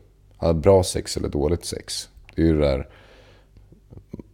Bra 0.54 0.82
sex 0.82 1.16
eller 1.16 1.28
dåligt 1.28 1.64
sex. 1.64 2.08
Det 2.34 2.42
är 2.42 2.46
ju 2.46 2.58
det 2.58 2.66
där, 2.66 2.88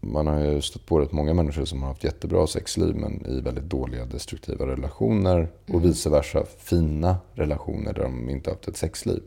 man 0.01 0.27
har 0.27 0.41
ju 0.41 0.63
stött 0.63 0.87
på 0.87 1.01
rätt 1.01 1.13
många 1.13 1.35
människor 1.35 1.65
som 1.65 1.83
har 1.83 1.89
haft 1.89 2.05
jättebra 2.05 2.47
sexliv 2.47 2.97
men 2.97 3.27
i 3.27 3.41
väldigt 3.41 3.65
dåliga 3.65 4.05
destruktiva 4.05 4.67
relationer. 4.67 5.49
Och 5.69 5.85
vice 5.85 6.11
versa, 6.11 6.45
fina 6.59 7.17
relationer 7.33 7.93
där 7.93 8.03
de 8.03 8.31
inte 8.31 8.51
har 8.51 8.55
haft 8.55 8.69
ett 8.69 8.77
sexliv. 8.77 9.23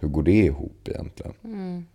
Hur 0.00 0.08
går 0.08 0.22
det 0.22 0.44
ihop 0.44 0.88
egentligen? 0.88 1.86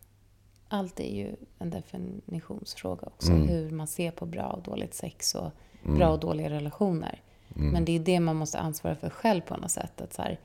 Allt 0.67 0.99
är 0.99 1.15
ju 1.15 1.35
en 1.59 1.69
definitionsfråga 1.69 3.07
också. 3.07 3.31
Hur 3.31 3.69
man 3.69 3.87
ser 3.87 4.11
på 4.11 4.25
bra 4.25 4.47
och 4.47 4.63
dåligt 4.63 4.93
sex 4.93 5.35
och 5.35 5.51
bra 5.83 6.09
och 6.09 6.19
dåliga 6.19 6.49
relationer. 6.49 7.21
Men 7.47 7.85
det 7.85 7.95
är 7.95 7.99
det 7.99 8.19
man 8.19 8.35
måste 8.35 8.59
ansvara 8.59 8.95
för 8.95 9.09
själv 9.09 9.41
på 9.41 9.57
något 9.57 9.71
sätt. 9.71 10.01
Att 10.01 10.13
så 10.13 10.21
här, 10.21 10.39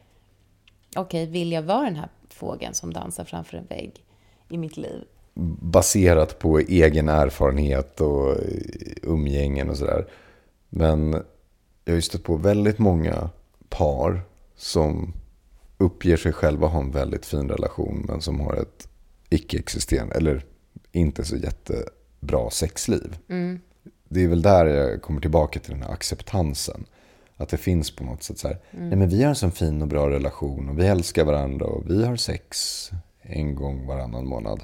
Okej, 0.97 1.27
vill 1.27 1.53
jag 1.53 1.63
vara 1.63 1.85
den 1.85 1.97
här 1.97 2.09
fågeln 2.29 2.75
som 2.75 2.93
dansar 2.93 3.25
framför 3.25 3.57
en 3.57 3.67
vägg 3.67 4.05
i 4.49 4.59
mitt 4.59 4.77
liv? 4.77 5.05
baserat 5.61 6.39
på 6.39 6.59
egen 6.59 7.09
erfarenhet 7.09 8.01
och 8.01 8.37
umgängen 9.03 9.71
och 9.71 9.77
sådär. 9.77 10.07
Men 10.69 11.13
jag 11.85 11.93
har 11.93 11.97
ju 11.97 12.03
stött 12.03 12.23
på 12.23 12.37
väldigt 12.37 12.79
många 12.79 13.31
par 13.69 14.21
som 14.57 15.13
uppger 15.81 16.17
sig 16.17 16.33
själva 16.33 16.67
ha 16.67 16.81
en 16.81 16.91
väldigt 16.91 17.27
fin 17.27 17.49
relation 17.49 18.05
men 18.09 18.21
som 18.21 18.41
har 18.41 18.55
ett 18.55 18.89
icke-existerande 19.31 20.15
eller 20.15 20.45
inte 20.93 21.25
så 21.25 21.37
jättebra 21.37 22.51
sexliv. 22.51 23.17
Det 24.09 24.25
är 24.25 24.29
väl 24.29 24.43
där 24.43 24.67
jag 24.67 25.03
kommer 25.03 25.21
tillbaka 25.21 25.61
till 25.61 25.73
den 25.73 25.83
här 25.83 25.93
acceptansen. 25.93 26.85
Att 27.37 27.49
det 27.49 27.57
finns 27.57 27.91
på 27.91 28.05
något 28.05 28.23
sätt 28.23 28.39
så 28.39 28.49
här, 28.49 28.59
nej 28.71 28.97
men 28.99 29.09
vi 29.09 29.23
har 29.23 29.29
en 29.29 29.35
sån 29.35 29.53
fin 29.53 29.83
och 29.83 29.89
bra 29.89 30.11
relation 30.11 30.69
och 30.69 30.79
vi 30.79 30.87
älskar 30.87 31.25
varandra 31.25 31.67
och 31.67 31.91
vi 31.91 32.05
har 32.05 32.17
sex 32.17 32.91
en 33.23 33.55
gång 33.55 33.87
varannan 33.87 34.27
månad. 34.27 34.63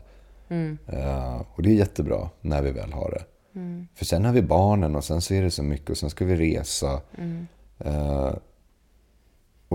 Eh, 0.87 1.43
och 1.55 1.63
det 1.63 1.71
är 1.71 1.75
jättebra 1.75 2.31
när 2.41 2.63
vi 2.63 2.71
väl 2.71 2.93
har 2.93 3.11
det. 3.11 3.25
För 3.95 4.05
sen 4.05 4.25
har 4.25 4.33
vi 4.33 4.43
barnen 4.43 4.97
och 4.97 5.05
sen 5.05 5.21
så 5.21 5.35
är 5.35 5.43
det 5.43 5.51
så 5.51 5.63
mycket 5.63 5.91
och 5.91 5.97
sen 5.97 6.11
ska 6.11 6.25
vi 6.25 6.37
resa. 6.37 7.01
Eh, 7.79 8.35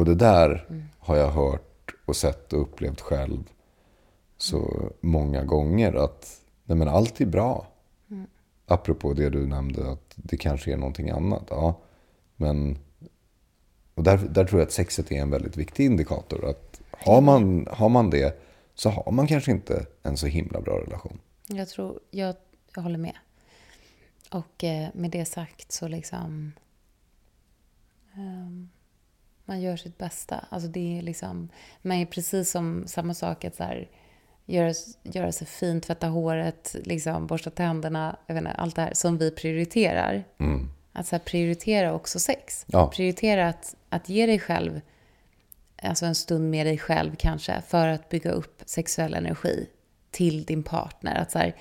och 0.01 0.05
det 0.05 0.15
där 0.15 0.65
har 0.99 1.15
jag 1.15 1.31
hört 1.31 1.93
och 2.05 2.15
sett 2.15 2.53
och 2.53 2.61
upplevt 2.61 3.01
själv 3.01 3.43
så 4.37 4.91
många 5.01 5.43
gånger 5.43 5.93
att 5.93 6.41
nej 6.65 6.77
men 6.77 6.87
allt 6.87 7.21
är 7.21 7.25
bra. 7.25 7.67
Apropå 8.65 9.13
det 9.13 9.29
du 9.29 9.47
nämnde 9.47 9.91
att 9.91 10.13
det 10.15 10.37
kanske 10.37 10.73
är 10.73 10.77
någonting 10.77 11.09
annat. 11.09 11.43
Ja, 11.49 11.79
men 12.35 12.77
och 13.95 14.03
där, 14.03 14.17
där 14.17 14.45
tror 14.45 14.61
jag 14.61 14.65
att 14.65 14.73
sexet 14.73 15.11
är 15.11 15.21
en 15.21 15.29
väldigt 15.29 15.57
viktig 15.57 15.85
indikator. 15.85 16.49
Att 16.49 16.81
har 16.91 17.21
man, 17.21 17.67
har 17.71 17.89
man 17.89 18.09
det 18.09 18.41
så 18.75 18.89
har 18.89 19.11
man 19.11 19.27
kanske 19.27 19.51
inte 19.51 19.85
en 20.03 20.17
så 20.17 20.27
himla 20.27 20.61
bra 20.61 20.79
relation. 20.79 21.19
Jag 21.47 21.69
tror, 21.69 21.99
jag, 22.11 22.35
jag 22.75 22.81
håller 22.81 22.97
med. 22.97 23.15
Och 24.31 24.63
eh, 24.63 24.89
med 24.93 25.11
det 25.11 25.25
sagt 25.25 25.71
så 25.71 25.87
liksom... 25.87 26.51
ehm, 28.15 28.69
man 29.51 29.61
gör 29.61 29.77
sitt 29.77 29.97
bästa. 29.97 30.45
Alltså 30.49 30.69
det 30.69 30.97
är 30.97 31.01
liksom... 31.01 31.49
Man 31.81 31.97
är 31.97 32.05
precis 32.05 32.51
som 32.51 32.83
samma 32.87 33.13
sak 33.13 33.45
att 33.45 33.55
så 33.55 33.63
här, 33.63 33.89
göra, 34.45 34.73
göra 35.03 35.31
sig 35.31 35.47
fin, 35.47 35.81
tvätta 35.81 36.07
håret, 36.07 36.75
liksom, 36.83 37.27
borsta 37.27 37.49
tänderna, 37.49 38.17
jag 38.27 38.35
vet 38.35 38.41
inte, 38.41 38.51
allt 38.51 38.75
det 38.75 38.81
här 38.81 38.93
som 38.93 39.17
vi 39.17 39.31
prioriterar. 39.31 40.23
Att 40.93 41.07
så 41.07 41.15
här, 41.15 41.23
prioritera 41.23 41.93
också 41.93 42.19
sex. 42.19 42.65
Ja. 42.67 42.87
Prioritera 42.87 43.49
att, 43.49 43.75
att 43.89 44.09
ge 44.09 44.25
dig 44.25 44.39
själv 44.39 44.81
alltså 45.81 46.05
en 46.05 46.15
stund 46.15 46.49
med 46.49 46.65
dig 46.65 46.77
själv 46.77 47.15
kanske, 47.15 47.61
för 47.67 47.87
att 47.87 48.09
bygga 48.09 48.31
upp 48.31 48.61
sexuell 48.65 49.13
energi 49.13 49.69
till 50.11 50.43
din 50.45 50.63
partner. 50.63 51.15
Att 51.15 51.31
så 51.31 51.39
här, 51.39 51.55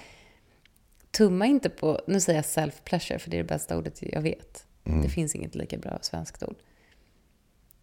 tumma 1.11 1.47
inte 1.47 1.71
på, 1.71 2.01
nu 2.07 2.21
säger 2.21 2.39
jag 2.39 2.45
self-pleasure 2.45 3.19
för 3.19 3.31
det 3.31 3.37
är 3.37 3.43
det 3.43 3.49
bästa 3.49 3.79
ordet 3.79 4.03
jag 4.03 4.23
vet. 4.23 4.67
Det 4.85 5.09
finns 5.09 5.35
inget 5.35 5.55
lika 5.55 5.79
bra 5.79 5.99
svenskt 6.03 6.43
ord. 6.43 6.57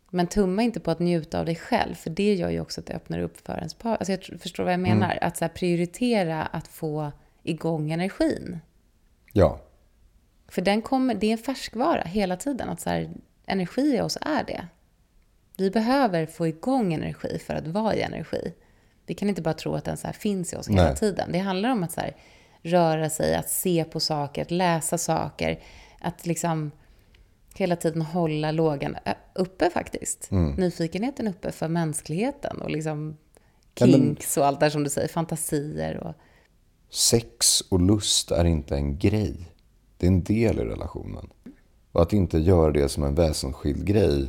Men 0.09 0.27
tumma 0.27 0.63
inte 0.63 0.79
på 0.79 0.91
att 0.91 0.99
njuta 0.99 1.39
av 1.39 1.45
dig 1.45 1.55
själv, 1.55 1.95
för 1.95 2.09
det 2.09 2.33
gör 2.33 2.49
ju 2.49 2.59
också 2.59 2.81
att 2.81 2.87
det 2.87 2.93
öppnar 2.93 3.19
upp 3.19 3.47
för 3.47 3.57
ens 3.57 3.73
par. 3.73 3.95
Alltså 3.95 4.11
jag 4.11 4.41
förstår 4.41 4.63
vad 4.63 4.73
jag 4.73 4.79
menar? 4.79 5.17
Att 5.21 5.37
så 5.37 5.47
prioritera 5.49 6.45
att 6.45 6.67
få 6.67 7.11
igång 7.43 7.91
energin. 7.91 8.59
Ja, 9.33 9.59
För 10.47 10.61
den 10.61 10.81
kommer, 10.81 11.15
det 11.15 11.27
är 11.27 11.31
en 11.31 11.37
färskvara 11.37 12.01
hela 12.01 12.37
tiden. 12.37 12.69
Att 12.69 12.81
så 12.81 12.89
här, 12.89 13.09
energi 13.45 13.95
i 13.95 14.01
oss 14.01 14.17
är 14.21 14.43
det. 14.43 14.67
Vi 15.57 15.71
behöver 15.71 16.25
få 16.25 16.47
igång 16.47 16.93
energi 16.93 17.39
för 17.45 17.53
att 17.53 17.67
vara 17.67 17.95
i 17.95 18.01
energi. 18.01 18.53
Vi 19.05 19.13
kan 19.13 19.29
inte 19.29 19.41
bara 19.41 19.53
tro 19.53 19.73
att 19.75 19.85
den 19.85 19.97
så 19.97 20.07
finns 20.13 20.53
i 20.53 20.55
oss 20.55 20.69
hela 20.69 20.83
Nej. 20.83 20.95
tiden. 20.95 21.31
Det 21.31 21.39
handlar 21.39 21.69
om 21.69 21.83
att 21.83 21.91
så 21.91 22.01
här, 22.01 22.15
röra 22.61 23.09
sig, 23.09 23.35
att 23.35 23.49
se 23.49 23.83
på 23.83 23.99
saker, 23.99 24.41
att 24.41 24.51
läsa 24.51 24.97
saker. 24.97 25.59
Att 25.99 26.25
liksom 26.25 26.71
hela 27.57 27.75
tiden 27.75 28.01
hålla 28.01 28.51
lågan 28.51 28.95
uppe 29.35 29.69
faktiskt. 29.69 30.27
Nyfikenheten 30.57 31.27
uppe 31.27 31.51
för 31.51 31.67
mänskligheten 31.67 32.61
och 32.61 32.69
liksom 32.69 33.17
kinks 33.75 34.37
och 34.37 34.45
allt 34.45 34.59
där 34.59 34.69
som 34.69 34.83
du 34.83 34.89
säger, 34.89 35.07
fantasier 35.07 35.97
och... 35.97 36.13
sex 36.89 37.61
och 37.61 37.81
lust 37.81 38.31
är 38.31 38.45
inte 38.45 38.75
en 38.75 38.97
grej. 38.97 39.51
Det 39.97 40.05
är 40.05 40.11
en 40.11 40.23
del 40.23 40.59
i 40.59 40.63
relationen. 40.63 41.29
Och 41.91 42.01
att 42.01 42.13
inte 42.13 42.37
göra 42.37 42.71
det 42.71 42.89
som 42.89 43.03
en 43.03 43.15
väsensskild 43.15 43.85
grej. 43.85 44.27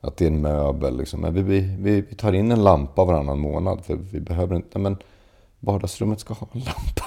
Att 0.00 0.16
det 0.16 0.24
är 0.24 0.30
en 0.30 0.40
möbel. 0.40 0.96
Liksom. 0.96 1.34
Vi, 1.34 1.42
vi 1.42 1.60
vi 2.00 2.14
tar 2.14 2.32
in 2.32 2.52
en 2.52 2.64
lampa 2.64 3.04
varannan 3.04 3.38
månad. 3.38 3.84
För 3.84 3.94
vi 3.94 4.20
behöver 4.20 4.56
inte. 4.56 4.78
Men 4.78 4.96
vardagsrummet 5.60 6.20
ska 6.20 6.34
ha 6.34 6.48
en 6.52 6.60
lampa. 6.60 7.04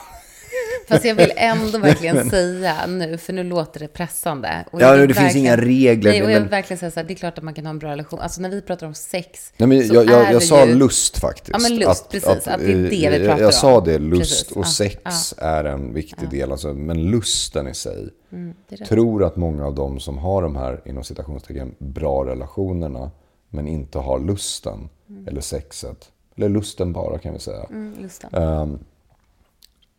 Fast 0.89 1.05
jag 1.05 1.15
vill 1.15 1.31
ändå 1.35 1.77
verkligen 1.77 2.29
säga 2.29 2.87
nu, 2.87 3.17
för 3.17 3.33
nu 3.33 3.43
låter 3.43 3.79
det 3.79 3.87
pressande. 3.87 4.65
Och 4.71 4.81
Ja, 4.81 4.95
jag 4.95 5.09
det 5.09 5.13
finns 5.13 5.35
inga 5.35 5.57
regler, 5.57 6.11
Nej, 6.11 6.21
och 6.21 6.31
jag 6.31 6.33
vill 6.33 6.41
men- 6.41 6.49
verkligen 6.49 6.77
säga 6.77 6.91
så 6.91 6.99
här, 6.99 7.07
det 7.07 7.13
är 7.13 7.15
klart 7.15 7.37
att 7.37 7.43
man 7.43 7.53
kan 7.53 7.65
ha 7.65 7.69
en 7.69 7.79
bra 7.79 7.91
relation. 7.91 8.19
Alltså 8.19 8.41
när 8.41 8.49
vi 8.49 8.61
pratar 8.61 8.87
om 8.87 8.93
sex, 8.93 9.53
Nej, 9.57 9.67
men 9.67 9.87
så 9.87 9.93
jag, 9.95 10.03
är 10.03 10.11
jag, 10.11 10.23
jag 10.23 10.41
det 10.41 10.45
sa 10.45 10.65
ju... 10.65 10.75
lust 10.75 11.17
faktiskt. 11.17 11.49
Ja, 11.53 11.59
men 11.59 11.75
lust, 11.75 12.09
precis. 12.11 12.47
Att 12.47 12.59
det 12.59 12.71
är 12.71 12.75
det 12.75 12.89
vi 12.89 13.05
eh, 13.05 13.11
pratar 13.11 13.29
jag, 13.29 13.39
jag 13.39 13.53
sa 13.53 13.77
om. 13.77 13.83
det, 13.83 13.99
lust 13.99 14.19
Precis, 14.31 14.51
och 14.51 14.65
ja, 14.65 14.69
sex 14.69 15.35
är 15.37 15.63
en 15.63 15.93
viktig 15.93 16.29
del. 16.29 16.51
Alltså, 16.51 16.73
men 16.73 17.11
lusten 17.11 17.67
i 17.67 17.73
sig. 17.73 18.09
Mm, 18.31 18.53
är 18.69 18.85
tror 18.85 19.23
att 19.23 19.35
många 19.35 19.65
av 19.65 19.75
dem 19.75 19.99
som 19.99 20.17
har 20.17 20.41
de 20.41 20.55
här 20.55 20.81
inom 20.85 21.03
citationstecken 21.03 21.75
bra 21.77 22.25
relationerna 22.25 23.11
men 23.49 23.67
inte 23.67 23.97
har 23.99 24.19
lusten 24.19 24.89
eller 25.27 25.41
sexet, 25.41 26.11
eller 26.35 26.49
lusten 26.49 26.93
bara 26.93 27.17
kan 27.17 27.33
vi 27.33 27.39
säga. 27.39 27.63
Mm, 27.69 28.09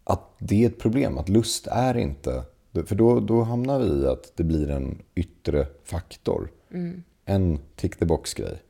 att 0.04 0.34
det 0.38 0.64
är 0.64 0.68
ett 0.68 0.78
problem, 0.78 1.18
att 1.18 1.28
lust 1.28 1.66
är 1.66 1.96
inte... 1.96 2.42
För 2.86 2.94
då, 2.94 3.20
då 3.20 3.42
hamnar 3.42 3.78
vi 3.78 3.86
i 3.86 4.06
att 4.06 4.32
det 4.36 4.44
blir 4.44 4.70
en 4.70 5.02
yttre 5.14 5.66
faktor. 5.84 6.50
En 7.24 7.58
tick 7.76 7.96
the 7.96 8.04
box-grej. 8.04 8.62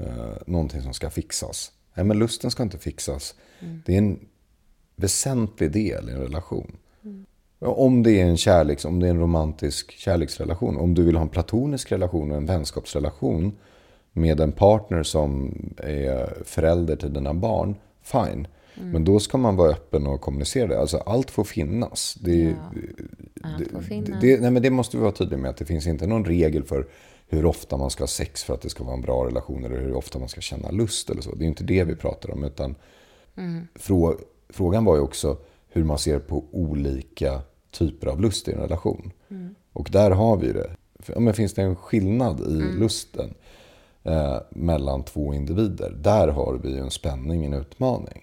Eh, 0.00 0.36
någonting 0.46 0.82
som 0.82 0.92
ska 0.92 1.10
fixas. 1.10 1.72
Nej, 1.94 2.06
men 2.06 2.18
lusten 2.18 2.50
ska 2.50 2.62
inte 2.62 2.78
fixas. 2.78 3.34
Det 3.86 3.94
är 3.94 3.98
en 3.98 4.18
väsentlig 4.96 5.72
del 5.72 6.08
i 6.08 6.12
en 6.12 6.20
relation. 6.20 6.76
Ja, 7.58 7.68
Om 7.68 8.02
det 8.02 8.20
är 8.20 8.24
en 8.24 8.36
kärleks, 8.36 8.84
om 8.84 9.00
det 9.00 9.06
är 9.06 9.10
en 9.10 9.20
romantisk 9.20 9.92
kärleksrelation. 9.92 10.76
Om 10.76 10.94
du 10.94 11.04
vill 11.04 11.16
ha 11.16 11.22
en 11.22 11.28
platonisk 11.28 11.92
relation 11.92 12.30
och 12.30 12.36
en 12.36 12.46
vänskapsrelation 12.46 13.52
med 14.12 14.40
en 14.40 14.52
partner 14.52 15.02
som 15.02 15.54
är 15.76 16.42
förälder 16.44 16.96
till 16.96 17.12
dina 17.12 17.34
barn, 17.34 17.74
fine. 18.02 18.46
Men 18.80 19.04
då 19.04 19.20
ska 19.20 19.38
man 19.38 19.56
vara 19.56 19.70
öppen 19.70 20.06
och 20.06 20.20
kommunicera 20.20 20.66
det. 20.66 20.80
Alltså 20.80 20.96
allt 20.96 21.30
får 21.30 21.44
finnas. 21.44 22.14
Det, 22.20 22.54
Allt 23.42 23.70
får 23.70 23.80
finnas. 23.80 24.20
det, 24.20 24.40
nej, 24.40 24.50
men 24.50 24.62
det 24.62 24.70
måste 24.70 24.96
vi 24.96 25.02
vara 25.02 25.12
tydliga 25.12 25.38
med. 25.40 25.50
Att 25.50 25.56
det 25.56 25.64
finns 25.64 25.86
inte 25.86 26.06
någon 26.06 26.24
regel 26.24 26.64
för 26.64 26.86
hur 27.28 27.44
ofta 27.46 27.76
man 27.76 27.90
ska 27.90 28.02
ha 28.02 28.08
sex 28.08 28.44
för 28.44 28.54
att 28.54 28.60
det 28.60 28.68
ska 28.70 28.84
vara 28.84 28.94
en 28.94 29.00
bra 29.02 29.26
relation. 29.26 29.64
Eller 29.64 29.80
hur 29.80 29.94
ofta 29.94 30.18
man 30.18 30.28
ska 30.28 30.40
känna 30.40 30.70
lust 30.70 31.10
eller 31.10 31.22
så. 31.22 31.34
Det 31.34 31.44
är 31.44 31.48
inte 31.48 31.64
det 31.64 31.84
vi 31.84 31.96
pratar 31.96 32.30
om. 32.30 32.44
Utan 32.44 32.74
frå, 33.74 34.14
frågan 34.48 34.84
var 34.84 34.96
ju 34.96 35.02
också 35.02 35.36
hur 35.68 35.84
man 35.84 35.98
ser 35.98 36.18
på 36.18 36.44
olika 36.52 37.40
typer 37.70 38.06
av 38.06 38.20
lust 38.20 38.48
i 38.48 38.52
en 38.52 38.58
relation. 38.60 39.12
Och 39.72 39.88
där 39.92 40.10
har 40.10 40.36
vi 40.36 40.52
det. 40.52 40.70
Ja, 41.06 41.20
men 41.20 41.34
finns 41.34 41.54
det 41.54 41.62
en 41.62 41.76
skillnad 41.76 42.40
i 42.40 42.78
lusten 42.78 43.34
eh, 44.02 44.36
mellan 44.50 45.02
två 45.02 45.34
individer? 45.34 45.90
Där 46.02 46.28
har 46.28 46.60
vi 46.62 46.70
ju 46.70 46.78
en 46.78 46.90
spänning, 46.90 47.44
en 47.44 47.52
utmaning. 47.52 48.22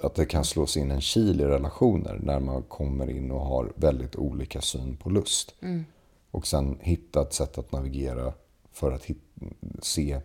Att 0.00 0.14
det 0.14 0.26
kan 0.26 0.44
slås 0.44 0.76
in 0.76 0.90
en 0.90 1.00
kil 1.00 1.40
i 1.40 1.44
relationer 1.44 2.18
när 2.22 2.40
man 2.40 2.62
kommer 2.62 3.10
in 3.10 3.30
och 3.30 3.40
har 3.40 3.72
väldigt 3.76 4.16
olika 4.16 4.60
syn 4.60 4.96
på 4.96 5.10
lust. 5.10 5.54
Och 6.30 6.46
sen 6.46 6.78
hitta 6.80 7.22
ett 7.22 7.32
sätt 7.32 7.58
att 7.58 7.72
navigera 7.72 8.32
för 8.72 8.92
att 8.92 9.06
se 9.82 10.20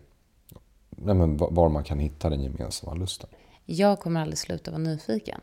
nej 0.90 1.14
men, 1.14 1.36
va- 1.36 1.48
var 1.50 1.68
man 1.68 1.84
kan 1.84 1.98
hitta 1.98 2.30
den 2.30 2.40
gemensamma 2.42 2.94
lusten. 2.94 3.28
Jag 3.64 4.00
kommer 4.00 4.20
aldrig 4.20 4.38
sluta 4.38 4.70
vara 4.70 4.82
nyfiken 4.82 5.40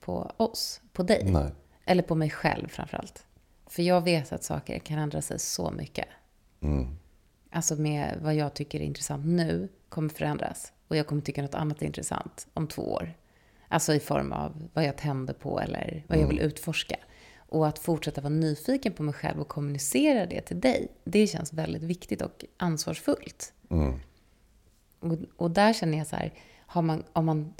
på 0.00 0.30
oss, 0.36 0.80
på 0.92 1.02
dig. 1.02 1.22
Nej. 1.24 1.50
Eller 1.84 2.02
på 2.02 2.14
mig 2.14 2.30
själv 2.30 2.68
framförallt. 2.68 3.24
För 3.66 3.82
jag 3.82 4.00
vet 4.04 4.32
att 4.32 4.44
saker 4.44 4.78
kan 4.78 4.98
ändra 4.98 5.22
sig 5.22 5.38
så 5.38 5.70
mycket. 5.70 6.06
Alltså 7.50 7.76
med 7.76 8.18
vad 8.22 8.34
jag 8.34 8.54
tycker 8.54 8.80
är 8.80 8.84
intressant 8.84 9.26
nu 9.26 9.68
kommer 9.88 10.08
förändras. 10.08 10.72
Och 10.88 10.96
jag 10.96 11.06
kommer 11.06 11.22
tycka 11.22 11.42
något 11.42 11.54
annat 11.54 11.82
är 11.82 11.86
intressant 11.86 12.46
om 12.54 12.66
två 12.66 12.82
år. 12.82 13.14
Alltså 13.72 13.94
i 13.94 14.00
form 14.00 14.32
av 14.32 14.68
vad 14.72 14.84
jag 14.84 14.96
tänder 14.96 15.34
på 15.34 15.60
eller 15.60 16.04
vad 16.08 16.18
jag 16.18 16.26
vill 16.28 16.40
utforska. 16.40 16.96
Och 17.36 17.68
att 17.68 17.78
fortsätta 17.78 18.20
vara 18.20 18.32
nyfiken 18.32 18.92
på 18.92 19.02
mig 19.02 19.14
själv 19.14 19.40
och 19.40 19.48
kommunicera 19.48 20.26
det 20.26 20.40
till 20.40 20.60
dig, 20.60 20.88
det 21.04 21.26
känns 21.26 21.52
väldigt 21.52 21.82
viktigt 21.82 22.22
och 22.22 22.44
ansvarsfullt. 22.56 23.52
Och, 25.00 25.18
och 25.36 25.50
där 25.50 25.72
känner 25.72 25.98
jag 25.98 26.06
så 26.06 26.16
här, 26.16 26.32
har 26.66 26.82
man, 26.82 27.04
om 27.12 27.26
man 27.26 27.54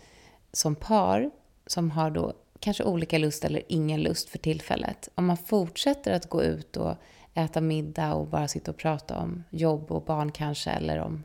som 0.53 0.75
par 0.75 1.31
som 1.67 1.91
har 1.91 2.11
då 2.11 2.33
kanske 2.61 2.85
olika 2.85 3.19
lust 3.19 3.45
eller 3.45 3.63
ingen 3.69 4.03
lust 4.03 4.29
för 4.29 4.39
tillfället, 4.39 5.09
om 5.15 5.27
man 5.27 5.37
fortsätter 5.37 6.13
att 6.13 6.29
gå 6.29 6.43
ut 6.43 6.77
och 6.77 6.95
äta 7.35 7.61
middag 7.61 8.15
och 8.15 8.27
bara 8.27 8.49
sitta 8.49 8.71
och 8.71 8.77
prata 8.77 9.19
om 9.19 9.45
jobb 9.51 9.93
och 9.93 10.05
barn 10.05 10.33
kanske, 10.33 10.71
eller 10.71 10.99
om 10.99 11.25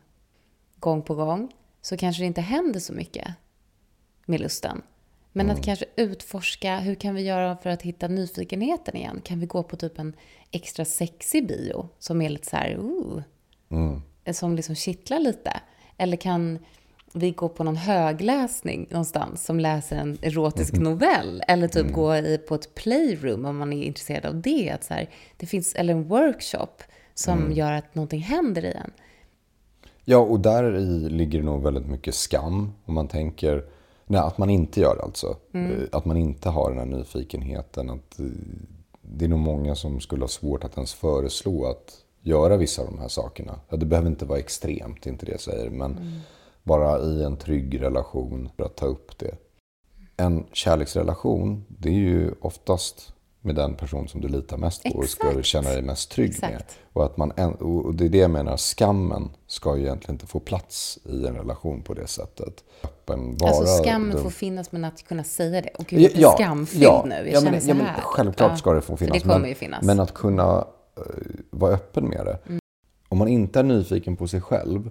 gång 0.79 1.01
på 1.01 1.15
gång, 1.15 1.51
så 1.81 1.97
kanske 1.97 2.23
det 2.23 2.27
inte 2.27 2.41
händer 2.41 2.79
så 2.79 2.93
mycket 2.93 3.27
med 4.26 4.39
lusten. 4.39 4.82
Men 5.38 5.49
att 5.49 5.63
kanske 5.63 5.86
utforska, 5.95 6.80
hur 6.80 6.95
kan 6.95 7.15
vi 7.15 7.21
göra 7.21 7.57
för 7.57 7.69
att 7.69 7.82
hitta 7.82 8.07
nyfikenheten 8.07 8.95
igen? 8.95 9.21
Kan 9.23 9.39
vi 9.39 9.45
gå 9.45 9.63
på 9.63 9.76
typ 9.76 9.99
en 9.99 10.15
extra 10.51 10.86
sexig 10.86 11.47
bio 11.47 11.89
som 11.99 12.21
är 12.21 12.30
lite 12.30 12.49
så 12.49 12.55
här, 12.55 12.78
ooh, 12.80 13.21
som 14.32 14.55
liksom 14.55 14.76
kittlar 14.76 15.19
lite? 15.19 15.59
Eller 15.97 16.17
kan 16.17 16.59
vi 17.13 17.32
gå 17.32 17.49
på 17.49 17.63
någon 17.63 17.76
högläsning 17.76 18.88
någonstans 18.89 19.45
som 19.45 19.59
läser 19.59 19.95
en 19.95 20.17
erotisk 20.21 20.73
novell? 20.80 21.43
Eller 21.47 21.67
typ 21.67 21.93
gå 21.93 22.15
i, 22.15 22.38
på 22.38 22.55
ett 22.55 22.76
playroom 22.76 23.45
om 23.45 23.57
man 23.57 23.73
är 23.73 23.84
intresserad 23.84 24.26
av 24.26 24.41
det. 24.41 24.69
Att 24.69 24.84
så 24.84 24.93
här, 24.93 25.09
det 25.38 25.45
finns, 25.45 25.76
eller 25.76 25.93
en 25.93 26.03
workshop 26.03 26.84
som 27.13 27.51
gör 27.51 27.71
att 27.71 27.95
någonting 27.95 28.21
händer 28.21 28.65
i 28.65 28.71
en. 28.71 28.91
Ja, 30.03 30.17
och 30.17 30.39
där 30.39 30.76
i 30.76 31.09
ligger 31.09 31.39
det 31.39 31.45
nog 31.45 31.63
väldigt 31.63 31.88
mycket 31.88 32.15
skam. 32.15 32.73
Om 32.86 32.93
man 32.93 33.07
tänker, 33.07 33.65
nej, 34.05 34.21
att 34.21 34.37
man 34.37 34.49
inte 34.49 34.79
gör 34.81 34.95
det 34.95 35.01
alltså. 35.03 35.35
Eh, 35.53 35.83
Att 35.91 36.05
man 36.05 36.17
inte 36.17 36.49
har 36.49 36.69
den 36.69 36.79
här 36.79 36.97
nyfikenheten. 36.97 37.89
Att, 37.89 38.19
eh, 38.19 38.25
det 39.01 39.25
är 39.25 39.29
nog 39.29 39.39
många 39.39 39.75
som 39.75 39.99
skulle 39.99 40.23
ha 40.23 40.27
svårt 40.27 40.63
att 40.63 40.75
ens 40.77 40.93
föreslå 40.93 41.65
att 41.65 41.91
göra 42.21 42.57
vissa 42.57 42.81
av 42.81 42.87
de 42.87 42.99
här 42.99 43.07
sakerna. 43.07 43.59
Ja, 43.69 43.77
det 43.77 43.85
behöver 43.85 44.09
inte 44.09 44.25
vara 44.25 44.39
extremt, 44.39 45.03
det 45.03 45.09
är 45.09 45.11
inte 45.11 45.25
det 45.25 45.31
jag 45.31 45.41
säger. 45.41 45.69
Men 45.69 46.21
bara 46.63 46.99
i 46.99 47.23
en 47.23 47.37
trygg 47.37 47.81
relation 47.81 48.49
för 48.57 48.63
att 48.63 48.75
ta 48.75 48.85
upp 48.85 49.17
det. 49.17 49.35
En 50.17 50.45
kärleksrelation, 50.51 51.65
det 51.67 51.89
är 51.89 51.93
ju 51.93 52.31
oftast 52.41 53.13
med 53.45 53.55
den 53.55 53.75
person 53.75 54.07
som 54.07 54.21
du 54.21 54.27
litar 54.27 54.57
mest 54.57 54.83
på 54.83 54.89
och 54.89 55.09
ska 55.09 55.27
Exakt. 55.27 55.45
känna 55.45 55.69
dig 55.69 55.81
mest 55.81 56.11
trygg 56.11 56.37
med. 56.41 56.49
Exakt. 56.49 56.79
Och, 56.93 57.05
att 57.05 57.17
man, 57.17 57.31
och 57.59 57.95
det 57.95 58.05
är 58.05 58.09
det 58.09 58.17
jag 58.17 58.31
menar, 58.31 58.57
skammen 58.57 59.29
ska 59.47 59.77
ju 59.77 59.83
egentligen 59.83 60.15
inte 60.15 60.27
få 60.27 60.39
plats 60.39 60.99
i 61.05 61.27
en 61.27 61.35
relation 61.35 61.81
på 61.81 61.93
det 61.93 62.07
sättet. 62.07 62.63
Vara 63.05 63.49
Alltså 63.49 63.83
skammen 63.83 64.17
får 64.23 64.29
finnas 64.29 64.71
men 64.71 64.85
att 64.85 65.03
kunna 65.07 65.23
säga 65.23 65.61
det. 65.61 65.69
Och 65.69 65.85
gud, 65.85 66.11
jag 66.15 66.33
är 66.33 66.37
skamfylld 66.37 66.83
nu. 67.05 67.15
Jag 67.15 67.27
ja, 67.27 67.39
känner 67.39 67.51
men, 67.51 67.61
så 67.61 67.69
ja, 67.69 67.73
men 67.73 67.85
här. 67.85 68.01
Självklart 68.01 68.51
Ja, 68.51 68.57
ska 68.57 68.73
det 68.73 68.81
få 68.81 68.97
finnas. 68.97 69.23
det 69.23 69.39
men, 69.39 69.55
finnas. 69.55 69.83
men 69.83 69.99
att 69.99 70.13
kunna 70.13 70.57
eh, 70.97 71.03
vara 71.49 71.73
öppen 71.73 72.05
med 72.05 72.25
det. 72.25 72.39
Mm. 72.47 72.59
Om 73.09 73.17
man 73.17 73.27
inte 73.27 73.59
är 73.59 73.63
nyfiken 73.63 74.15
på 74.15 74.27
sig 74.27 74.41
själv 74.41 74.89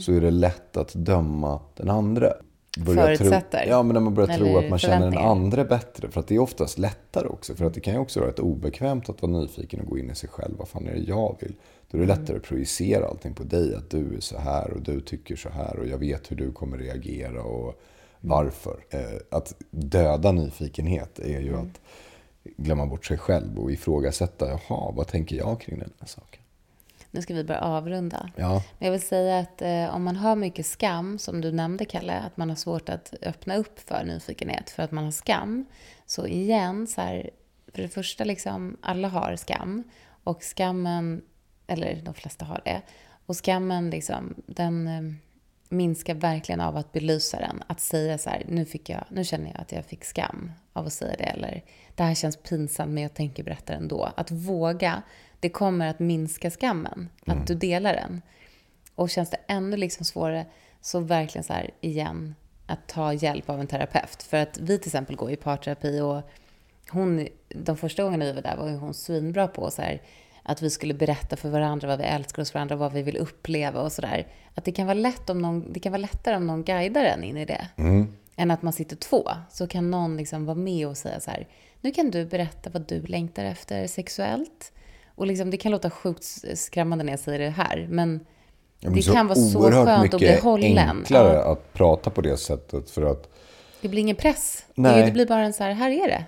så 0.00 0.12
är 0.12 0.20
det 0.20 0.30
lätt 0.30 0.76
att 0.76 0.92
döma 0.94 1.60
den 1.76 1.90
andra. 1.90 2.32
Börja 2.78 3.02
Förutsätter. 3.02 3.62
Tro, 3.62 3.70
ja, 3.70 3.82
men 3.82 3.94
när 3.94 4.00
man 4.00 4.14
börjar 4.14 4.36
tro 4.38 4.58
att 4.58 4.70
man 4.70 4.78
känner 4.78 5.10
den 5.10 5.18
andra 5.18 5.64
bättre. 5.64 6.10
För 6.10 6.20
att 6.20 6.26
det 6.26 6.34
är 6.34 6.38
oftast 6.38 6.78
lättare 6.78 7.28
också. 7.28 7.54
För 7.54 7.64
att 7.64 7.74
det 7.74 7.80
kan 7.80 7.94
ju 7.94 8.00
också 8.00 8.20
vara 8.20 8.30
rätt 8.30 8.38
obekvämt 8.38 9.08
att 9.08 9.22
vara 9.22 9.32
nyfiken 9.32 9.80
och 9.80 9.86
gå 9.86 9.98
in 9.98 10.10
i 10.10 10.14
sig 10.14 10.28
själv. 10.28 10.54
Vad 10.58 10.68
fan 10.68 10.86
är 10.86 10.92
det 10.94 11.00
jag 11.00 11.36
vill? 11.40 11.54
Då 11.90 11.98
är 11.98 12.00
det 12.02 12.12
Mm. 12.12 12.20
lättare 12.20 12.36
att 12.36 12.42
projicera 12.42 13.06
allting 13.06 13.34
på 13.34 13.42
dig. 13.42 13.74
Att 13.74 13.90
du 13.90 14.16
är 14.16 14.20
så 14.20 14.38
här 14.38 14.70
och 14.70 14.82
du 14.82 15.00
tycker 15.00 15.36
så 15.36 15.48
här. 15.48 15.78
Och 15.78 15.86
jag 15.86 15.98
vet 15.98 16.30
hur 16.30 16.36
du 16.36 16.52
kommer 16.52 16.78
reagera 16.78 17.42
och 17.42 17.82
varför. 18.20 18.84
Eh, 18.90 19.00
att 19.30 19.54
döda 19.70 20.32
nyfikenhet 20.32 21.18
är 21.18 21.40
ju 21.40 21.56
att 21.56 21.80
glömma 22.56 22.86
bort 22.86 23.04
sig 23.06 23.18
själv 23.18 23.58
och 23.58 23.72
ifrågasätta. 23.72 24.48
Jaha, 24.48 24.92
vad 24.96 25.06
tänker 25.06 25.36
jag 25.36 25.60
kring 25.60 25.78
den 25.78 25.90
här 26.00 26.06
saken? 26.06 26.41
Nu 27.14 27.22
ska 27.22 27.34
vi 27.34 27.44
börja 27.44 27.60
avrunda. 27.60 28.30
Ja, 28.36 28.62
Men 28.78 28.86
jag 28.86 28.92
vill 28.92 29.06
säga 29.06 29.38
att 29.38 29.62
eh, 29.62 29.94
om 29.94 30.02
man 30.02 30.16
har 30.16 30.36
mycket 30.36 30.66
skam, 30.66 31.18
som 31.18 31.40
du 31.40 31.52
nämnde 31.52 31.84
Kalle, 31.84 32.18
att 32.18 32.36
man 32.36 32.48
har 32.48 32.56
svårt 32.56 32.88
att 32.88 33.14
öppna 33.22 33.56
upp 33.56 33.80
för 33.80 34.04
nyfikenhet 34.04 34.70
för 34.70 34.82
att 34.82 34.90
man 34.90 35.04
har 35.04 35.10
skam. 35.10 35.66
Så 36.06 36.26
igen, 36.26 36.86
så 36.86 37.00
här, 37.00 37.30
för 37.74 37.82
det 37.82 37.88
första, 37.88 38.24
liksom, 38.24 38.76
alla 38.80 39.08
har 39.08 39.36
skam. 39.36 39.84
Och 40.24 40.42
skammen, 40.42 41.22
eller 41.66 42.00
de 42.02 42.14
flesta 42.14 42.44
har 42.44 42.60
det. 42.64 42.82
Och 43.26 43.36
skammen, 43.36 43.90
liksom, 43.90 44.34
den 44.46 44.88
eh, 44.88 45.14
minskar 45.68 46.14
verkligen 46.14 46.60
av 46.60 46.76
att 46.76 46.92
belysa 46.92 47.38
den. 47.38 47.62
Att 47.66 47.80
säga 47.80 48.18
så 48.18 48.30
här, 48.30 48.44
nu, 48.48 48.64
fick 48.64 48.88
jag, 48.88 49.04
nu 49.08 49.24
känner 49.24 49.50
jag 49.50 49.60
att 49.60 49.72
jag 49.72 49.84
fick 49.84 50.04
skam 50.04 50.52
av 50.72 50.86
att 50.86 50.92
säga 50.92 51.14
det. 51.18 51.24
Eller 51.24 51.64
det 51.94 52.02
här 52.02 52.14
känns 52.14 52.36
pinsamt 52.36 52.92
men 52.92 53.02
jag 53.02 53.14
tänker 53.14 53.42
berätta 53.42 53.72
ändå. 53.72 54.12
Att 54.16 54.30
våga, 54.30 55.02
det 55.42 55.48
kommer 55.48 55.88
att 55.88 55.98
minska 55.98 56.50
skammen. 56.50 57.08
Att 57.26 57.46
du 57.46 57.54
delar 57.54 57.92
den. 57.92 58.22
Och 58.94 59.10
känns 59.10 59.30
det 59.30 59.38
ännu 59.46 59.76
liksom 59.76 60.04
svårare, 60.04 60.46
så 60.80 61.00
verkligen 61.00 61.44
så 61.44 61.52
här 61.52 61.70
igen, 61.80 62.34
att 62.66 62.88
ta 62.88 63.12
hjälp 63.12 63.50
av 63.50 63.60
en 63.60 63.66
terapeut. 63.66 64.22
För 64.22 64.36
att 64.36 64.58
vi 64.58 64.78
till 64.78 64.88
exempel 64.88 65.16
går 65.16 65.30
i 65.30 65.36
parterapi 65.36 66.00
och 66.00 66.22
hon, 66.90 67.28
de 67.48 67.76
första 67.76 68.02
gångerna 68.02 68.24
vi 68.24 68.32
var 68.32 68.42
där 68.42 68.56
var 68.56 68.70
hon 68.70 68.94
svinbra 68.94 69.48
på 69.48 69.70
så 69.70 69.82
här, 69.82 70.02
att 70.42 70.62
vi 70.62 70.70
skulle 70.70 70.94
berätta 70.94 71.36
för 71.36 71.48
varandra 71.48 71.88
vad 71.88 71.98
vi 71.98 72.04
älskar 72.04 72.42
hos 72.42 72.54
varandra, 72.54 72.76
vad 72.76 72.92
vi 72.92 73.02
vill 73.02 73.16
uppleva 73.16 73.80
och 73.80 73.92
sådär. 73.92 74.26
Att 74.54 74.64
det 74.64 74.72
kan 74.72 74.86
vara 74.86 74.98
lätt 74.98 75.30
om 75.30 75.42
någon, 75.42 75.72
det 75.72 75.80
kan 75.80 75.92
vara 75.92 76.02
lättare 76.02 76.36
om 76.36 76.46
någon 76.46 76.64
guidar 76.64 77.04
en 77.04 77.24
in 77.24 77.36
i 77.36 77.44
det. 77.44 77.68
Än 77.76 78.16
än 78.36 78.50
att 78.50 78.62
man 78.62 78.72
sitter 78.72 78.96
två. 78.96 79.28
Så 79.50 79.66
kan 79.66 79.90
någon 79.90 80.16
liksom 80.16 80.46
vara 80.46 80.56
med 80.56 80.88
och 80.88 80.96
säga 80.96 81.20
så 81.20 81.30
här, 81.30 81.48
nu 81.80 81.90
kan 81.90 82.10
du 82.10 82.26
berätta 82.26 82.70
vad 82.70 82.82
du 82.88 83.02
längtar 83.02 83.44
efter 83.44 83.86
sexuellt. 83.86 84.72
Och 85.14 85.26
liksom, 85.26 85.50
det 85.50 85.56
kan 85.56 85.72
låta 85.72 85.90
sjukt 85.90 86.24
skrämmande 86.54 87.04
när 87.04 87.12
jag 87.12 87.20
säger 87.20 87.38
det 87.38 87.50
här, 87.50 87.86
men 87.90 88.20
Ja, 88.84 88.90
det 88.90 89.02
kan 89.02 89.26
vara 89.26 89.38
så 89.38 89.70
skönt 89.70 90.14
att 90.14 90.20
bli 90.20 90.36
hållen. 90.42 90.78
enklare 90.78 91.34
Ja. 91.34 91.52
att 91.52 91.72
prata 91.72 92.10
på 92.10 92.20
det 92.20 92.36
sättet. 92.36 92.90
För 92.90 93.02
att, 93.02 93.28
Det 93.80 93.88
blir 93.88 94.00
ingen 94.00 94.16
press. 94.16 94.64
Nej. 94.74 95.00
Det, 95.00 95.06
det 95.06 95.12
blir 95.12 95.26
bara 95.26 95.44
en 95.44 95.52
så 95.52 95.62
här, 95.64 95.72
här 95.72 95.90
är 95.90 96.08
det. 96.08 96.24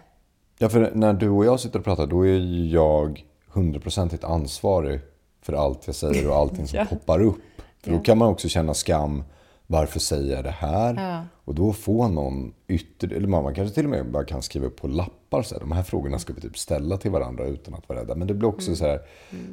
ja, 0.58 0.68
för 0.68 0.90
när 0.94 1.12
du 1.12 1.28
och 1.28 1.44
jag 1.44 1.60
sitter 1.60 1.78
och 1.78 1.84
pratar, 1.84 2.06
då 2.06 2.22
är 2.22 2.28
ju 2.28 2.66
jag 2.68 3.24
hundraprocentigt 3.48 4.24
ansvarig 4.24 5.00
för 5.42 5.52
allt 5.52 5.86
jag 5.86 5.94
säger 5.96 6.28
och 6.30 6.36
allting 6.36 6.66
som 6.66 6.78
Ja. 6.78 6.84
poppar 6.84 7.22
upp. 7.22 7.36
För 7.84 7.90
då 7.90 7.98
kan 7.98 8.18
man 8.18 8.28
också 8.28 8.48
känna 8.48 8.74
skam. 8.74 9.24
Varför 9.66 10.00
säger 10.00 10.34
jag 10.36 10.44
det 10.44 10.50
här? 10.50 10.94
Ja. 10.94 11.24
Och 11.44 11.54
då 11.54 11.72
får 11.72 12.08
någon 12.08 12.54
ytterligare, 12.68 13.16
eller 13.18 13.28
man 13.28 13.54
kanske 13.54 13.74
till 13.74 13.84
och 13.84 13.90
med 13.90 14.10
bara 14.10 14.24
kan 14.24 14.42
skriva 14.42 14.66
upp 14.66 14.76
på 14.80 14.88
lappar. 14.88 15.42
Så 15.42 15.54
här, 15.54 15.60
de 15.60 15.72
här 15.72 15.82
frågorna 15.82 16.18
ska 16.18 16.32
vi 16.32 16.40
typ 16.40 16.58
ställa 16.58 16.96
till 16.96 17.10
varandra 17.10 17.44
utan 17.46 17.74
att 17.74 17.88
vara 17.88 18.00
rädda. 18.00 18.14
Men 18.14 18.28
det 18.28 18.34
blir 18.34 18.48
också 18.48 18.76
så 18.76 18.86
här, 18.86 19.00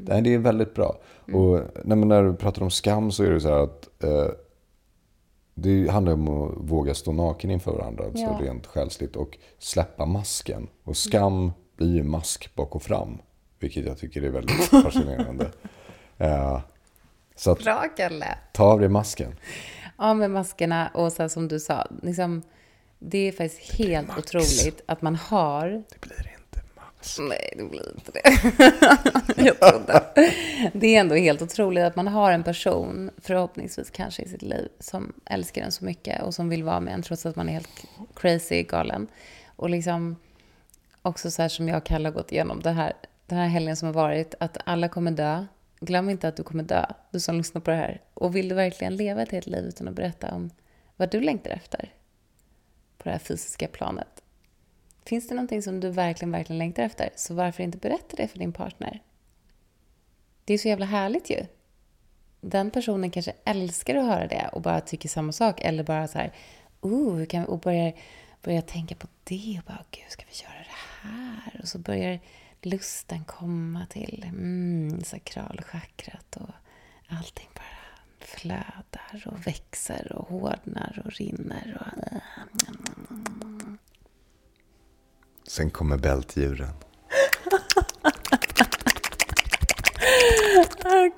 nej, 0.08 0.22
det 0.22 0.34
är 0.34 0.38
väldigt 0.38 0.74
bra. 0.76 0.98
Och 1.34 1.60
nej, 1.86 1.98
när 1.98 2.24
du 2.24 2.34
pratar 2.36 2.62
om 2.62 2.72
skam 2.72 3.12
så 3.12 3.24
är 3.24 3.30
det 3.32 3.42
så 3.42 3.48
här 3.50 3.64
att 3.64 4.04
eh, 4.04 4.28
det 5.54 5.88
handlar 5.92 6.14
om 6.14 6.28
att 6.30 6.52
våga 6.58 6.94
stå 6.94 7.12
naken 7.12 7.52
inför 7.52 7.72
varandra, 7.72 8.04
alltså 8.06 8.24
Ja. 8.24 8.40
rent 8.42 8.68
själsligt. 8.68 9.16
Och 9.16 9.38
släppa 9.60 10.06
masken. 10.06 10.68
Och 10.84 10.98
skam 10.98 11.52
blir 11.78 11.94
ju 11.96 12.04
mask 12.04 12.56
bak 12.56 12.76
och 12.76 12.84
fram. 12.84 13.18
Vilket 13.60 13.86
jag 13.86 13.98
tycker 13.98 14.22
är 14.24 14.30
väldigt 14.30 14.56
fascinerande. 14.84 15.52
Eh, 16.18 16.60
så 17.36 17.52
att 17.52 17.64
Bra, 17.64 17.84
Kalle. 17.98 18.38
ta 18.54 18.64
av 18.64 18.80
dig 18.80 18.90
masken. 18.90 19.36
Ja, 20.02 20.14
med 20.14 20.32
maskerna 20.32 20.92
och 20.94 21.14
så 21.14 21.30
som 21.30 21.48
du 21.48 21.60
sa, 21.60 21.88
liksom, 22.02 22.42
det 23.00 23.18
är 23.28 23.32
faktiskt 23.32 23.80
helt 23.80 24.08
max. 24.08 24.20
otroligt 24.20 24.82
att 24.86 25.02
man 25.02 25.16
har... 25.16 25.68
Det 25.68 26.02
blir 26.02 26.32
inte 26.40 26.62
max. 26.76 27.18
Nej, 27.20 27.54
det 27.58 27.64
blir 27.64 27.94
inte 27.96 28.12
det. 28.12 28.22
Jag 29.46 29.60
trodde. 29.60 30.04
Det 30.74 30.96
är 30.96 31.00
ändå 31.00 31.16
helt 31.16 31.42
otroligt 31.42 31.84
att 31.84 31.96
man 31.96 32.08
har 32.08 32.32
en 32.32 32.44
person, 32.44 33.12
förhoppningsvis 33.18 33.90
kanske 33.90 34.22
i 34.24 34.28
sitt 34.28 34.42
liv, 34.42 34.70
som 34.80 35.14
älskar 35.26 35.62
en 35.62 35.72
så 35.72 35.86
mycket 35.86 36.24
och 36.24 36.34
som 36.34 36.50
vill 36.50 36.64
vara 36.64 36.80
med 36.80 36.94
en 36.94 37.02
trots 37.02 37.26
att 37.26 37.36
man 37.36 37.50
är 37.50 37.54
helt 37.54 37.86
crazy 38.16 38.64
galen. 38.64 39.08
Och 39.56 39.70
liksom 39.70 40.16
också 41.02 41.32
så 41.32 41.42
här 41.42 41.50
som 41.50 41.68
jag 41.68 41.78
och 41.78 41.84
Kalle 41.86 42.08
har 42.10 42.14
gått 42.14 42.32
igenom 42.32 42.60
det 42.62 42.72
här, 42.72 42.94
den 43.26 43.38
här 43.38 43.48
helgen 43.48 43.76
som 43.76 43.86
har 43.86 43.94
varit, 43.94 44.36
att 44.40 44.58
alla 44.66 44.90
kommer 44.90 45.12
dö. 45.12 45.46
Glöm 45.84 46.10
inte 46.10 46.28
att 46.28 46.36
du 46.36 46.44
kommer 46.44 46.64
dö, 46.64 46.86
du 47.12 47.20
som 47.20 47.38
lyssnar 47.38 47.62
på 47.62 47.72
det 47.72 47.78
här. 47.78 48.02
Och 48.14 48.36
vill 48.36 48.50
du 48.50 48.56
verkligen 48.56 48.96
leva 48.96 49.22
ett 49.22 49.32
helt 49.32 49.48
liv 49.48 49.66
utan 49.66 49.88
att 49.88 49.96
berätta 49.96 50.36
om 50.36 50.50
vad 50.96 51.12
du 51.12 51.22
längtar 51.22 51.52
efter 51.52 51.94
på 52.98 53.04
det 53.04 53.10
här 53.10 53.20
fysiska 53.20 53.68
planet? 53.68 54.24
Finns 55.06 55.28
det 55.28 55.36
någonting 55.36 55.62
som 55.62 55.80
du 55.80 55.90
verkligen, 55.90 56.32
verkligen 56.32 56.58
längtar 56.58 56.84
efter, 56.84 57.10
så 57.16 57.34
varför 57.34 57.64
inte 57.64 57.78
berätta 57.78 58.16
det 58.18 58.28
för 58.28 58.40
din 58.40 58.54
partner? 58.54 59.04
Det 60.46 60.54
är 60.54 60.58
så 60.58 60.68
jävla 60.68 60.86
härligt 60.86 61.30
ju. 61.30 61.46
Den 62.42 62.72
personen 62.72 63.12
kanske 63.12 63.34
älskar 63.46 63.96
att 63.96 64.06
höra 64.06 64.28
det 64.28 64.50
och 64.54 64.62
bara 64.62 64.82
tycker 64.82 65.10
samma 65.10 65.32
sak. 65.32 65.62
Eller 65.62 65.84
bara 65.84 66.08
så 66.08 66.18
här, 66.18 66.34
oh, 66.82 67.16
hur 67.16 67.26
kan 67.26 67.42
vi, 67.42 67.48
och 67.48 67.60
börjar, 67.60 67.94
börjar 68.42 68.62
tänka 68.62 68.96
på 68.96 69.08
det 69.24 69.60
och 69.60 69.66
bara, 69.68 69.86
gud, 69.92 70.06
ska 70.10 70.24
vi 70.32 70.44
göra 70.44 70.64
det 70.64 71.10
här? 71.10 71.62
Och 71.62 71.68
så 71.68 71.80
börjar 71.80 72.20
lusten 72.66 73.24
komma 73.24 73.86
till 73.90 74.26
mm, 74.28 75.04
sakralchakrat 75.04 76.36
och 76.36 76.50
allting 77.08 77.50
bara 77.56 78.26
flödar 78.26 79.24
och 79.26 79.48
växer 79.48 80.12
och 80.16 80.28
hårdnar 80.28 81.02
och 81.06 81.12
rinner. 81.12 81.78
Och, 81.80 81.88
Sen 85.48 85.70
kommer 85.70 85.98
bältdjuren. 85.98 86.74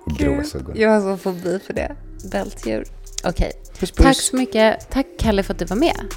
Gråsuggor. 0.17 0.77
Jag 0.77 0.89
har 0.89 1.01
så 1.01 1.17
fobi 1.17 1.59
för 1.59 1.73
det. 1.73 1.95
Bältdjur. 2.31 2.85
Okej. 3.23 3.51
Puss. 3.79 3.91
Tack 3.91 4.15
så 4.15 4.35
mycket. 4.35 4.89
Tack 4.89 5.07
Kalle 5.19 5.43
för 5.43 5.53
att 5.53 5.59
du 5.59 5.65
var 5.65 5.75
med. 5.75 6.13